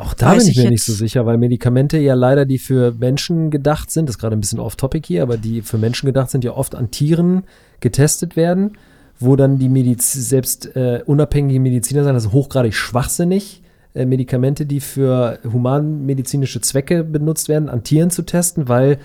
auch 0.00 0.14
da 0.14 0.28
Weiß 0.28 0.44
bin 0.44 0.52
ich 0.52 0.58
ich 0.58 0.64
mir 0.64 0.70
nicht 0.70 0.84
so 0.84 0.92
sicher, 0.92 1.26
weil 1.26 1.38
Medikamente 1.38 1.98
ja 1.98 2.14
leider, 2.14 2.44
die 2.44 2.58
für 2.58 2.92
Menschen 2.92 3.50
gedacht 3.50 3.90
sind, 3.90 4.08
das 4.08 4.16
ist 4.16 4.20
gerade 4.20 4.36
ein 4.36 4.40
bisschen 4.40 4.60
off-topic 4.60 5.06
hier, 5.06 5.22
aber 5.22 5.36
die 5.36 5.62
für 5.62 5.78
Menschen 5.78 6.06
gedacht 6.06 6.30
sind, 6.30 6.44
ja 6.44 6.52
oft 6.52 6.74
an 6.74 6.90
Tieren 6.90 7.44
getestet 7.80 8.36
werden, 8.36 8.76
wo 9.18 9.36
dann 9.36 9.58
die 9.58 9.68
Mediz 9.68 10.12
selbst 10.12 10.74
äh, 10.76 11.02
unabhängige 11.04 11.60
Mediziner 11.60 12.04
sagen, 12.04 12.14
das 12.14 12.26
ist 12.26 12.32
hochgradig 12.32 12.74
schwachsinnig, 12.74 13.62
äh, 13.94 14.04
Medikamente, 14.04 14.66
die 14.66 14.80
für 14.80 15.38
humanmedizinische 15.50 16.60
Zwecke 16.60 17.04
benutzt 17.04 17.48
werden, 17.48 17.68
an 17.68 17.82
Tieren 17.82 18.10
zu 18.10 18.22
testen, 18.22 18.68
weil 18.68 18.98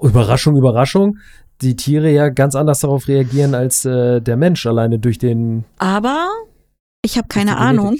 Überraschung, 0.00 0.56
Überraschung, 0.56 1.18
die 1.60 1.76
Tiere 1.76 2.10
ja 2.10 2.28
ganz 2.28 2.54
anders 2.54 2.80
darauf 2.80 3.08
reagieren 3.08 3.54
als 3.54 3.84
äh, 3.84 4.20
der 4.20 4.36
Mensch, 4.36 4.66
alleine 4.66 4.98
durch 4.98 5.18
den. 5.18 5.64
Aber 5.78 6.28
ich 7.02 7.16
habe 7.16 7.28
keine 7.28 7.56
Ahnung. 7.56 7.96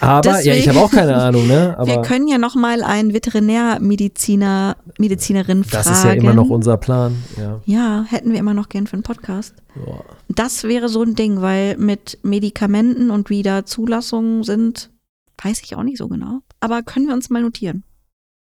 Aber, 0.00 0.22
Deswegen, 0.22 0.48
ja, 0.48 0.54
ich 0.54 0.68
habe 0.68 0.80
auch 0.80 0.90
keine 0.90 1.16
Ahnung, 1.16 1.46
ne? 1.46 1.74
Aber 1.78 1.86
wir 1.86 2.02
können 2.02 2.28
ja 2.28 2.38
noch 2.38 2.54
mal 2.54 2.82
einen 2.82 3.12
Veterinärmediziner, 3.12 4.76
Medizinerin 4.98 5.62
das 5.62 5.70
fragen. 5.70 5.88
Das 5.88 5.98
ist 5.98 6.04
ja 6.04 6.12
immer 6.12 6.34
noch 6.34 6.48
unser 6.48 6.76
Plan, 6.78 7.22
ja. 7.36 7.60
Ja, 7.66 8.04
hätten 8.08 8.32
wir 8.32 8.38
immer 8.38 8.54
noch 8.54 8.68
gern 8.68 8.86
für 8.86 8.94
einen 8.94 9.02
Podcast. 9.02 9.54
Boah. 9.74 10.04
Das 10.28 10.64
wäre 10.64 10.88
so 10.88 11.02
ein 11.02 11.14
Ding, 11.14 11.42
weil 11.42 11.76
mit 11.76 12.18
Medikamenten 12.22 13.10
und 13.10 13.28
wie 13.28 13.42
da 13.42 13.66
Zulassungen 13.66 14.42
sind, 14.42 14.90
weiß 15.42 15.60
ich 15.62 15.76
auch 15.76 15.82
nicht 15.82 15.98
so 15.98 16.08
genau. 16.08 16.40
Aber 16.60 16.82
können 16.82 17.06
wir 17.06 17.14
uns 17.14 17.30
mal 17.30 17.42
notieren. 17.42 17.84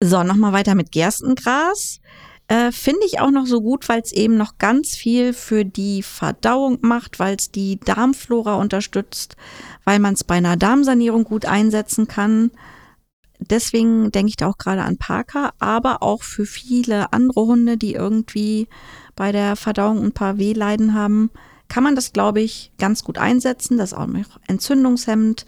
So, 0.02 0.22
nochmal 0.22 0.52
weiter 0.52 0.74
mit 0.74 0.92
Gerstengras. 0.92 2.00
Äh, 2.50 2.72
Finde 2.72 3.06
ich 3.06 3.20
auch 3.20 3.30
noch 3.30 3.46
so 3.46 3.60
gut, 3.60 3.88
weil 3.88 4.00
es 4.00 4.10
eben 4.10 4.36
noch 4.36 4.58
ganz 4.58 4.96
viel 4.96 5.32
für 5.34 5.64
die 5.64 6.02
Verdauung 6.02 6.78
macht, 6.80 7.20
weil 7.20 7.36
es 7.36 7.52
die 7.52 7.78
Darmflora 7.78 8.56
unterstützt, 8.56 9.36
weil 9.84 10.00
man 10.00 10.14
es 10.14 10.24
bei 10.24 10.34
einer 10.34 10.56
Darmsanierung 10.56 11.22
gut 11.22 11.46
einsetzen 11.46 12.08
kann. 12.08 12.50
Deswegen 13.38 14.10
denke 14.10 14.30
ich 14.30 14.36
da 14.36 14.48
auch 14.48 14.58
gerade 14.58 14.82
an 14.82 14.96
Parker, 14.96 15.52
aber 15.60 16.02
auch 16.02 16.24
für 16.24 16.44
viele 16.44 17.12
andere 17.12 17.46
Hunde, 17.46 17.76
die 17.76 17.94
irgendwie 17.94 18.66
bei 19.14 19.30
der 19.30 19.54
Verdauung 19.54 20.02
ein 20.02 20.12
paar 20.12 20.38
Wehleiden 20.38 20.92
haben, 20.92 21.30
kann 21.68 21.84
man 21.84 21.94
das, 21.94 22.12
glaube 22.12 22.40
ich, 22.40 22.72
ganz 22.78 23.04
gut 23.04 23.16
einsetzen. 23.16 23.78
Das 23.78 23.92
ist 23.92 23.98
auch 23.98 24.08
entzündungshemmend 24.48 25.46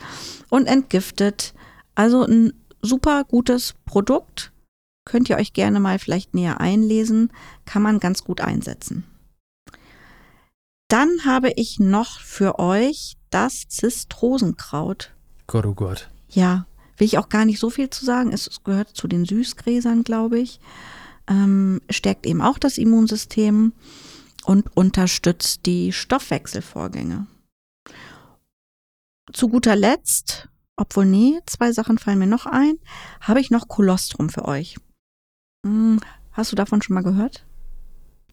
und 0.51 0.67
entgiftet. 0.67 1.53
Also 1.97 2.23
ein 2.23 2.53
super 2.81 3.25
gutes 3.25 3.75
Produkt 3.87 4.52
Könnt 5.05 5.29
ihr 5.29 5.37
euch 5.37 5.53
gerne 5.53 5.81
mal 5.81 5.99
vielleicht 5.99 6.35
näher 6.35 6.61
einlesen, 6.61 7.33
kann 7.65 7.83
man 7.83 7.99
ganz 7.99 8.25
gut 8.25 8.41
einsetzen. 8.41 9.05
Dann 10.89 11.25
habe 11.25 11.53
ich 11.57 11.81
noch 11.81 12.21
für 12.21 12.59
euch 12.59 13.17
das 13.31 13.67
Zistrosenkraut. 13.69 15.13
Gott, 15.47 15.67
oh 15.67 15.75
Gott. 15.75 16.11
Ja, 16.29 16.67
will 16.99 17.07
ich 17.07 17.19
auch 17.19 17.29
gar 17.29 17.45
nicht 17.45 17.59
so 17.59 17.71
viel 17.71 17.91
zu 17.91 18.05
sagen. 18.05 18.33
Es 18.33 18.63
gehört 18.63 18.91
zu 18.91 19.09
den 19.09 19.25
Süßgräsern, 19.25 20.05
glaube 20.05 20.39
ich. 20.39 20.61
Ähm, 21.27 21.81
stärkt 21.89 22.27
eben 22.27 22.43
auch 22.43 22.59
das 22.59 22.79
Immunsystem 22.79 23.73
und 24.45 24.77
unterstützt 24.77 25.67
die 25.67 25.93
Stoffwechselvorgänge. 25.93 27.27
Zu 29.33 29.49
guter 29.49 29.77
Letzt, 29.77 30.49
obwohl 30.77 31.07
nee, 31.07 31.41
zwei 31.47 31.73
Sachen 31.73 31.97
fallen 31.99 32.19
mir 32.19 32.27
noch 32.27 32.47
ein, 32.47 32.75
habe 33.21 33.41
ich 33.41 33.51
noch 33.51 33.69
Kolostrum 33.69 34.29
für 34.29 34.45
euch. 34.45 34.77
Hm, 35.65 36.01
hast 36.33 36.53
du 36.53 36.57
davon 36.57 36.83
schon 36.83 36.95
mal 36.95 37.03
gehört? 37.03 37.45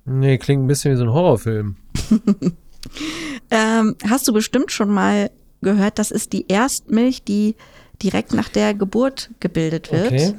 Nee, 0.05 0.37
klingt 0.37 0.63
ein 0.63 0.67
bisschen 0.67 0.93
wie 0.93 0.97
so 0.97 1.03
ein 1.03 1.13
Horrorfilm. 1.13 1.75
ähm, 3.51 3.95
hast 4.07 4.27
du 4.27 4.33
bestimmt 4.33 4.71
schon 4.71 4.89
mal 4.89 5.29
gehört, 5.61 5.99
das 5.99 6.11
ist 6.11 6.33
die 6.33 6.47
Erstmilch, 6.47 7.23
die 7.23 7.55
direkt 8.01 8.33
nach 8.33 8.49
der 8.49 8.73
Geburt 8.73 9.29
gebildet 9.39 9.91
wird. 9.91 10.07
Okay. 10.07 10.33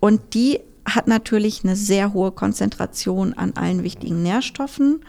Und 0.00 0.34
die 0.34 0.60
hat 0.84 1.06
natürlich 1.06 1.64
eine 1.64 1.76
sehr 1.76 2.12
hohe 2.12 2.32
Konzentration 2.32 3.34
an 3.34 3.52
allen 3.54 3.82
wichtigen 3.82 4.22
Nährstoffen 4.22 5.04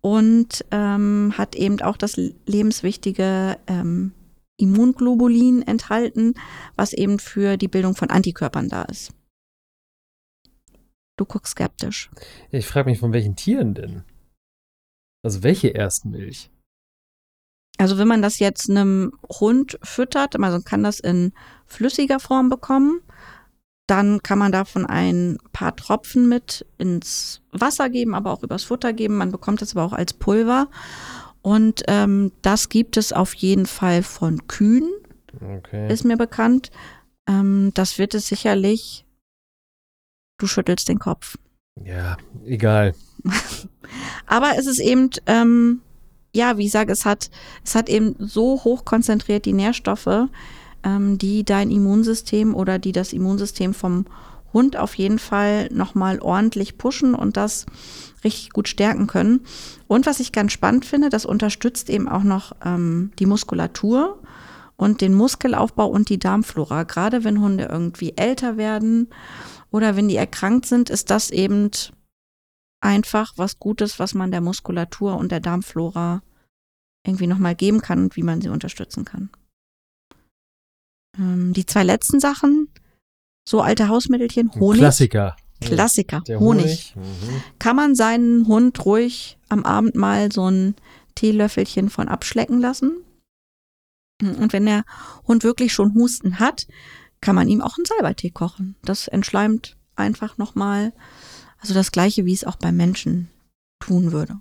und 0.00 0.64
ähm, 0.70 1.34
hat 1.36 1.54
eben 1.54 1.80
auch 1.82 1.96
das 1.96 2.18
lebenswichtige 2.46 3.58
ähm, 3.66 4.12
Immunglobulin 4.56 5.62
enthalten, 5.62 6.34
was 6.76 6.92
eben 6.92 7.18
für 7.18 7.56
die 7.56 7.68
Bildung 7.68 7.94
von 7.94 8.10
Antikörpern 8.10 8.68
da 8.68 8.82
ist. 8.82 9.12
Du 11.20 11.26
guckst 11.26 11.50
skeptisch. 11.50 12.08
Ich 12.50 12.66
frage 12.66 12.88
mich, 12.88 12.98
von 12.98 13.12
welchen 13.12 13.36
Tieren 13.36 13.74
denn? 13.74 14.04
Also 15.22 15.42
welche 15.42 15.74
ersten 15.74 16.12
Milch? 16.12 16.50
Also 17.76 17.98
wenn 17.98 18.08
man 18.08 18.22
das 18.22 18.38
jetzt 18.38 18.70
einem 18.70 19.12
Hund 19.28 19.78
füttert, 19.82 20.40
also 20.40 20.62
kann 20.62 20.82
das 20.82 20.98
in 20.98 21.34
flüssiger 21.66 22.20
Form 22.20 22.48
bekommen, 22.48 23.02
dann 23.86 24.22
kann 24.22 24.38
man 24.38 24.50
davon 24.50 24.86
ein 24.86 25.36
paar 25.52 25.76
Tropfen 25.76 26.26
mit 26.26 26.64
ins 26.78 27.42
Wasser 27.52 27.90
geben, 27.90 28.14
aber 28.14 28.32
auch 28.32 28.42
übers 28.42 28.64
Futter 28.64 28.94
geben. 28.94 29.18
Man 29.18 29.30
bekommt 29.30 29.60
das 29.60 29.76
aber 29.76 29.84
auch 29.84 29.92
als 29.92 30.14
Pulver. 30.14 30.68
Und 31.42 31.82
ähm, 31.88 32.32
das 32.40 32.70
gibt 32.70 32.96
es 32.96 33.12
auf 33.12 33.34
jeden 33.34 33.66
Fall 33.66 34.02
von 34.02 34.46
Kühen, 34.46 34.90
okay. 35.38 35.92
ist 35.92 36.06
mir 36.06 36.16
bekannt. 36.16 36.70
Ähm, 37.28 37.72
das 37.74 37.98
wird 37.98 38.14
es 38.14 38.26
sicherlich 38.26 39.04
Du 40.40 40.46
schüttelst 40.46 40.88
den 40.88 40.98
Kopf. 40.98 41.36
Ja, 41.84 42.16
egal. 42.46 42.94
Aber 44.26 44.52
es 44.58 44.66
ist 44.66 44.80
eben, 44.80 45.10
ähm, 45.26 45.82
ja, 46.34 46.56
wie 46.56 46.66
ich 46.66 46.72
sage, 46.72 46.92
es 46.92 47.04
hat, 47.04 47.30
es 47.64 47.74
hat 47.74 47.88
eben 47.88 48.16
so 48.18 48.64
hoch 48.64 48.84
konzentriert 48.84 49.44
die 49.44 49.52
Nährstoffe, 49.52 50.28
ähm, 50.82 51.18
die 51.18 51.44
dein 51.44 51.70
Immunsystem 51.70 52.54
oder 52.54 52.78
die 52.78 52.92
das 52.92 53.12
Immunsystem 53.12 53.74
vom 53.74 54.06
Hund 54.52 54.76
auf 54.76 54.94
jeden 54.94 55.18
Fall 55.18 55.68
nochmal 55.72 56.18
ordentlich 56.20 56.78
pushen 56.78 57.14
und 57.14 57.36
das 57.36 57.66
richtig 58.24 58.50
gut 58.50 58.68
stärken 58.68 59.06
können. 59.06 59.40
Und 59.88 60.06
was 60.06 60.20
ich 60.20 60.32
ganz 60.32 60.52
spannend 60.52 60.86
finde, 60.86 61.10
das 61.10 61.26
unterstützt 61.26 61.90
eben 61.90 62.08
auch 62.08 62.24
noch 62.24 62.52
ähm, 62.64 63.12
die 63.18 63.26
Muskulatur 63.26 64.18
und 64.76 65.02
den 65.02 65.14
Muskelaufbau 65.14 65.86
und 65.86 66.08
die 66.08 66.18
Darmflora. 66.18 66.84
Gerade 66.84 67.22
wenn 67.22 67.40
Hunde 67.40 67.68
irgendwie 67.70 68.14
älter 68.16 68.56
werden 68.56 69.08
oder 69.70 69.96
wenn 69.96 70.08
die 70.08 70.16
erkrankt 70.16 70.66
sind, 70.66 70.90
ist 70.90 71.10
das 71.10 71.30
eben 71.30 71.70
einfach 72.80 73.32
was 73.36 73.58
Gutes, 73.58 73.98
was 73.98 74.14
man 74.14 74.30
der 74.30 74.40
Muskulatur 74.40 75.16
und 75.16 75.30
der 75.30 75.40
Darmflora 75.40 76.22
irgendwie 77.06 77.26
nochmal 77.26 77.54
geben 77.54 77.80
kann 77.80 78.04
und 78.04 78.16
wie 78.16 78.22
man 78.22 78.40
sie 78.40 78.48
unterstützen 78.48 79.04
kann. 79.04 79.30
Ähm, 81.18 81.52
die 81.52 81.66
zwei 81.66 81.84
letzten 81.84 82.20
Sachen, 82.20 82.68
so 83.48 83.60
alte 83.60 83.88
Hausmittelchen, 83.88 84.52
Honig. 84.54 84.80
Klassiker. 84.80 85.36
Klassiker, 85.60 86.20
der 86.20 86.40
Honig. 86.40 86.94
Honig. 86.94 86.96
Mhm. 86.96 87.42
Kann 87.58 87.76
man 87.76 87.94
seinen 87.94 88.46
Hund 88.46 88.84
ruhig 88.84 89.38
am 89.48 89.64
Abend 89.64 89.94
mal 89.94 90.32
so 90.32 90.50
ein 90.50 90.74
Teelöffelchen 91.14 91.90
von 91.90 92.08
abschlecken 92.08 92.60
lassen. 92.60 93.04
Und 94.22 94.52
wenn 94.52 94.66
der 94.66 94.84
Hund 95.26 95.44
wirklich 95.44 95.72
schon 95.72 95.94
Husten 95.94 96.38
hat, 96.38 96.66
kann 97.20 97.34
man 97.34 97.48
ihm 97.48 97.60
auch 97.60 97.76
einen 97.76 97.84
Salbeitee 97.84 98.30
kochen. 98.30 98.76
Das 98.82 99.08
entschleimt 99.08 99.76
einfach 99.96 100.38
nochmal. 100.38 100.92
Also 101.58 101.74
das 101.74 101.92
gleiche, 101.92 102.24
wie 102.24 102.32
es 102.32 102.44
auch 102.44 102.56
beim 102.56 102.76
Menschen 102.76 103.28
tun 103.80 104.12
würde. 104.12 104.36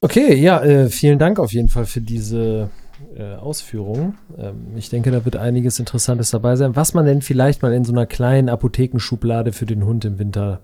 Okay, 0.00 0.34
ja, 0.34 0.62
äh, 0.62 0.88
vielen 0.88 1.18
Dank 1.18 1.38
auf 1.38 1.52
jeden 1.52 1.68
Fall 1.68 1.84
für 1.84 2.00
diese 2.00 2.70
äh, 3.16 3.34
Ausführungen. 3.34 4.16
Ähm, 4.38 4.76
ich 4.76 4.88
denke, 4.88 5.10
da 5.10 5.24
wird 5.24 5.36
einiges 5.36 5.78
Interessantes 5.78 6.30
dabei 6.30 6.56
sein, 6.56 6.76
was 6.76 6.94
man 6.94 7.04
denn 7.04 7.22
vielleicht 7.22 7.62
mal 7.62 7.72
in 7.72 7.84
so 7.84 7.92
einer 7.92 8.06
kleinen 8.06 8.48
Apothekenschublade 8.48 9.52
für 9.52 9.66
den 9.66 9.84
Hund 9.84 10.04
im 10.04 10.18
Winter 10.18 10.62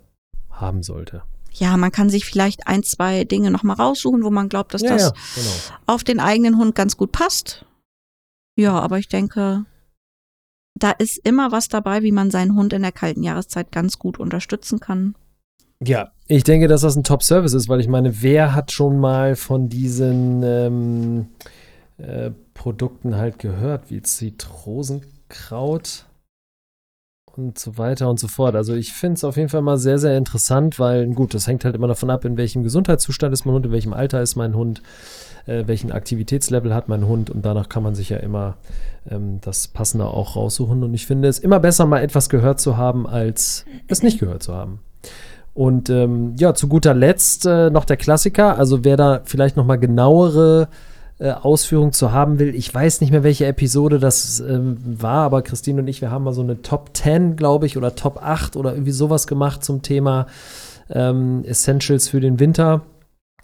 haben 0.51 0.82
sollte. 0.82 1.22
Ja, 1.53 1.76
man 1.76 1.92
kann 1.92 2.11
sich 2.11 2.24
vielleicht 2.24 2.66
ein, 2.66 2.82
zwei 2.82 3.24
Dinge 3.24 3.51
nochmal 3.51 3.76
raussuchen, 3.76 4.22
wo 4.22 4.30
man 4.30 4.49
glaubt, 4.49 4.74
dass 4.74 4.82
ja, 4.82 4.90
das 4.90 5.03
ja, 5.03 5.12
genau. 5.34 5.51
auf 5.86 6.05
den 6.05 6.20
eigenen 6.20 6.59
Hund 6.59 6.74
ganz 6.74 6.97
gut 6.97 7.12
passt. 7.12 7.64
Ja, 8.57 8.78
aber 8.78 8.99
ich 8.99 9.09
denke, 9.09 9.64
da 10.77 10.93
ist 10.93 11.18
immer 11.27 11.53
was 11.53 11.68
dabei, 11.68 12.03
wie 12.03 12.12
man 12.12 12.31
seinen 12.31 12.55
Hund 12.55 12.72
in 12.72 12.81
der 12.83 12.93
kalten 12.93 13.22
Jahreszeit 13.22 13.72
ganz 13.72 13.99
gut 13.99 14.20
unterstützen 14.20 14.79
kann. 14.79 15.14
Ja, 15.85 16.12
ich 16.27 16.45
denke, 16.45 16.68
dass 16.68 16.83
das 16.83 16.97
ein 16.97 17.05
Top-Service 17.05 17.53
ist, 17.53 17.68
weil 17.68 17.81
ich 17.81 17.89
meine, 17.89 18.22
wer 18.22 18.55
hat 18.55 18.72
schon 18.72 18.99
mal 18.99 19.37
von 19.37 19.68
diesen 19.68 20.43
ähm, 20.43 21.27
äh, 21.99 22.31
Produkten 22.55 23.16
halt 23.16 23.39
gehört, 23.39 23.91
wie 23.91 24.01
Zitrosenkraut 24.01 26.05
und 27.37 27.59
so 27.59 27.78
weiter 27.78 28.09
und 28.09 28.18
so 28.18 28.28
fort. 28.28 28.55
Also 28.55 28.74
ich 28.74 28.93
finde 28.93 29.14
es 29.14 29.24
auf 29.24 29.37
jeden 29.37 29.49
Fall 29.49 29.62
mal 29.62 29.78
sehr, 29.78 29.99
sehr 29.99 30.16
interessant, 30.16 30.78
weil 30.78 31.07
gut, 31.09 31.34
das 31.34 31.47
hängt 31.47 31.64
halt 31.64 31.74
immer 31.74 31.89
davon 31.89 32.11
ab, 32.11 32.24
in 32.24 32.37
welchem 32.37 32.62
Gesundheitszustand 32.62 33.32
ist 33.32 33.45
mein 33.45 33.55
Hund, 33.55 33.66
in 33.66 33.72
welchem 33.72 33.93
Alter 33.93 34.22
ist 34.22 34.37
mein 34.37 34.55
Hund 34.55 34.82
äh, 35.47 35.64
welchen 35.66 35.93
Aktivitätslevel 35.93 36.74
hat 36.74 36.89
mein 36.89 37.07
Hund 37.07 37.30
und 37.30 37.45
danach 37.45 37.68
kann 37.68 37.82
man 37.82 37.95
sich 37.95 38.11
ja 38.11 38.18
immer 38.18 38.57
ähm, 39.11 39.41
das 39.41 39.68
Passende 39.68 40.07
auch 40.07 40.37
raussuchen. 40.37 40.82
Und 40.82 40.95
ich 40.95 41.07
finde 41.07 41.28
es 41.28 41.39
immer 41.39 41.61
besser, 41.61 41.87
mal 41.87 42.03
etwas 42.03 42.28
gehört 42.28 42.61
zu 42.61 42.76
haben, 42.76 43.07
als 43.07 43.64
es 43.89 44.03
nicht 44.03 44.18
gehört 44.18 44.43
zu 44.43 44.55
haben. 44.55 44.80
Und 45.55 45.89
ähm, 45.89 46.34
ja, 46.39 46.53
zu 46.53 46.68
guter 46.68 46.93
Letzt 46.93 47.47
äh, 47.47 47.70
noch 47.70 47.87
der 47.87 47.97
Klassiker. 47.97 48.59
Also 48.59 48.84
wer 48.84 48.97
da 48.97 49.22
vielleicht 49.24 49.57
noch 49.57 49.64
mal 49.64 49.76
genauere 49.76 50.68
äh, 51.18 51.30
Ausführungen 51.30 51.92
zu 51.92 52.12
haben 52.12 52.38
will, 52.38 52.54
ich 52.54 52.72
weiß 52.72 53.00
nicht 53.00 53.10
mehr, 53.10 53.22
welche 53.22 53.46
Episode 53.46 53.98
das 53.98 54.40
ähm, 54.40 54.78
war, 54.84 55.24
aber 55.24 55.42
Christine 55.42 55.80
und 55.80 55.88
ich, 55.88 56.00
wir 56.00 56.10
haben 56.10 56.24
mal 56.24 56.32
so 56.32 56.42
eine 56.42 56.62
Top 56.62 56.90
10, 56.94 57.36
glaube 57.36 57.66
ich, 57.66 57.76
oder 57.76 57.94
Top 57.94 58.22
8 58.22 58.56
oder 58.56 58.72
irgendwie 58.72 58.92
sowas 58.92 59.26
gemacht 59.26 59.64
zum 59.64 59.82
Thema 59.82 60.26
ähm, 60.90 61.42
Essentials 61.44 62.08
für 62.08 62.20
den 62.20 62.38
Winter 62.38 62.82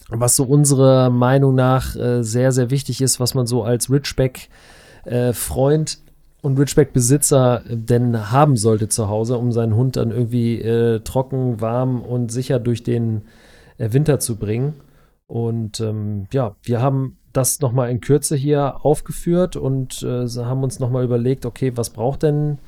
was 0.08 0.36
so 0.36 0.44
unserer 0.44 1.10
Meinung 1.10 1.54
nach 1.54 1.94
äh, 1.96 2.22
sehr, 2.22 2.52
sehr 2.52 2.70
wichtig 2.70 3.00
ist, 3.00 3.18
was 3.20 3.34
man 3.34 3.46
so 3.46 3.62
als 3.62 3.90
Richback-Freund 3.90 5.98
und 6.42 6.58
Ridgeback-Besitzer 6.58 7.62
denn 7.68 8.32
haben 8.32 8.56
sollte 8.56 8.88
zu 8.88 9.08
Hause, 9.08 9.38
um 9.38 9.52
seinen 9.52 9.76
Hund 9.76 9.96
dann 9.96 10.10
irgendwie 10.10 10.60
äh, 10.60 10.98
trocken, 11.00 11.60
warm 11.60 12.02
und 12.02 12.32
sicher 12.32 12.58
durch 12.58 12.82
den 12.82 13.22
äh, 13.78 13.92
Winter 13.92 14.18
zu 14.18 14.36
bringen. 14.36 14.74
Und 15.26 15.80
ähm, 15.80 16.26
ja, 16.32 16.56
wir 16.62 16.82
haben 16.82 17.16
das 17.32 17.60
nochmal 17.60 17.90
in 17.90 18.00
Kürze 18.00 18.36
hier 18.36 18.84
aufgeführt 18.84 19.56
und 19.56 20.02
äh, 20.02 20.26
haben 20.26 20.62
uns 20.62 20.78
nochmal 20.78 21.04
überlegt, 21.04 21.46
okay, 21.46 21.72
was 21.76 21.90
braucht 21.90 22.22
denn 22.22 22.58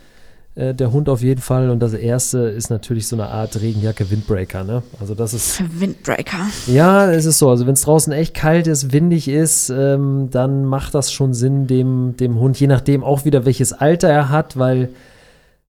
äh, 0.55 0.75
der 0.75 0.93
Hund 0.93 1.09
auf 1.09 1.23
jeden 1.23 1.41
Fall? 1.41 1.71
Und 1.71 1.81
das 1.81 1.95
erste 1.95 2.39
ist 2.39 2.71
natürlich 2.71 3.07
so 3.07 3.17
eine 3.17 3.29
Art 3.29 3.61
Regenjacke 3.61 4.11
Windbreaker, 4.11 4.65
ne? 4.65 4.83
Also 5.01 5.15
das 5.15 5.35
ist. 5.35 5.63
Windbreaker. 5.81 6.49
Ja, 6.67 7.11
es 7.11 7.25
ist 7.25 7.39
so. 7.39 7.51
Also 7.51 7.67
wenn 7.67 7.75
es 7.75 7.83
draußen 7.83 8.13
echt 8.13 8.35
kalt 8.35 8.67
ist, 8.67 8.93
windig 8.93 9.29
ist, 9.29 9.71
ähm, 9.71 10.29
dann 10.31 10.65
macht 10.65 10.95
das 10.95 11.13
schon 11.13 11.35
Sinn, 11.35 11.67
dem, 11.67 12.17
dem 12.17 12.39
Hund, 12.39 12.59
je 12.59 12.67
nachdem 12.67 13.05
auch 13.05 13.25
wieder 13.25 13.45
welches 13.45 13.73
Alter 13.73 14.09
er 14.09 14.29
hat, 14.29 14.57
weil 14.57 14.91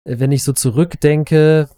äh, 0.05 0.19
wenn 0.19 0.31
ich 0.31 0.43
so 0.43 0.53
zurückdenke, 0.53 1.69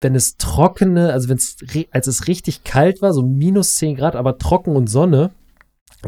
wenn 0.00 0.14
es 0.14 0.36
trockene, 0.36 1.12
also 1.12 1.28
wenn 1.28 1.36
es, 1.36 1.56
als 1.90 2.06
es 2.06 2.26
richtig 2.26 2.64
kalt 2.64 3.02
war, 3.02 3.12
so 3.12 3.22
minus 3.22 3.76
10 3.76 3.96
Grad, 3.96 4.16
aber 4.16 4.36
trocken 4.36 4.76
und 4.76 4.88
Sonne, 4.88 5.30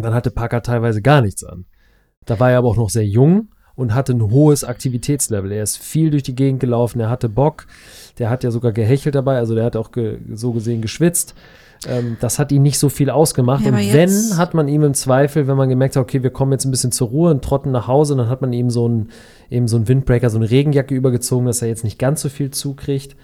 dann 0.03 0.15
hatte 0.15 0.31
Parker 0.31 0.63
teilweise 0.63 1.03
gar 1.03 1.21
nichts 1.21 1.45
an. 1.45 1.67
Da 2.25 2.41
war 2.41 2.51
er 2.51 2.59
aber 2.59 2.69
auch 2.69 2.77
noch 2.77 2.91
sehr 2.91 3.07
jung 3.07 3.49
und 3.77 3.95
hatte 3.95 4.13
ein 4.13 4.31
hohes 4.31 4.65
Aktivitätslevel. 4.65 5.53
Er 5.53 5.63
ist 5.63 5.79
viel 5.79 6.11
durch 6.11 6.23
die 6.23 6.35
Gegend 6.35 6.61
gelaufen, 6.61 7.01
er 7.01 7.11
hatte 7.11 7.29
Bock, 7.29 7.67
der 8.19 8.31
hat 8.31 8.45
ja 8.45 8.51
sogar 8.51 8.73
gehechelt 8.73 9.15
dabei, 9.15 9.37
also 9.37 9.55
der 9.55 9.65
hat 9.65 9.77
auch 9.77 9.93
ge 9.93 10.19
so 10.33 10.53
gesehen 10.53 10.81
geschwitzt. 10.81 11.35
Ähm, 11.87 12.17
das 12.21 12.39
hat 12.39 12.53
ihn 12.53 12.63
nicht 12.63 12.79
so 12.79 12.89
viel 12.89 13.11
ausgemacht. 13.11 13.65
Ja, 13.65 13.71
und 13.71 13.93
wenn, 13.93 14.37
hat 14.37 14.55
man 14.55 14.69
ihm 14.69 14.83
im 14.85 14.95
Zweifel, 14.95 15.47
wenn 15.47 15.57
man 15.57 15.69
gemerkt 15.69 15.97
hat, 15.97 16.03
okay, 16.03 16.23
wir 16.23 16.31
kommen 16.31 16.53
jetzt 16.53 16.65
ein 16.65 16.71
bisschen 16.71 16.93
zur 16.93 17.09
Ruhe 17.09 17.31
und 17.31 17.45
trotten 17.45 17.73
nach 17.73 17.89
Hause, 17.89 18.17
dann 18.17 18.29
hat 18.29 18.41
man 18.41 18.53
ihm 18.53 18.71
so 18.71 18.87
einen, 18.87 19.11
eben 19.51 19.69
so 19.69 19.77
einen 19.77 19.89
Windbreaker, 19.89 20.31
so 20.31 20.39
eine 20.39 20.51
Regenjacke 20.51 20.95
übergezogen, 20.95 21.47
dass 21.47 21.63
er 21.63 21.69
jetzt 21.69 21.85
nicht 21.85 21.99
ganz 21.99 22.23
so 22.23 22.29
viel 22.29 22.51
zukriegt. 22.51 23.17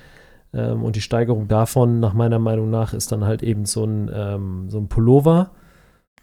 Ähm, 0.53 0.83
und 0.83 0.97
die 0.97 1.01
Steigerung 1.01 1.49
davon, 1.49 2.01
nach 2.01 2.13
meiner 2.13 2.39
Meinung 2.39 2.71
nach, 2.71 2.93
ist 2.93 3.13
dann 3.13 3.25
halt 3.25 3.43
eben 3.43 3.65
so 3.65 3.85
ein, 3.85 4.11
ähm, 4.13 4.69
so 4.69 4.79
ein 4.79 4.89
Pullover. 4.89 5.53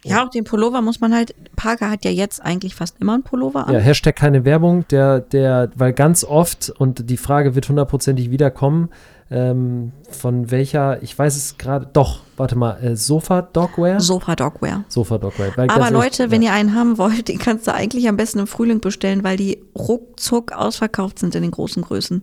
Ja, 0.04 0.24
auch 0.24 0.30
den 0.30 0.44
Pullover 0.44 0.80
muss 0.80 1.00
man 1.00 1.12
halt. 1.12 1.34
Parker 1.56 1.90
hat 1.90 2.04
ja 2.04 2.10
jetzt 2.10 2.40
eigentlich 2.40 2.74
fast 2.74 3.00
immer 3.00 3.14
einen 3.14 3.24
Pullover 3.24 3.66
an. 3.66 3.74
Ja, 3.74 3.80
Hashtag 3.80 4.14
keine 4.14 4.44
Werbung, 4.44 4.86
der, 4.88 5.20
der, 5.20 5.70
weil 5.74 5.92
ganz 5.92 6.22
oft, 6.24 6.70
und 6.70 7.10
die 7.10 7.16
Frage 7.16 7.56
wird 7.56 7.68
hundertprozentig 7.68 8.30
wiederkommen, 8.30 8.90
ähm, 9.30 9.92
von 10.08 10.50
welcher, 10.50 11.02
ich 11.02 11.18
weiß 11.18 11.36
es 11.36 11.58
gerade, 11.58 11.90
doch, 11.92 12.20
warte 12.36 12.56
mal, 12.56 12.78
äh, 12.82 12.96
Sofa 12.96 13.42
Dogwear? 13.42 14.00
Sofa 14.00 14.36
Dogwear. 14.36 14.84
Sofa 14.88 15.18
Dogwear. 15.18 15.52
Weil 15.56 15.68
Aber 15.68 15.90
Leute, 15.90 16.22
ehrlich, 16.22 16.32
wenn 16.32 16.42
ja. 16.42 16.52
ihr 16.52 16.54
einen 16.54 16.74
haben 16.74 16.96
wollt, 16.96 17.28
den 17.28 17.38
kannst 17.38 17.66
du 17.66 17.74
eigentlich 17.74 18.08
am 18.08 18.16
besten 18.16 18.38
im 18.38 18.46
Frühling 18.46 18.80
bestellen, 18.80 19.24
weil 19.24 19.36
die 19.36 19.62
ruckzuck 19.76 20.52
ausverkauft 20.52 21.18
sind 21.18 21.34
in 21.34 21.42
den 21.42 21.50
großen 21.50 21.82
Größen. 21.82 22.22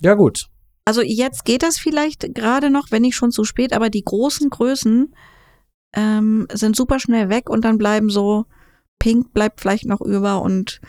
Ja, 0.00 0.14
gut. 0.14 0.48
Also 0.84 1.02
jetzt 1.02 1.44
geht 1.44 1.62
das 1.62 1.78
vielleicht 1.78 2.34
gerade 2.34 2.70
noch, 2.70 2.90
wenn 2.90 3.02
nicht 3.02 3.14
schon 3.14 3.30
zu 3.30 3.44
spät, 3.44 3.72
aber 3.72 3.90
die 3.90 4.04
großen 4.04 4.50
Größen 4.50 5.14
ähm, 5.94 6.46
sind 6.52 6.76
super 6.76 6.98
schnell 7.00 7.28
weg 7.28 7.48
und 7.50 7.64
dann 7.64 7.78
bleiben 7.78 8.10
so 8.10 8.44
Pink 8.98 9.32
bleibt 9.32 9.60
vielleicht 9.60 9.86
noch 9.86 10.00
über 10.00 10.42
und 10.42 10.80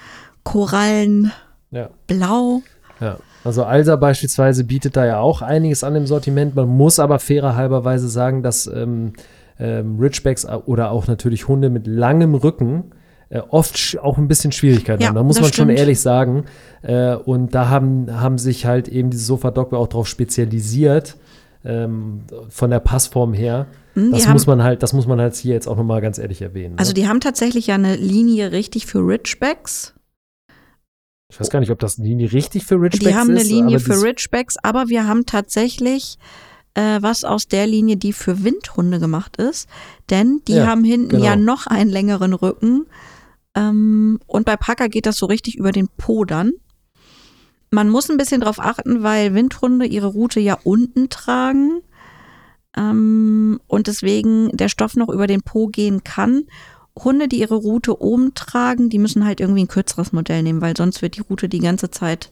Korallen, 0.43 1.31
Ja. 1.71 1.89
Blau. 2.07 2.61
Ja, 2.99 3.17
also 3.43 3.63
Alsa 3.63 3.95
beispielsweise 3.95 4.63
bietet 4.63 4.97
da 4.97 5.05
ja 5.05 5.19
auch 5.19 5.41
einiges 5.41 5.83
an 5.83 5.93
dem 5.93 6.07
Sortiment. 6.07 6.55
Man 6.55 6.67
muss 6.67 6.99
aber 6.99 7.19
fairer 7.19 7.55
halberweise 7.55 8.09
sagen, 8.09 8.43
dass 8.43 8.67
ähm, 8.67 9.13
ähm, 9.59 9.97
Ridgebacks 9.99 10.45
oder 10.65 10.91
auch 10.91 11.07
natürlich 11.07 11.47
Hunde 11.47 11.69
mit 11.69 11.85
langem 11.87 12.35
Rücken 12.35 12.91
äh, 13.29 13.39
oft 13.39 13.97
auch 14.01 14.17
ein 14.17 14.27
bisschen 14.27 14.51
Schwierigkeiten 14.51 15.01
Ja, 15.03 15.09
haben. 15.09 15.15
Da 15.15 15.23
muss 15.23 15.35
man 15.39 15.45
schon 15.53 15.65
stimmt. 15.67 15.79
ehrlich 15.79 16.01
sagen. 16.01 16.45
Äh, 16.81 17.13
und 17.15 17.53
da 17.53 17.69
haben, 17.69 18.19
haben 18.19 18.37
sich 18.37 18.65
halt 18.65 18.87
eben 18.87 19.11
diese 19.11 19.23
Sofa 19.25 19.51
Dogwear 19.51 19.79
auch 19.79 19.87
drauf 19.87 20.07
spezialisiert. 20.07 21.15
Ähm, 21.63 22.21
von 22.49 22.69
der 22.69 22.79
Passform 22.79 23.33
her. 23.33 23.67
Hm, 24.05 24.11
Das 24.11 24.27
muss 24.27 24.47
haben, 24.47 24.57
man 24.57 24.63
halt, 24.63 24.83
das 24.83 24.93
muss 24.93 25.07
man 25.07 25.19
halt 25.19 25.35
hier 25.35 25.53
jetzt 25.53 25.67
auch 25.67 25.77
nochmal 25.77 26.01
ganz 26.01 26.17
ehrlich 26.17 26.41
erwähnen. 26.41 26.77
also 26.77 26.91
ne? 26.91 26.93
die 26.95 27.07
haben 27.07 27.19
tatsächlich 27.19 27.67
ja 27.67 27.75
eine 27.75 27.95
Linie 27.95 28.51
richtig 28.51 28.85
für 28.85 28.99
Ridgebacks. 28.99 29.93
Ich 31.31 31.39
weiß 31.39 31.49
gar 31.51 31.59
nicht, 31.59 31.71
ob 31.71 31.79
das 31.79 31.97
Linie 31.97 32.31
richtig 32.31 32.65
für 32.65 32.75
Ridgebacks 32.75 33.03
ist. 33.05 33.07
Die 33.11 33.15
haben 33.15 33.29
eine 33.29 33.43
Linie 33.43 33.79
für 33.79 34.01
Ridgebacks, 34.01 34.57
aber 34.63 34.87
wir 34.89 35.07
haben 35.07 35.25
tatsächlich 35.27 36.17
äh, 36.73 36.97
was 37.01 37.23
aus 37.23 37.47
der 37.47 37.67
Linie, 37.67 37.97
die 37.97 38.13
für 38.13 38.43
Windhunde 38.43 38.99
gemacht 38.99 39.37
ist. 39.37 39.69
Denn 40.09 40.41
die 40.47 40.53
Ja, 40.55 40.67
haben 40.67 40.83
hinten 40.83 41.09
genau. 41.09 41.25
ja 41.25 41.35
noch 41.35 41.67
einen 41.67 41.89
längeren 41.91 42.33
Rücken. 42.33 42.87
Ähm, 43.55 44.19
und 44.25 44.45
bei 44.45 44.55
Packer 44.57 44.89
geht 44.89 45.05
das 45.05 45.17
so 45.17 45.25
richtig 45.27 45.55
über 45.57 45.71
den 45.71 45.87
Po 45.97 46.25
dann. 46.25 46.51
Man 47.71 47.89
muss 47.89 48.09
ein 48.09 48.17
bisschen 48.17 48.41
drauf 48.41 48.59
achten, 48.59 49.03
weil 49.03 49.35
Windhunde 49.35 49.85
ihre 49.85 50.07
Rute 50.07 50.39
ja 50.39 50.57
unten 50.63 51.09
tragen. 51.09 51.81
Ähm, 52.79 53.59
und 53.67 53.87
deswegen 53.87 54.49
der 54.55 54.69
Stoff 54.69 54.95
noch 54.95 55.09
über 55.09 55.27
den 55.27 55.41
Po 55.41 55.67
gehen 55.67 56.03
kann. 56.03 56.45
Hunde, 56.97 57.27
die 57.27 57.39
ihre 57.39 57.55
Rute 57.55 58.01
oben 58.01 58.33
tragen, 58.35 58.89
die 58.89 58.99
müssen 58.99 59.25
halt 59.25 59.39
irgendwie 59.39 59.63
ein 59.63 59.67
kürzeres 59.67 60.11
Modell 60.11 60.43
nehmen, 60.43 60.61
weil 60.61 60.75
sonst 60.75 61.01
wird 61.01 61.15
die 61.15 61.21
Rute 61.21 61.47
die 61.47 61.59
ganze 61.59 61.91
Zeit 61.91 62.31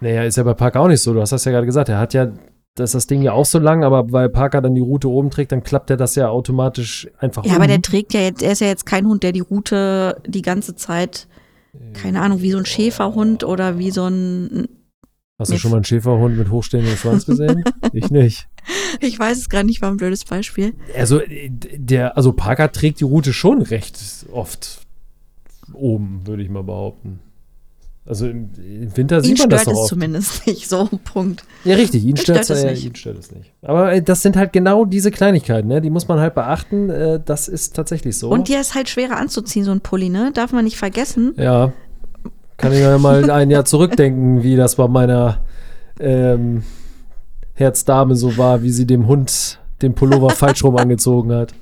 Naja, 0.00 0.24
ist 0.24 0.36
ja 0.36 0.42
bei 0.42 0.54
Parker 0.54 0.80
auch 0.80 0.88
nicht 0.88 1.02
so. 1.02 1.12
Du 1.12 1.20
hast 1.20 1.30
das 1.30 1.44
ja 1.44 1.52
gerade 1.52 1.66
gesagt. 1.66 1.88
Er 1.88 1.98
hat 1.98 2.14
ja, 2.14 2.32
das 2.74 2.90
ist 2.90 2.94
das 2.94 3.06
Ding 3.06 3.22
ja 3.22 3.32
auch 3.32 3.44
so 3.44 3.58
lang, 3.58 3.84
aber 3.84 4.10
weil 4.10 4.28
Parker 4.28 4.60
dann 4.60 4.74
die 4.74 4.80
Route 4.80 5.08
oben 5.08 5.30
trägt, 5.30 5.52
dann 5.52 5.62
klappt 5.62 5.90
er 5.90 5.96
das 5.96 6.14
ja 6.14 6.28
automatisch 6.28 7.08
einfach 7.18 7.44
Ja, 7.44 7.52
um. 7.52 7.56
aber 7.56 7.66
der 7.66 7.82
trägt 7.82 8.14
ja 8.14 8.20
jetzt, 8.20 8.42
er 8.42 8.52
ist 8.52 8.60
ja 8.60 8.68
jetzt 8.68 8.86
kein 8.86 9.06
Hund, 9.06 9.22
der 9.22 9.32
die 9.32 9.40
Route 9.40 10.20
die 10.26 10.42
ganze 10.42 10.74
Zeit, 10.74 11.28
keine 11.92 12.20
Ahnung, 12.20 12.40
wie 12.40 12.50
so 12.50 12.58
ein 12.58 12.66
Schäferhund 12.66 13.44
oder 13.44 13.78
wie 13.78 13.90
so 13.90 14.06
ein, 14.06 14.68
Hast 15.38 15.52
du 15.52 15.58
schon 15.58 15.70
mal 15.70 15.76
einen 15.76 15.84
Schäferhund 15.84 16.36
mit 16.36 16.50
hochstehendem 16.50 16.96
Schwanz 16.96 17.24
gesehen? 17.24 17.62
ich 17.92 18.10
nicht. 18.10 18.48
Ich 19.00 19.18
weiß 19.18 19.38
es 19.38 19.48
gerade 19.48 19.66
nicht, 19.66 19.82
war 19.82 19.90
ein 19.90 19.96
blödes 19.96 20.24
Beispiel. 20.24 20.74
Also, 20.96 21.20
äh, 21.20 21.50
der, 21.50 22.16
also 22.16 22.32
Parker 22.32 22.70
trägt 22.72 23.00
die 23.00 23.04
Route 23.04 23.32
schon 23.32 23.62
recht 23.62 23.98
oft 24.32 24.80
oben, 25.72 26.22
würde 26.26 26.42
ich 26.42 26.48
mal 26.48 26.62
behaupten. 26.62 27.20
Also 28.06 28.26
im, 28.26 28.48
im 28.56 28.96
Winter 28.96 29.18
Ihn 29.18 29.22
sieht 29.24 29.38
man 29.40 29.50
das 29.50 29.62
stört 29.62 29.66
doch 29.66 29.72
es 29.72 29.78
oft. 29.80 29.88
zumindest 29.90 30.46
nicht, 30.46 30.66
so, 30.66 30.88
Punkt. 31.04 31.44
Ja, 31.64 31.74
richtig, 31.74 32.04
ihn 32.04 32.10
Ihn 32.10 32.16
stört 32.16 32.44
stört 32.46 32.58
es 32.58 32.64
äh, 32.64 32.70
nicht. 32.70 32.84
ihn 32.86 32.94
stört 32.94 33.18
es 33.18 33.30
nicht. 33.32 33.52
Aber 33.60 33.92
äh, 33.92 34.02
das 34.02 34.22
sind 34.22 34.34
halt 34.36 34.54
genau 34.54 34.86
diese 34.86 35.10
Kleinigkeiten, 35.10 35.68
ne? 35.68 35.82
Die 35.82 35.90
muss 35.90 36.08
man 36.08 36.18
halt 36.18 36.34
beachten. 36.34 36.88
Äh, 36.88 37.20
das 37.22 37.48
ist 37.48 37.76
tatsächlich 37.76 38.16
so. 38.16 38.30
Und 38.30 38.48
der 38.48 38.62
ist 38.62 38.74
halt 38.74 38.88
schwerer 38.88 39.18
anzuziehen, 39.18 39.64
so 39.64 39.72
ein 39.72 39.82
Pulli, 39.82 40.08
ne? 40.08 40.30
Darf 40.32 40.52
man 40.52 40.64
nicht 40.64 40.78
vergessen. 40.78 41.34
Ja. 41.36 41.72
Kann 42.56 42.72
ich 42.72 42.80
ja 42.80 42.96
mal 42.96 43.30
ein 43.30 43.50
Jahr 43.50 43.66
zurückdenken, 43.66 44.42
wie 44.42 44.56
das 44.56 44.76
bei 44.76 44.88
meiner 44.88 45.44
ähm, 46.00 46.62
Herzdame 47.58 48.14
so 48.16 48.36
war, 48.36 48.62
wie 48.62 48.70
sie 48.70 48.86
dem 48.86 49.06
Hund 49.06 49.58
den 49.82 49.94
Pullover 49.94 50.30
falsch 50.30 50.64
rum 50.64 50.76
angezogen 50.76 51.32
hat. 51.32 51.52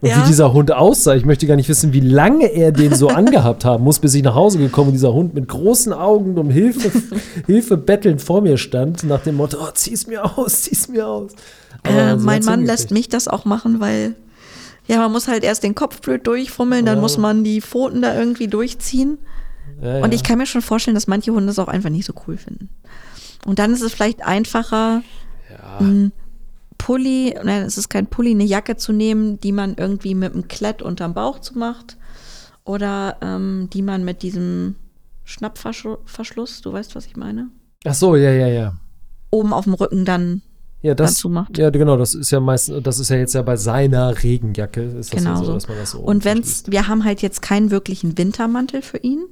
Und 0.00 0.08
Ja. 0.08 0.22
wie 0.22 0.26
dieser 0.28 0.52
Hund 0.52 0.72
aussah. 0.72 1.14
Ich 1.14 1.24
möchte 1.24 1.46
gar 1.46 1.54
nicht 1.56 1.68
wissen, 1.68 1.92
wie 1.92 2.00
lange 2.00 2.46
er 2.46 2.72
den 2.72 2.94
so 2.94 3.08
angehabt 3.08 3.64
haben 3.64 3.84
muss, 3.84 3.98
bis 4.00 4.14
ich 4.14 4.22
nach 4.22 4.34
Hause 4.34 4.58
gekommen 4.58 4.88
und 4.88 4.94
dieser 4.94 5.12
Hund 5.12 5.34
mit 5.34 5.48
großen 5.48 5.92
Augen 5.92 6.36
um 6.38 6.50
Hilfe, 6.50 6.90
Hilfe 7.46 7.76
bettelnd 7.76 8.20
vor 8.20 8.40
mir 8.40 8.56
stand, 8.58 9.04
nach 9.04 9.20
dem 9.22 9.36
Motto, 9.36 9.58
oh, 9.60 9.68
zieh's 9.74 10.06
mir 10.06 10.36
aus, 10.38 10.62
zieh's 10.62 10.88
mir 10.88 11.06
aus. 11.06 11.32
Äh, 11.84 12.16
mein 12.16 12.44
Mann 12.44 12.64
lässt 12.64 12.90
mich 12.90 13.08
das 13.08 13.28
auch 13.28 13.44
machen, 13.44 13.80
weil 13.80 14.14
ja, 14.88 14.98
man 14.98 15.12
muss 15.12 15.28
halt 15.28 15.44
erst 15.44 15.62
den 15.62 15.74
Kopf 15.76 16.00
blöd 16.00 16.26
durchfummeln, 16.26 16.84
dann 16.84 16.96
Ja. 16.96 17.00
muss 17.02 17.16
man 17.18 17.44
die 17.44 17.60
Pfoten 17.60 18.02
da 18.02 18.18
irgendwie 18.18 18.48
durchziehen. 18.48 19.18
Ja, 19.80 19.98
ja. 19.98 20.04
Und 20.04 20.12
ich 20.14 20.24
kann 20.24 20.38
mir 20.38 20.46
schon 20.46 20.62
vorstellen, 20.62 20.94
dass 20.96 21.06
manche 21.06 21.32
Hunde 21.32 21.50
es 21.50 21.58
auch 21.60 21.68
einfach 21.68 21.90
nicht 21.90 22.06
so 22.06 22.12
cool 22.26 22.36
finden. 22.36 22.68
Und 23.46 23.58
dann 23.60 23.72
ist 23.72 23.82
es 23.82 23.92
vielleicht 23.92 24.24
einfacher, 24.24 25.02
einen 25.62 26.12
Pulli, 26.78 27.34
nein, 27.44 27.62
es 27.62 27.78
ist 27.78 27.88
kein 27.88 28.06
Pulli, 28.08 28.32
eine 28.32 28.44
Jacke 28.44 28.76
zu 28.76 28.92
nehmen, 28.92 29.38
die 29.40 29.52
man 29.52 29.74
irgendwie 29.76 30.14
mit 30.14 30.32
einem 30.32 30.48
Klett 30.48 30.82
unterm 30.82 31.14
Bauch 31.14 31.38
zu 31.38 31.58
macht. 31.58 31.96
Oder 32.64 33.16
ähm, 33.20 33.68
die 33.72 33.82
man 33.82 34.04
mit 34.04 34.22
diesem 34.22 34.76
Schnappverschluss, 35.24 36.60
du 36.62 36.72
weißt, 36.72 36.94
was 36.94 37.06
ich 37.06 37.16
meine, 37.16 37.48
Ach 37.84 37.94
so, 37.94 38.14
ja, 38.16 38.30
ja, 38.30 38.46
ja. 38.46 38.76
oben 39.30 39.52
auf 39.52 39.64
dem 39.64 39.74
Rücken 39.74 40.04
dann 40.04 40.42
Ja, 40.82 40.94
das, 40.94 41.14
dazu 41.14 41.28
macht. 41.28 41.58
ja, 41.58 41.70
genau, 41.70 41.96
das 41.96 42.14
ist 42.14 42.30
ja 42.30 42.38
meistens, 42.40 42.82
das 42.82 42.98
ist 43.00 43.08
ja 43.10 43.16
jetzt 43.16 43.34
ja 43.34 43.42
bei 43.42 43.56
seiner 43.56 44.22
Regenjacke, 44.22 44.82
ist 44.82 45.12
das 45.12 45.18
Genau 45.18 45.30
ja 45.30 45.36
so, 45.36 45.44
so. 45.44 45.52
dass 45.54 45.68
man 45.68 45.76
das 45.78 45.90
so 45.92 46.00
Und 46.00 46.24
wenn's, 46.24 46.64
wir 46.68 46.86
haben 46.88 47.04
halt 47.04 47.22
jetzt 47.22 47.42
keinen 47.42 47.70
wirklichen 47.72 48.16
Wintermantel 48.18 48.82
für 48.82 48.98
ihn. 48.98 49.24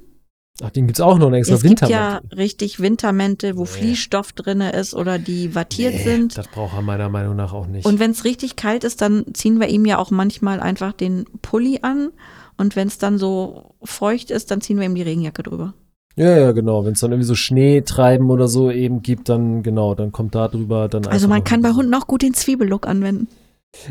Ach, 0.63 0.69
den 0.69 0.85
gibt's 0.85 1.01
auch 1.01 1.17
noch 1.17 1.27
einen 1.27 1.35
extra 1.35 1.55
es 1.55 1.63
gibt 1.63 1.81
ja 1.81 1.87
Wintermantel. 2.15 2.37
richtig 2.37 2.79
Wintermäntel, 2.79 3.57
wo 3.57 3.61
Nee. 3.61 3.67
Fließstoff 3.67 4.33
drinne 4.33 4.73
ist 4.73 4.93
oder 4.93 5.17
die 5.17 5.55
wattiert 5.55 5.93
Nee, 5.93 6.03
sind. 6.03 6.37
Das 6.37 6.47
braucht 6.49 6.75
er 6.75 6.81
meiner 6.81 7.09
Meinung 7.09 7.35
nach 7.35 7.53
auch 7.53 7.67
nicht. 7.67 7.85
Und 7.85 7.99
wenn 7.99 8.11
es 8.11 8.25
richtig 8.25 8.55
kalt 8.57 8.83
ist, 8.83 9.01
dann 9.01 9.25
ziehen 9.33 9.59
wir 9.59 9.69
ihm 9.69 9.85
ja 9.85 9.97
auch 9.97 10.11
manchmal 10.11 10.59
einfach 10.59 10.93
den 10.93 11.25
Pulli 11.41 11.79
an. 11.81 12.11
Und 12.57 12.75
wenn 12.75 12.87
es 12.87 12.97
dann 12.99 13.17
so 13.17 13.73
feucht 13.83 14.29
ist, 14.29 14.51
dann 14.51 14.61
ziehen 14.61 14.77
wir 14.77 14.85
ihm 14.85 14.93
die 14.93 15.01
Regenjacke 15.01 15.41
drüber. 15.41 15.73
ja, 16.15 16.37
ja, 16.37 16.51
genau. 16.51 16.85
Wenn 16.85 16.93
es 16.93 16.99
dann 16.99 17.11
irgendwie 17.11 17.27
so 17.27 17.33
Schneetreiben 17.35 18.29
oder 18.29 18.47
so 18.47 18.69
eben 18.69 19.01
gibt, 19.01 19.29
dann 19.29 19.63
genau, 19.63 19.95
dann 19.95 20.11
kommt 20.11 20.35
da 20.35 20.47
drüber 20.47 20.89
dann 20.89 21.07
Also 21.07 21.27
man 21.27 21.43
kann 21.43 21.61
bei 21.63 21.71
Hunden 21.71 21.93
auch 21.95 22.05
gut 22.05 22.21
den 22.21 22.33
Zwiebellook 22.35 22.85
anwenden. 22.87 23.27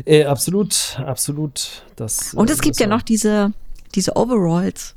Äh, 0.05 0.23
absolut, 0.25 0.99
absolut. 1.05 1.83
Das, 1.97 2.33
Und 2.35 2.49
äh, 2.49 2.53
es 2.53 2.61
gibt 2.61 2.75
ist 2.75 2.79
ja 2.79 2.87
noch 2.87 3.01
diese, 3.01 3.51
diese 3.95 4.15
Overalls. 4.15 4.95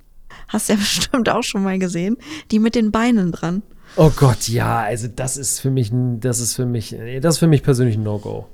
Hast 0.49 0.69
du 0.69 0.75
ja 0.75 0.79
bestimmt 0.81 1.29
auch 1.29 1.43
schon 1.43 1.63
mal 1.63 1.79
gesehen. 1.79 2.17
Die 2.51 2.59
mit 2.59 2.75
den 2.75 2.91
Beinen 2.93 3.33
dran. 3.33 3.63
Oh 3.97 4.11
Gott, 4.15 4.49
ja, 4.49 4.81
also 4.81 5.09
das 5.09 5.37
ist 5.37 5.61
für 5.61 5.71
mich, 5.71 5.91
das 5.93 6.41
ist 6.41 6.55
für 6.55 6.67
mich, 6.67 6.97
das 7.21 7.37
ist 7.37 7.39
für 7.39 7.47
mich 7.47 7.63
persönlich 7.63 7.97
ein 7.97 8.03
No-Go. 8.03 8.47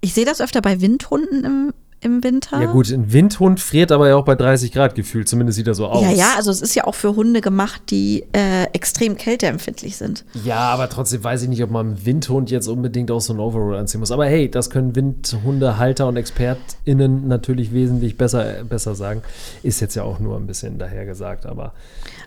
Ich 0.00 0.14
sehe 0.14 0.26
das 0.26 0.40
öfter 0.40 0.60
bei 0.60 0.80
Windhunden 0.80 1.44
im, 1.44 1.74
im 2.04 2.22
Winter. 2.22 2.60
Ja 2.60 2.70
gut, 2.70 2.90
ein 2.90 3.12
Windhund 3.12 3.60
friert 3.60 3.90
aber 3.90 4.08
ja 4.08 4.16
auch 4.16 4.24
bei 4.24 4.34
30 4.34 4.72
Grad 4.72 4.94
gefühlt, 4.94 5.28
zumindest 5.28 5.56
sieht 5.56 5.66
er 5.66 5.74
so 5.74 5.86
aus. 5.86 6.02
Ja, 6.02 6.10
ja, 6.10 6.34
also 6.36 6.50
es 6.50 6.60
ist 6.60 6.74
ja 6.74 6.84
auch 6.84 6.94
für 6.94 7.16
Hunde 7.16 7.40
gemacht, 7.40 7.82
die 7.90 8.24
äh, 8.32 8.64
extrem 8.72 9.16
kälteempfindlich 9.16 9.96
sind. 9.96 10.24
Ja, 10.44 10.58
aber 10.68 10.88
trotzdem 10.88 11.24
weiß 11.24 11.42
ich 11.42 11.48
nicht, 11.48 11.62
ob 11.62 11.70
man 11.70 11.86
einem 11.86 12.06
Windhund 12.06 12.50
jetzt 12.50 12.68
unbedingt 12.68 13.10
auch 13.10 13.20
so 13.20 13.32
ein 13.32 13.40
Overall 13.40 13.76
anziehen 13.76 14.00
muss. 14.00 14.12
Aber 14.12 14.26
hey, 14.26 14.50
das 14.50 14.70
können 14.70 14.94
Windhundehalter 14.94 16.06
und 16.06 16.16
ExpertInnen 16.16 17.26
natürlich 17.26 17.72
wesentlich 17.72 18.18
besser, 18.18 18.64
besser 18.64 18.94
sagen. 18.94 19.22
Ist 19.62 19.80
jetzt 19.80 19.94
ja 19.94 20.02
auch 20.02 20.18
nur 20.18 20.36
ein 20.36 20.46
bisschen 20.46 20.78
dahergesagt, 20.78 21.46
aber 21.46 21.72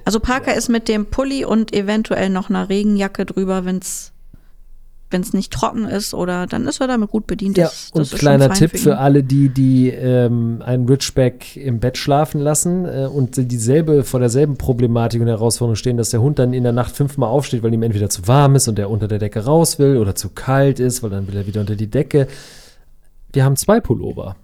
Also 0.05 0.19
Parker 0.19 0.55
ist 0.55 0.69
mit 0.69 0.87
dem 0.87 1.05
Pulli 1.05 1.45
und 1.45 1.73
eventuell 1.73 2.29
noch 2.29 2.49
einer 2.49 2.69
Regenjacke 2.69 3.25
drüber, 3.25 3.65
wenn 3.65 3.77
es 3.77 4.11
nicht 5.33 5.53
trocken 5.53 5.85
ist 5.85 6.13
oder 6.13 6.47
dann 6.47 6.67
ist 6.67 6.81
er 6.81 6.87
damit 6.87 7.09
gut 7.11 7.27
bedient. 7.27 7.57
Ja, 7.57 7.65
Das- 7.65 7.91
das 7.93 8.11
und 8.13 8.19
kleiner 8.19 8.49
Tipp 8.51 8.73
ihn. 8.73 8.79
für 8.79 8.97
alle, 8.97 9.23
die, 9.23 9.49
die 9.49 9.89
ähm, 9.89 10.61
einen 10.65 10.87
Ridgeback 10.87 11.55
im 11.57 11.79
Bett 11.79 11.97
schlafen 11.97 12.41
lassen 12.41 12.85
äh, 12.85 13.07
und 13.11 13.35
dieselbe, 13.51 14.03
vor 14.03 14.19
derselben 14.19 14.57
Problematik 14.57 15.21
und 15.21 15.27
Herausforderung 15.27 15.75
stehen, 15.75 15.97
dass 15.97 16.09
der 16.09 16.21
Hund 16.21 16.39
dann 16.39 16.53
in 16.53 16.63
der 16.63 16.73
Nacht 16.73 16.95
fünfmal 16.95 17.29
aufsteht, 17.29 17.63
weil 17.63 17.73
ihm 17.73 17.83
entweder 17.83 18.09
zu 18.09 18.27
warm 18.27 18.55
ist 18.55 18.67
und 18.67 18.77
er 18.79 18.89
unter 18.89 19.07
der 19.07 19.19
Decke 19.19 19.45
raus 19.45 19.79
will 19.79 19.97
oder 19.97 20.15
zu 20.15 20.29
kalt 20.29 20.79
ist, 20.79 21.03
weil 21.03 21.09
dann 21.09 21.27
will 21.27 21.37
er 21.37 21.47
wieder 21.47 21.61
unter 21.61 21.75
die 21.75 21.87
Decke. 21.89 22.27
Wir 23.33 23.43
haben 23.45 23.55
zwei 23.55 23.79
Pullover. 23.79 24.35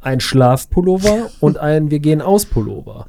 Ein 0.00 0.20
Schlafpullover 0.20 1.30
und 1.40 1.58
ein 1.58 1.90
Wir 1.90 1.98
gehen 1.98 2.20
aus 2.22 2.44
Pullover. 2.46 3.06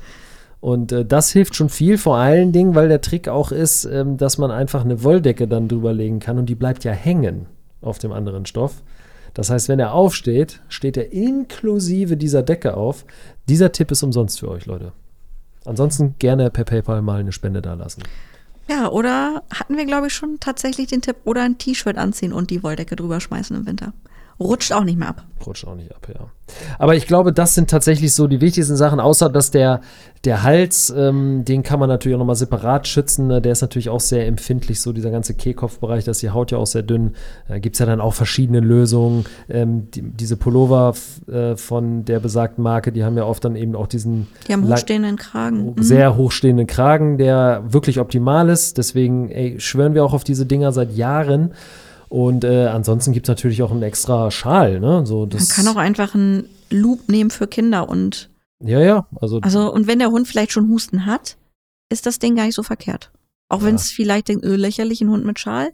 Und 0.65 0.91
äh, 0.91 1.05
das 1.05 1.31
hilft 1.31 1.55
schon 1.55 1.69
viel, 1.69 1.99
vor 1.99 2.17
allen 2.17 2.51
Dingen, 2.51 2.73
weil 2.73 2.87
der 2.87 2.99
Trick 2.99 3.27
auch 3.27 3.51
ist, 3.51 3.85
ähm, 3.85 4.17
dass 4.17 4.39
man 4.39 4.49
einfach 4.49 4.83
eine 4.83 5.03
Wolldecke 5.03 5.47
dann 5.47 5.67
drüber 5.67 5.93
legen 5.93 6.19
kann 6.19 6.39
und 6.39 6.47
die 6.47 6.55
bleibt 6.55 6.83
ja 6.83 6.91
hängen 6.91 7.45
auf 7.81 7.99
dem 7.99 8.11
anderen 8.11 8.47
Stoff. 8.47 8.81
Das 9.35 9.51
heißt, 9.51 9.69
wenn 9.69 9.79
er 9.79 9.93
aufsteht, 9.93 10.61
steht 10.67 10.97
er 10.97 11.13
inklusive 11.13 12.17
dieser 12.17 12.41
Decke 12.41 12.75
auf. 12.75 13.05
Dieser 13.47 13.73
Tipp 13.73 13.91
ist 13.91 14.01
umsonst 14.01 14.39
für 14.39 14.49
euch, 14.49 14.65
Leute. 14.65 14.91
Ansonsten 15.65 16.15
gerne 16.17 16.49
per 16.49 16.63
PayPal 16.63 17.03
mal 17.03 17.19
eine 17.19 17.31
Spende 17.31 17.61
da 17.61 17.75
lassen. 17.75 18.01
Ja, 18.67 18.89
oder 18.89 19.43
hatten 19.53 19.77
wir, 19.77 19.85
glaube 19.85 20.07
ich, 20.07 20.13
schon 20.13 20.39
tatsächlich 20.39 20.87
den 20.87 21.03
Tipp, 21.03 21.17
oder 21.25 21.43
ein 21.43 21.59
T-Shirt 21.59 21.99
anziehen 21.99 22.33
und 22.33 22.49
die 22.49 22.63
Wolldecke 22.63 22.95
drüber 22.95 23.21
schmeißen 23.21 23.55
im 23.55 23.67
Winter. 23.67 23.93
Rutscht 24.39 24.73
auch 24.73 24.83
nicht 24.83 24.99
mehr 24.99 25.09
ab. 25.09 25.23
Rutscht 25.45 25.65
auch 25.65 25.75
nicht 25.75 25.95
ab, 25.95 26.07
ja. 26.13 26.27
Aber 26.77 26.95
ich 26.95 27.07
glaube, 27.07 27.31
das 27.31 27.55
sind 27.55 27.69
tatsächlich 27.69 28.13
so 28.13 28.27
die 28.27 28.41
wichtigsten 28.41 28.75
Sachen, 28.75 28.99
außer 28.99 29.29
dass 29.29 29.49
der, 29.49 29.81
der 30.25 30.43
Hals, 30.43 30.93
ähm, 30.95 31.45
den 31.45 31.63
kann 31.63 31.79
man 31.79 31.87
natürlich 31.87 32.15
auch 32.15 32.19
nochmal 32.19 32.35
separat 32.35 32.87
schützen. 32.87 33.27
ne? 33.27 33.41
Der 33.41 33.53
ist 33.53 33.61
natürlich 33.61 33.89
auch 33.89 33.99
sehr 33.99 34.27
empfindlich, 34.27 34.81
so 34.81 34.91
dieser 34.91 35.09
ganze 35.09 35.35
Kehlkopfbereich, 35.35 36.03
da 36.03 36.11
ist 36.11 36.21
die 36.21 36.31
Haut 36.31 36.51
ja 36.51 36.57
auch 36.57 36.67
sehr 36.67 36.83
dünn. 36.83 37.15
Da 37.47 37.59
gibt 37.59 37.75
es 37.75 37.79
ja 37.79 37.85
dann 37.85 38.01
auch 38.01 38.13
verschiedene 38.13 38.59
Lösungen. 38.59 39.25
Ähm, 39.49 39.89
die, 39.91 40.01
diese 40.01 40.35
Pullover 40.35 40.95
äh, 41.27 41.55
von 41.55 42.03
der 42.03 42.19
besagten 42.19 42.63
Marke, 42.63 42.91
die 42.91 43.03
haben 43.03 43.17
ja 43.17 43.25
oft 43.25 43.45
dann 43.45 43.55
eben 43.55 43.75
auch 43.75 43.87
diesen 43.87 44.27
Die 44.47 44.53
haben 44.53 44.67
hochstehenden 44.67 45.15
Kragen. 45.15 45.75
Mhm. 45.75 45.83
sehr 45.83 46.17
hochstehenden 46.17 46.67
Kragen, 46.67 47.17
der 47.17 47.63
wirklich 47.67 47.99
optimal 47.99 48.49
ist. 48.49 48.77
Deswegen 48.77 49.29
ey, 49.31 49.59
schwören 49.59 49.93
wir 49.93 50.03
auch 50.03 50.13
auf 50.13 50.25
diese 50.25 50.45
Dinger 50.45 50.73
seit 50.73 50.91
Jahren. 50.91 51.53
Und 52.09 52.43
äh, 52.43 52.67
ansonsten 52.67 53.13
gibt 53.13 53.27
es 53.27 53.29
natürlich 53.29 53.61
auch 53.63 53.71
einen 53.71 53.83
extra 53.83 54.29
Schal. 54.31 54.79
Ne? 54.79 55.05
So, 55.05 55.25
Man 55.25 55.47
kann 55.47 55.67
auch 55.67 55.75
einfach 55.75 56.13
einen 56.15 56.47
Loop 56.69 57.09
nehmen 57.09 57.29
für 57.31 57.47
Kinder 57.47 57.89
und 57.89 58.29
Ja, 58.63 58.79
ja. 58.79 59.07
Also, 59.19 59.39
also 59.41 59.71
und 59.73 59.87
wenn 59.87 59.99
der 59.99 60.11
Hund 60.11 60.27
vielleicht 60.27 60.51
schon 60.51 60.69
Husten 60.69 61.05
hat, 61.05 61.37
ist 61.89 62.05
das 62.05 62.19
Ding 62.19 62.35
gar 62.35 62.45
nicht 62.45 62.55
so 62.55 62.63
verkehrt. 62.63 63.11
Auch 63.49 63.61
wenn 63.61 63.75
Ja. 63.75 63.81
es 63.81 63.91
vielleicht 63.91 64.27
denkt, 64.27 64.43
öh, 64.45 64.55
lächerlich, 64.55 65.01
ein 65.01 65.09
Hund 65.09 65.25
mit 65.25 65.39
Schal. 65.39 65.71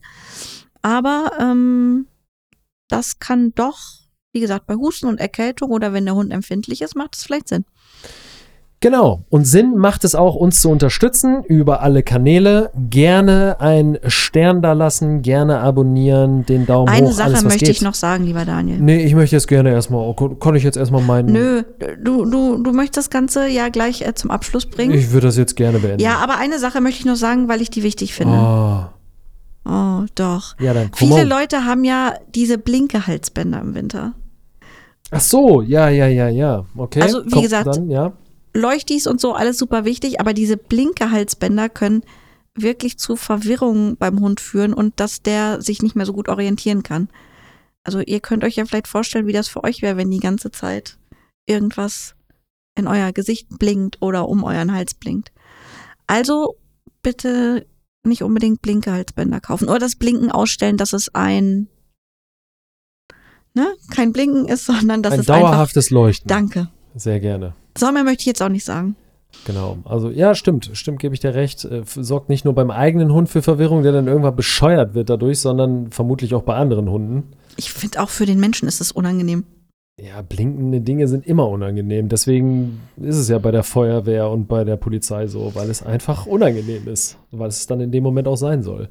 Aber 0.82 1.32
ähm, 1.40 2.08
das 2.90 3.20
kann 3.20 3.54
doch, 3.56 3.80
wie 4.34 4.40
gesagt, 4.42 4.66
bei 4.68 4.76
Husten 4.76 5.08
und 5.08 5.20
Erkältung 5.20 5.72
oder 5.72 5.94
wenn 5.94 6.06
der 6.06 6.16
Hund 6.16 6.34
empfindlich 6.34 6.82
ist, 6.82 6.96
macht 6.96 7.16
es 7.16 7.24
vielleicht 7.24 7.48
Sinn. 7.50 7.66
Genau. 8.82 9.22
Und 9.30 9.46
Sinn 9.46 9.78
macht 9.78 10.04
es 10.04 10.14
auch, 10.16 10.36
uns 10.36 10.60
zu 10.62 10.70
unterstützen 10.70 11.44
über 11.46 11.82
alle 11.82 12.04
Kanäle. 12.04 12.70
Gerne 12.90 13.56
einen 13.62 13.98
Stern 14.08 14.62
da 14.62 14.74
lassen, 14.74 15.22
gerne 15.22 15.60
abonnieren, 15.60 16.46
den 16.46 16.66
Daumen 16.66 16.90
Eine 16.90 17.08
hoch, 17.08 17.14
Sache 17.14 17.28
alles, 17.28 17.38
was 17.40 17.44
möchte 17.46 17.66
geht. 17.66 17.76
ich 17.76 17.82
noch 17.82 17.94
sagen, 17.94 18.26
lieber 18.26 18.44
Daniel. 18.44 18.80
Nee, 18.80 19.04
ich 19.06 19.16
möchte 19.16 19.36
jetzt 19.38 19.48
gerne 19.48 19.70
erstmal, 19.72 20.02
oh, 20.02 20.14
kann 20.14 20.56
ich 20.56 20.64
jetzt 20.64 20.76
erstmal 20.78 21.02
meinen. 21.02 21.32
Nö, 21.32 21.64
du, 22.04 22.26
du, 22.26 22.62
du 22.62 22.72
möchtest 22.74 22.98
das 22.98 23.10
Ganze 23.10 23.48
ja 23.48 23.70
gleich 23.70 24.02
äh, 24.02 24.14
zum 24.14 24.30
Abschluss 24.32 24.66
bringen. 24.66 24.94
Ich 24.94 25.12
würde 25.12 25.28
das 25.28 25.38
jetzt 25.38 25.56
gerne 25.56 25.80
beenden. 25.80 26.02
ja, 26.02 26.18
aber 26.18 26.38
eine 26.38 26.60
Sache 26.60 26.82
möchte 26.82 27.00
ich 27.00 27.06
noch 27.06 27.16
sagen, 27.16 27.48
weil 27.48 27.62
ich 27.62 27.70
die 27.70 27.84
wichtig 27.84 28.14
finde. 28.14 28.34
Oh, 28.36 28.84
Oh, 29.64 30.06
doch. 30.16 30.56
ja, 30.60 30.74
dann 30.74 30.90
Viele 30.96 31.12
promote. 31.12 31.30
Leute 31.30 31.66
haben 31.66 31.84
ja 31.84 32.14
diese 32.34 32.58
Blinke-Halsbänder 32.58 33.62
im 33.62 33.76
Winter. 33.76 34.14
Ach 35.12 35.20
so, 35.22 35.62
ja, 35.62 35.88
ja, 35.90 36.08
ja, 36.08 36.30
ja. 36.30 36.66
Okay. 36.76 37.02
Also, 37.02 37.24
wie 37.26 37.30
Komm, 37.30 37.42
gesagt, 37.44 37.68
Dann, 37.68 37.90
ja. 37.90 38.12
Leuchtis 38.54 39.08
und 39.08 39.22
so, 39.22 39.34
alles 39.34 39.58
super 39.58 39.86
wichtig, 39.86 40.20
aber 40.20 40.34
diese 40.34 40.58
Blinke-Halsbänder 40.58 41.70
können 41.70 42.04
wirklich 42.56 42.98
zu 42.98 43.16
Verwirrung 43.16 43.96
beim 43.98 44.20
Hund 44.20 44.42
führen 44.42 44.74
und 44.74 45.00
dass 45.00 45.22
der 45.22 45.62
sich 45.62 45.82
nicht 45.82 45.96
mehr 45.96 46.06
so 46.06 46.14
gut 46.14 46.28
orientieren 46.28 46.84
kann. 46.84 47.10
Also 47.84 48.00
ihr 48.00 48.20
könnt 48.20 48.44
euch 48.44 48.56
ja 48.56 48.66
vielleicht 48.66 48.88
vorstellen, 48.88 49.28
wie 49.28 49.34
das 49.34 49.48
für 49.48 49.64
euch 49.64 49.82
wäre, 49.82 49.98
wenn 49.98 50.12
die 50.12 50.20
ganze 50.20 50.52
Zeit 50.52 50.98
irgendwas 51.48 52.16
in 52.78 52.88
euer 52.88 53.12
Gesicht 53.12 53.48
blinkt 53.58 54.02
oder 54.02 54.28
um 54.28 54.44
euren 54.44 54.74
Hals 54.74 54.94
blinkt. 54.94 55.32
Also 56.08 56.56
bitte 57.02 57.66
nicht 58.04 58.24
unbedingt 58.24 58.62
Blinke-Halsbänder 58.62 59.40
kaufen 59.40 59.70
oder 59.70 59.80
das 59.80 59.96
Blinken 59.96 60.32
ausstellen, 60.32 60.78
dass 60.78 60.94
es 60.94 61.14
ein 61.16 61.68
ne, 63.54 63.74
kein 63.92 64.12
Blinken 64.12 64.46
ist, 64.46 64.66
sondern 64.66 65.04
dass 65.04 65.14
Ein 65.14 65.20
es 65.22 65.30
einfach 65.30 65.50
dauerhaftes 65.52 65.90
Leuchten. 65.90 66.28
Danke. 66.28 66.70
Sehr 66.96 67.20
gerne. 67.20 67.56
So 67.78 67.92
mehr 67.92 68.04
möchte 68.04 68.22
ich 68.22 68.28
jetzt 68.28 68.42
auch 68.42 68.50
nicht 68.50 68.66
sagen. 68.66 68.96
Genau. 69.46 69.78
Also, 69.86 70.10
ja, 70.10 70.36
stimmt. 70.36 70.70
Stimmt, 70.74 71.00
gebe 71.00 71.14
ich 71.14 71.22
dir 71.22 71.34
recht. 71.34 71.66
Äh, 71.66 71.84
sorgt 71.86 72.30
nicht 72.30 72.46
nur 72.46 72.54
beim 72.54 72.70
eigenen 72.70 73.14
Hund 73.14 73.30
für 73.30 73.42
Verwirrung, 73.42 73.84
der 73.84 73.92
dann 73.92 74.08
irgendwann 74.08 74.36
bescheuert 74.36 74.94
wird 74.94 75.10
dadurch, 75.10 75.40
sondern 75.40 75.92
vermutlich 75.92 76.34
auch 76.34 76.44
bei 76.44 76.56
anderen 76.56 76.90
Hunden. 76.90 77.32
Ich 77.58 77.72
finde 77.72 78.02
auch 78.02 78.10
für 78.10 78.26
den 78.26 78.40
Menschen 78.40 78.68
ist 78.68 78.82
es 78.82 78.92
unangenehm. 78.92 79.46
Ja, 80.00 80.22
blinkende 80.22 80.82
Dinge 80.82 81.08
sind 81.08 81.28
immer 81.28 81.48
unangenehm. 81.48 82.10
Deswegen 82.10 82.82
ist 82.98 83.18
es 83.18 83.30
ja 83.30 83.38
bei 83.38 83.52
der 83.52 83.64
Feuerwehr 83.64 84.30
und 84.30 84.48
bei 84.48 84.64
der 84.64 84.78
Polizei 84.78 85.28
so, 85.28 85.54
weil 85.54 85.70
es 85.70 85.84
einfach 85.84 86.26
unangenehm 86.26 86.88
ist, 86.88 87.18
weil 87.32 87.50
es 87.50 87.68
dann 87.68 87.82
in 87.82 87.92
dem 87.92 88.04
Moment 88.04 88.28
auch 88.28 88.38
sein 88.38 88.64
soll. 88.64 88.90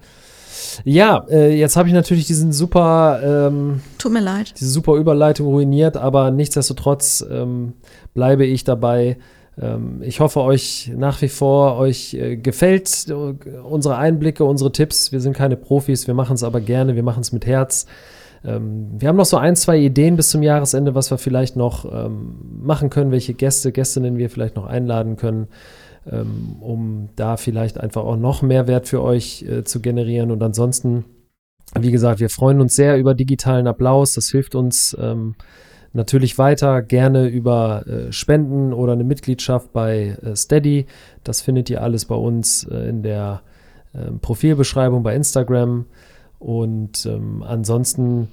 Ja, 0.84 1.24
äh, 1.30 1.54
jetzt 1.56 1.76
habe 1.76 1.88
ich 1.88 1.94
natürlich 1.94 2.26
diesen 2.26 2.52
super, 2.52 3.20
ähm, 3.48 3.80
Tut 3.98 4.12
mir 4.12 4.20
leid. 4.20 4.54
diese 4.58 4.70
super 4.70 4.94
Überleitung 4.94 5.46
ruiniert, 5.46 5.96
aber 5.96 6.30
nichtsdestotrotz 6.30 7.24
ähm, 7.30 7.74
bleibe 8.14 8.44
ich 8.44 8.64
dabei. 8.64 9.16
Ähm, 9.60 10.02
ich 10.02 10.20
hoffe, 10.20 10.40
euch 10.40 10.92
nach 10.96 11.20
wie 11.22 11.28
vor 11.28 11.76
euch 11.76 12.14
äh, 12.14 12.36
gefällt 12.36 13.06
äh, 13.08 13.12
unsere 13.62 13.96
Einblicke, 13.96 14.44
unsere 14.44 14.72
Tipps. 14.72 15.12
Wir 15.12 15.20
sind 15.20 15.36
keine 15.36 15.56
Profis, 15.56 16.06
wir 16.06 16.14
machen 16.14 16.34
es 16.34 16.44
aber 16.44 16.60
gerne, 16.60 16.96
wir 16.96 17.02
machen 17.02 17.20
es 17.20 17.32
mit 17.32 17.46
Herz. 17.46 17.86
Ähm, 18.44 18.88
wir 18.98 19.08
haben 19.08 19.16
noch 19.16 19.26
so 19.26 19.36
ein, 19.36 19.56
zwei 19.56 19.78
Ideen 19.78 20.16
bis 20.16 20.30
zum 20.30 20.42
Jahresende, 20.42 20.94
was 20.94 21.10
wir 21.10 21.18
vielleicht 21.18 21.56
noch 21.56 21.84
ähm, 21.84 22.36
machen 22.62 22.88
können, 22.90 23.10
welche 23.10 23.34
Gäste, 23.34 23.72
Gästinnen 23.72 24.16
wir 24.16 24.30
vielleicht 24.30 24.56
noch 24.56 24.66
einladen 24.66 25.16
können, 25.16 25.48
ähm, 26.10 26.56
um 26.60 27.08
da 27.16 27.36
vielleicht 27.36 27.78
einfach 27.78 28.04
auch 28.04 28.16
noch 28.16 28.42
mehr 28.42 28.66
Wert 28.66 28.88
für 28.88 29.02
euch 29.02 29.42
äh, 29.42 29.64
zu 29.64 29.80
generieren. 29.80 30.30
Und 30.30 30.42
ansonsten, 30.42 31.04
wie 31.78 31.90
gesagt, 31.90 32.20
wir 32.20 32.30
freuen 32.30 32.60
uns 32.60 32.76
sehr 32.76 32.98
über 32.98 33.14
digitalen 33.14 33.66
Applaus. 33.66 34.14
Das 34.14 34.28
hilft 34.28 34.54
uns 34.54 34.96
ähm, 35.00 35.34
natürlich 35.92 36.38
weiter. 36.38 36.82
Gerne 36.82 37.28
über 37.28 37.86
äh, 37.86 38.12
Spenden 38.12 38.72
oder 38.72 38.92
eine 38.92 39.04
Mitgliedschaft 39.04 39.72
bei 39.72 40.16
äh, 40.22 40.36
Steady. 40.36 40.86
Das 41.24 41.42
findet 41.42 41.70
ihr 41.70 41.82
alles 41.82 42.04
bei 42.04 42.14
uns 42.14 42.64
äh, 42.64 42.88
in 42.88 43.02
der 43.02 43.42
ähm, 43.94 44.20
Profilbeschreibung 44.20 45.02
bei 45.02 45.14
Instagram. 45.14 45.86
Und 46.38 47.04
ähm, 47.06 47.42
ansonsten 47.42 48.28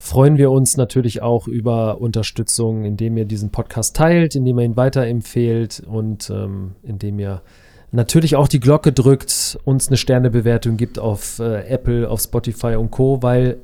freuen 0.00 0.38
wir 0.38 0.50
uns 0.50 0.76
natürlich 0.76 1.22
auch 1.22 1.48
über 1.48 2.00
Unterstützung, 2.00 2.84
indem 2.84 3.16
ihr 3.16 3.24
diesen 3.24 3.50
Podcast 3.50 3.96
teilt, 3.96 4.36
indem 4.36 4.58
ihr 4.58 4.64
ihn 4.64 4.76
weiterempfehlt 4.76 5.82
und 5.86 6.30
ähm, 6.30 6.76
indem 6.82 7.18
ihr 7.18 7.42
natürlich 7.90 8.36
auch 8.36 8.48
die 8.48 8.60
Glocke 8.60 8.92
drückt, 8.92 9.58
uns 9.64 9.88
eine 9.88 9.96
Sternebewertung 9.96 10.76
gibt 10.76 10.98
auf 10.98 11.38
äh, 11.38 11.66
Apple, 11.68 12.08
auf 12.08 12.20
Spotify 12.20 12.76
und 12.76 12.90
Co., 12.90 13.22
weil 13.22 13.58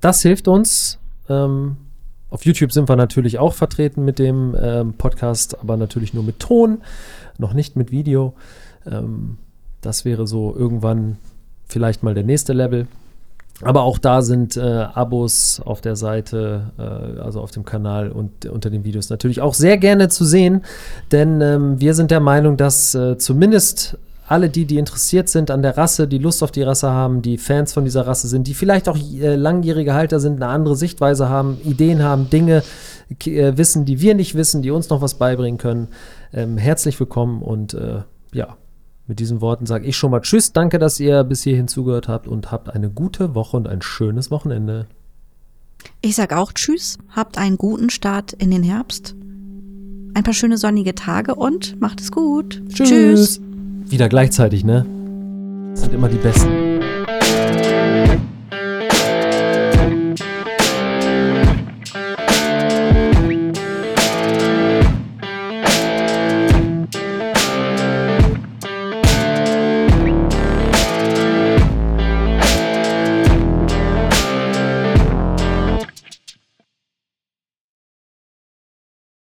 das 0.00 0.22
hilft 0.22 0.48
uns. 0.48 0.98
Ähm, 1.28 1.76
auf 2.30 2.44
YouTube 2.44 2.72
sind 2.72 2.88
wir 2.88 2.96
natürlich 2.96 3.38
auch 3.38 3.54
vertreten 3.54 4.04
mit 4.04 4.18
dem 4.18 4.54
ähm, 4.60 4.94
Podcast, 4.94 5.58
aber 5.60 5.76
natürlich 5.76 6.12
nur 6.12 6.24
mit 6.24 6.40
Ton, 6.40 6.82
noch 7.38 7.54
nicht 7.54 7.76
mit 7.76 7.90
Video. 7.90 8.34
Ähm, 8.86 9.38
das 9.80 10.04
wäre 10.04 10.26
so 10.26 10.54
irgendwann 10.54 11.16
vielleicht 11.66 12.02
mal 12.02 12.14
der 12.14 12.24
nächste 12.24 12.52
Level. 12.52 12.86
Aber 13.62 13.82
auch 13.82 13.98
da 13.98 14.22
sind 14.22 14.56
äh, 14.56 14.60
Abos 14.60 15.60
auf 15.64 15.80
der 15.80 15.96
Seite, 15.96 16.70
äh, 16.78 17.20
also 17.20 17.40
auf 17.40 17.50
dem 17.50 17.64
Kanal 17.64 18.10
und 18.12 18.46
unter 18.46 18.70
den 18.70 18.84
Videos 18.84 19.10
natürlich 19.10 19.40
auch 19.40 19.54
sehr 19.54 19.78
gerne 19.78 20.08
zu 20.08 20.24
sehen, 20.24 20.62
denn 21.10 21.40
ähm, 21.40 21.80
wir 21.80 21.94
sind 21.94 22.10
der 22.10 22.20
Meinung, 22.20 22.56
dass 22.56 22.94
äh, 22.94 23.18
zumindest 23.18 23.98
alle 24.28 24.50
die, 24.50 24.66
die 24.66 24.78
interessiert 24.78 25.28
sind 25.28 25.50
an 25.50 25.62
der 25.62 25.76
Rasse, 25.76 26.06
die 26.06 26.18
Lust 26.18 26.42
auf 26.42 26.52
die 26.52 26.62
Rasse 26.62 26.90
haben, 26.90 27.22
die 27.22 27.38
Fans 27.38 27.72
von 27.72 27.84
dieser 27.84 28.06
Rasse 28.06 28.28
sind, 28.28 28.46
die 28.46 28.54
vielleicht 28.54 28.88
auch 28.88 28.96
äh, 28.96 29.34
langjährige 29.34 29.94
Halter 29.94 30.20
sind, 30.20 30.36
eine 30.36 30.52
andere 30.52 30.76
Sichtweise 30.76 31.28
haben, 31.28 31.58
Ideen 31.64 32.02
haben, 32.02 32.30
Dinge 32.30 32.62
äh, 33.24 33.56
wissen, 33.56 33.86
die 33.86 34.00
wir 34.00 34.14
nicht 34.14 34.34
wissen, 34.34 34.62
die 34.62 34.70
uns 34.70 34.90
noch 34.90 35.00
was 35.00 35.14
beibringen 35.14 35.58
können. 35.58 35.88
Ähm, 36.32 36.58
herzlich 36.58 37.00
willkommen 37.00 37.42
und 37.42 37.74
äh, 37.74 38.02
ja, 38.32 38.56
mit 39.08 39.18
diesen 39.18 39.40
Worten 39.40 39.66
sage 39.66 39.86
ich 39.86 39.96
schon 39.96 40.10
mal 40.10 40.20
Tschüss. 40.20 40.52
Danke, 40.52 40.78
dass 40.78 41.00
ihr 41.00 41.24
bis 41.24 41.42
hierhin 41.42 41.66
zugehört 41.66 42.08
habt 42.08 42.28
und 42.28 42.52
habt 42.52 42.70
eine 42.70 42.90
gute 42.90 43.34
Woche 43.34 43.56
und 43.56 43.66
ein 43.66 43.82
schönes 43.82 44.30
Wochenende. 44.30 44.86
Ich 46.02 46.14
sage 46.14 46.36
auch 46.36 46.52
Tschüss, 46.52 46.98
habt 47.10 47.38
einen 47.38 47.56
guten 47.56 47.90
Start 47.90 48.32
in 48.34 48.50
den 48.50 48.62
Herbst, 48.62 49.14
ein 50.14 50.22
paar 50.22 50.34
schöne 50.34 50.58
sonnige 50.58 50.94
Tage 50.94 51.34
und 51.34 51.80
macht 51.80 52.00
es 52.00 52.12
gut. 52.12 52.62
Tschüss. 52.68 52.88
Tschüss. 52.88 53.40
Wieder 53.86 54.08
gleichzeitig, 54.08 54.64
ne? 54.64 54.84
Das 55.70 55.82
sind 55.82 55.94
immer 55.94 56.08
die 56.08 56.16
Besten. 56.16 56.67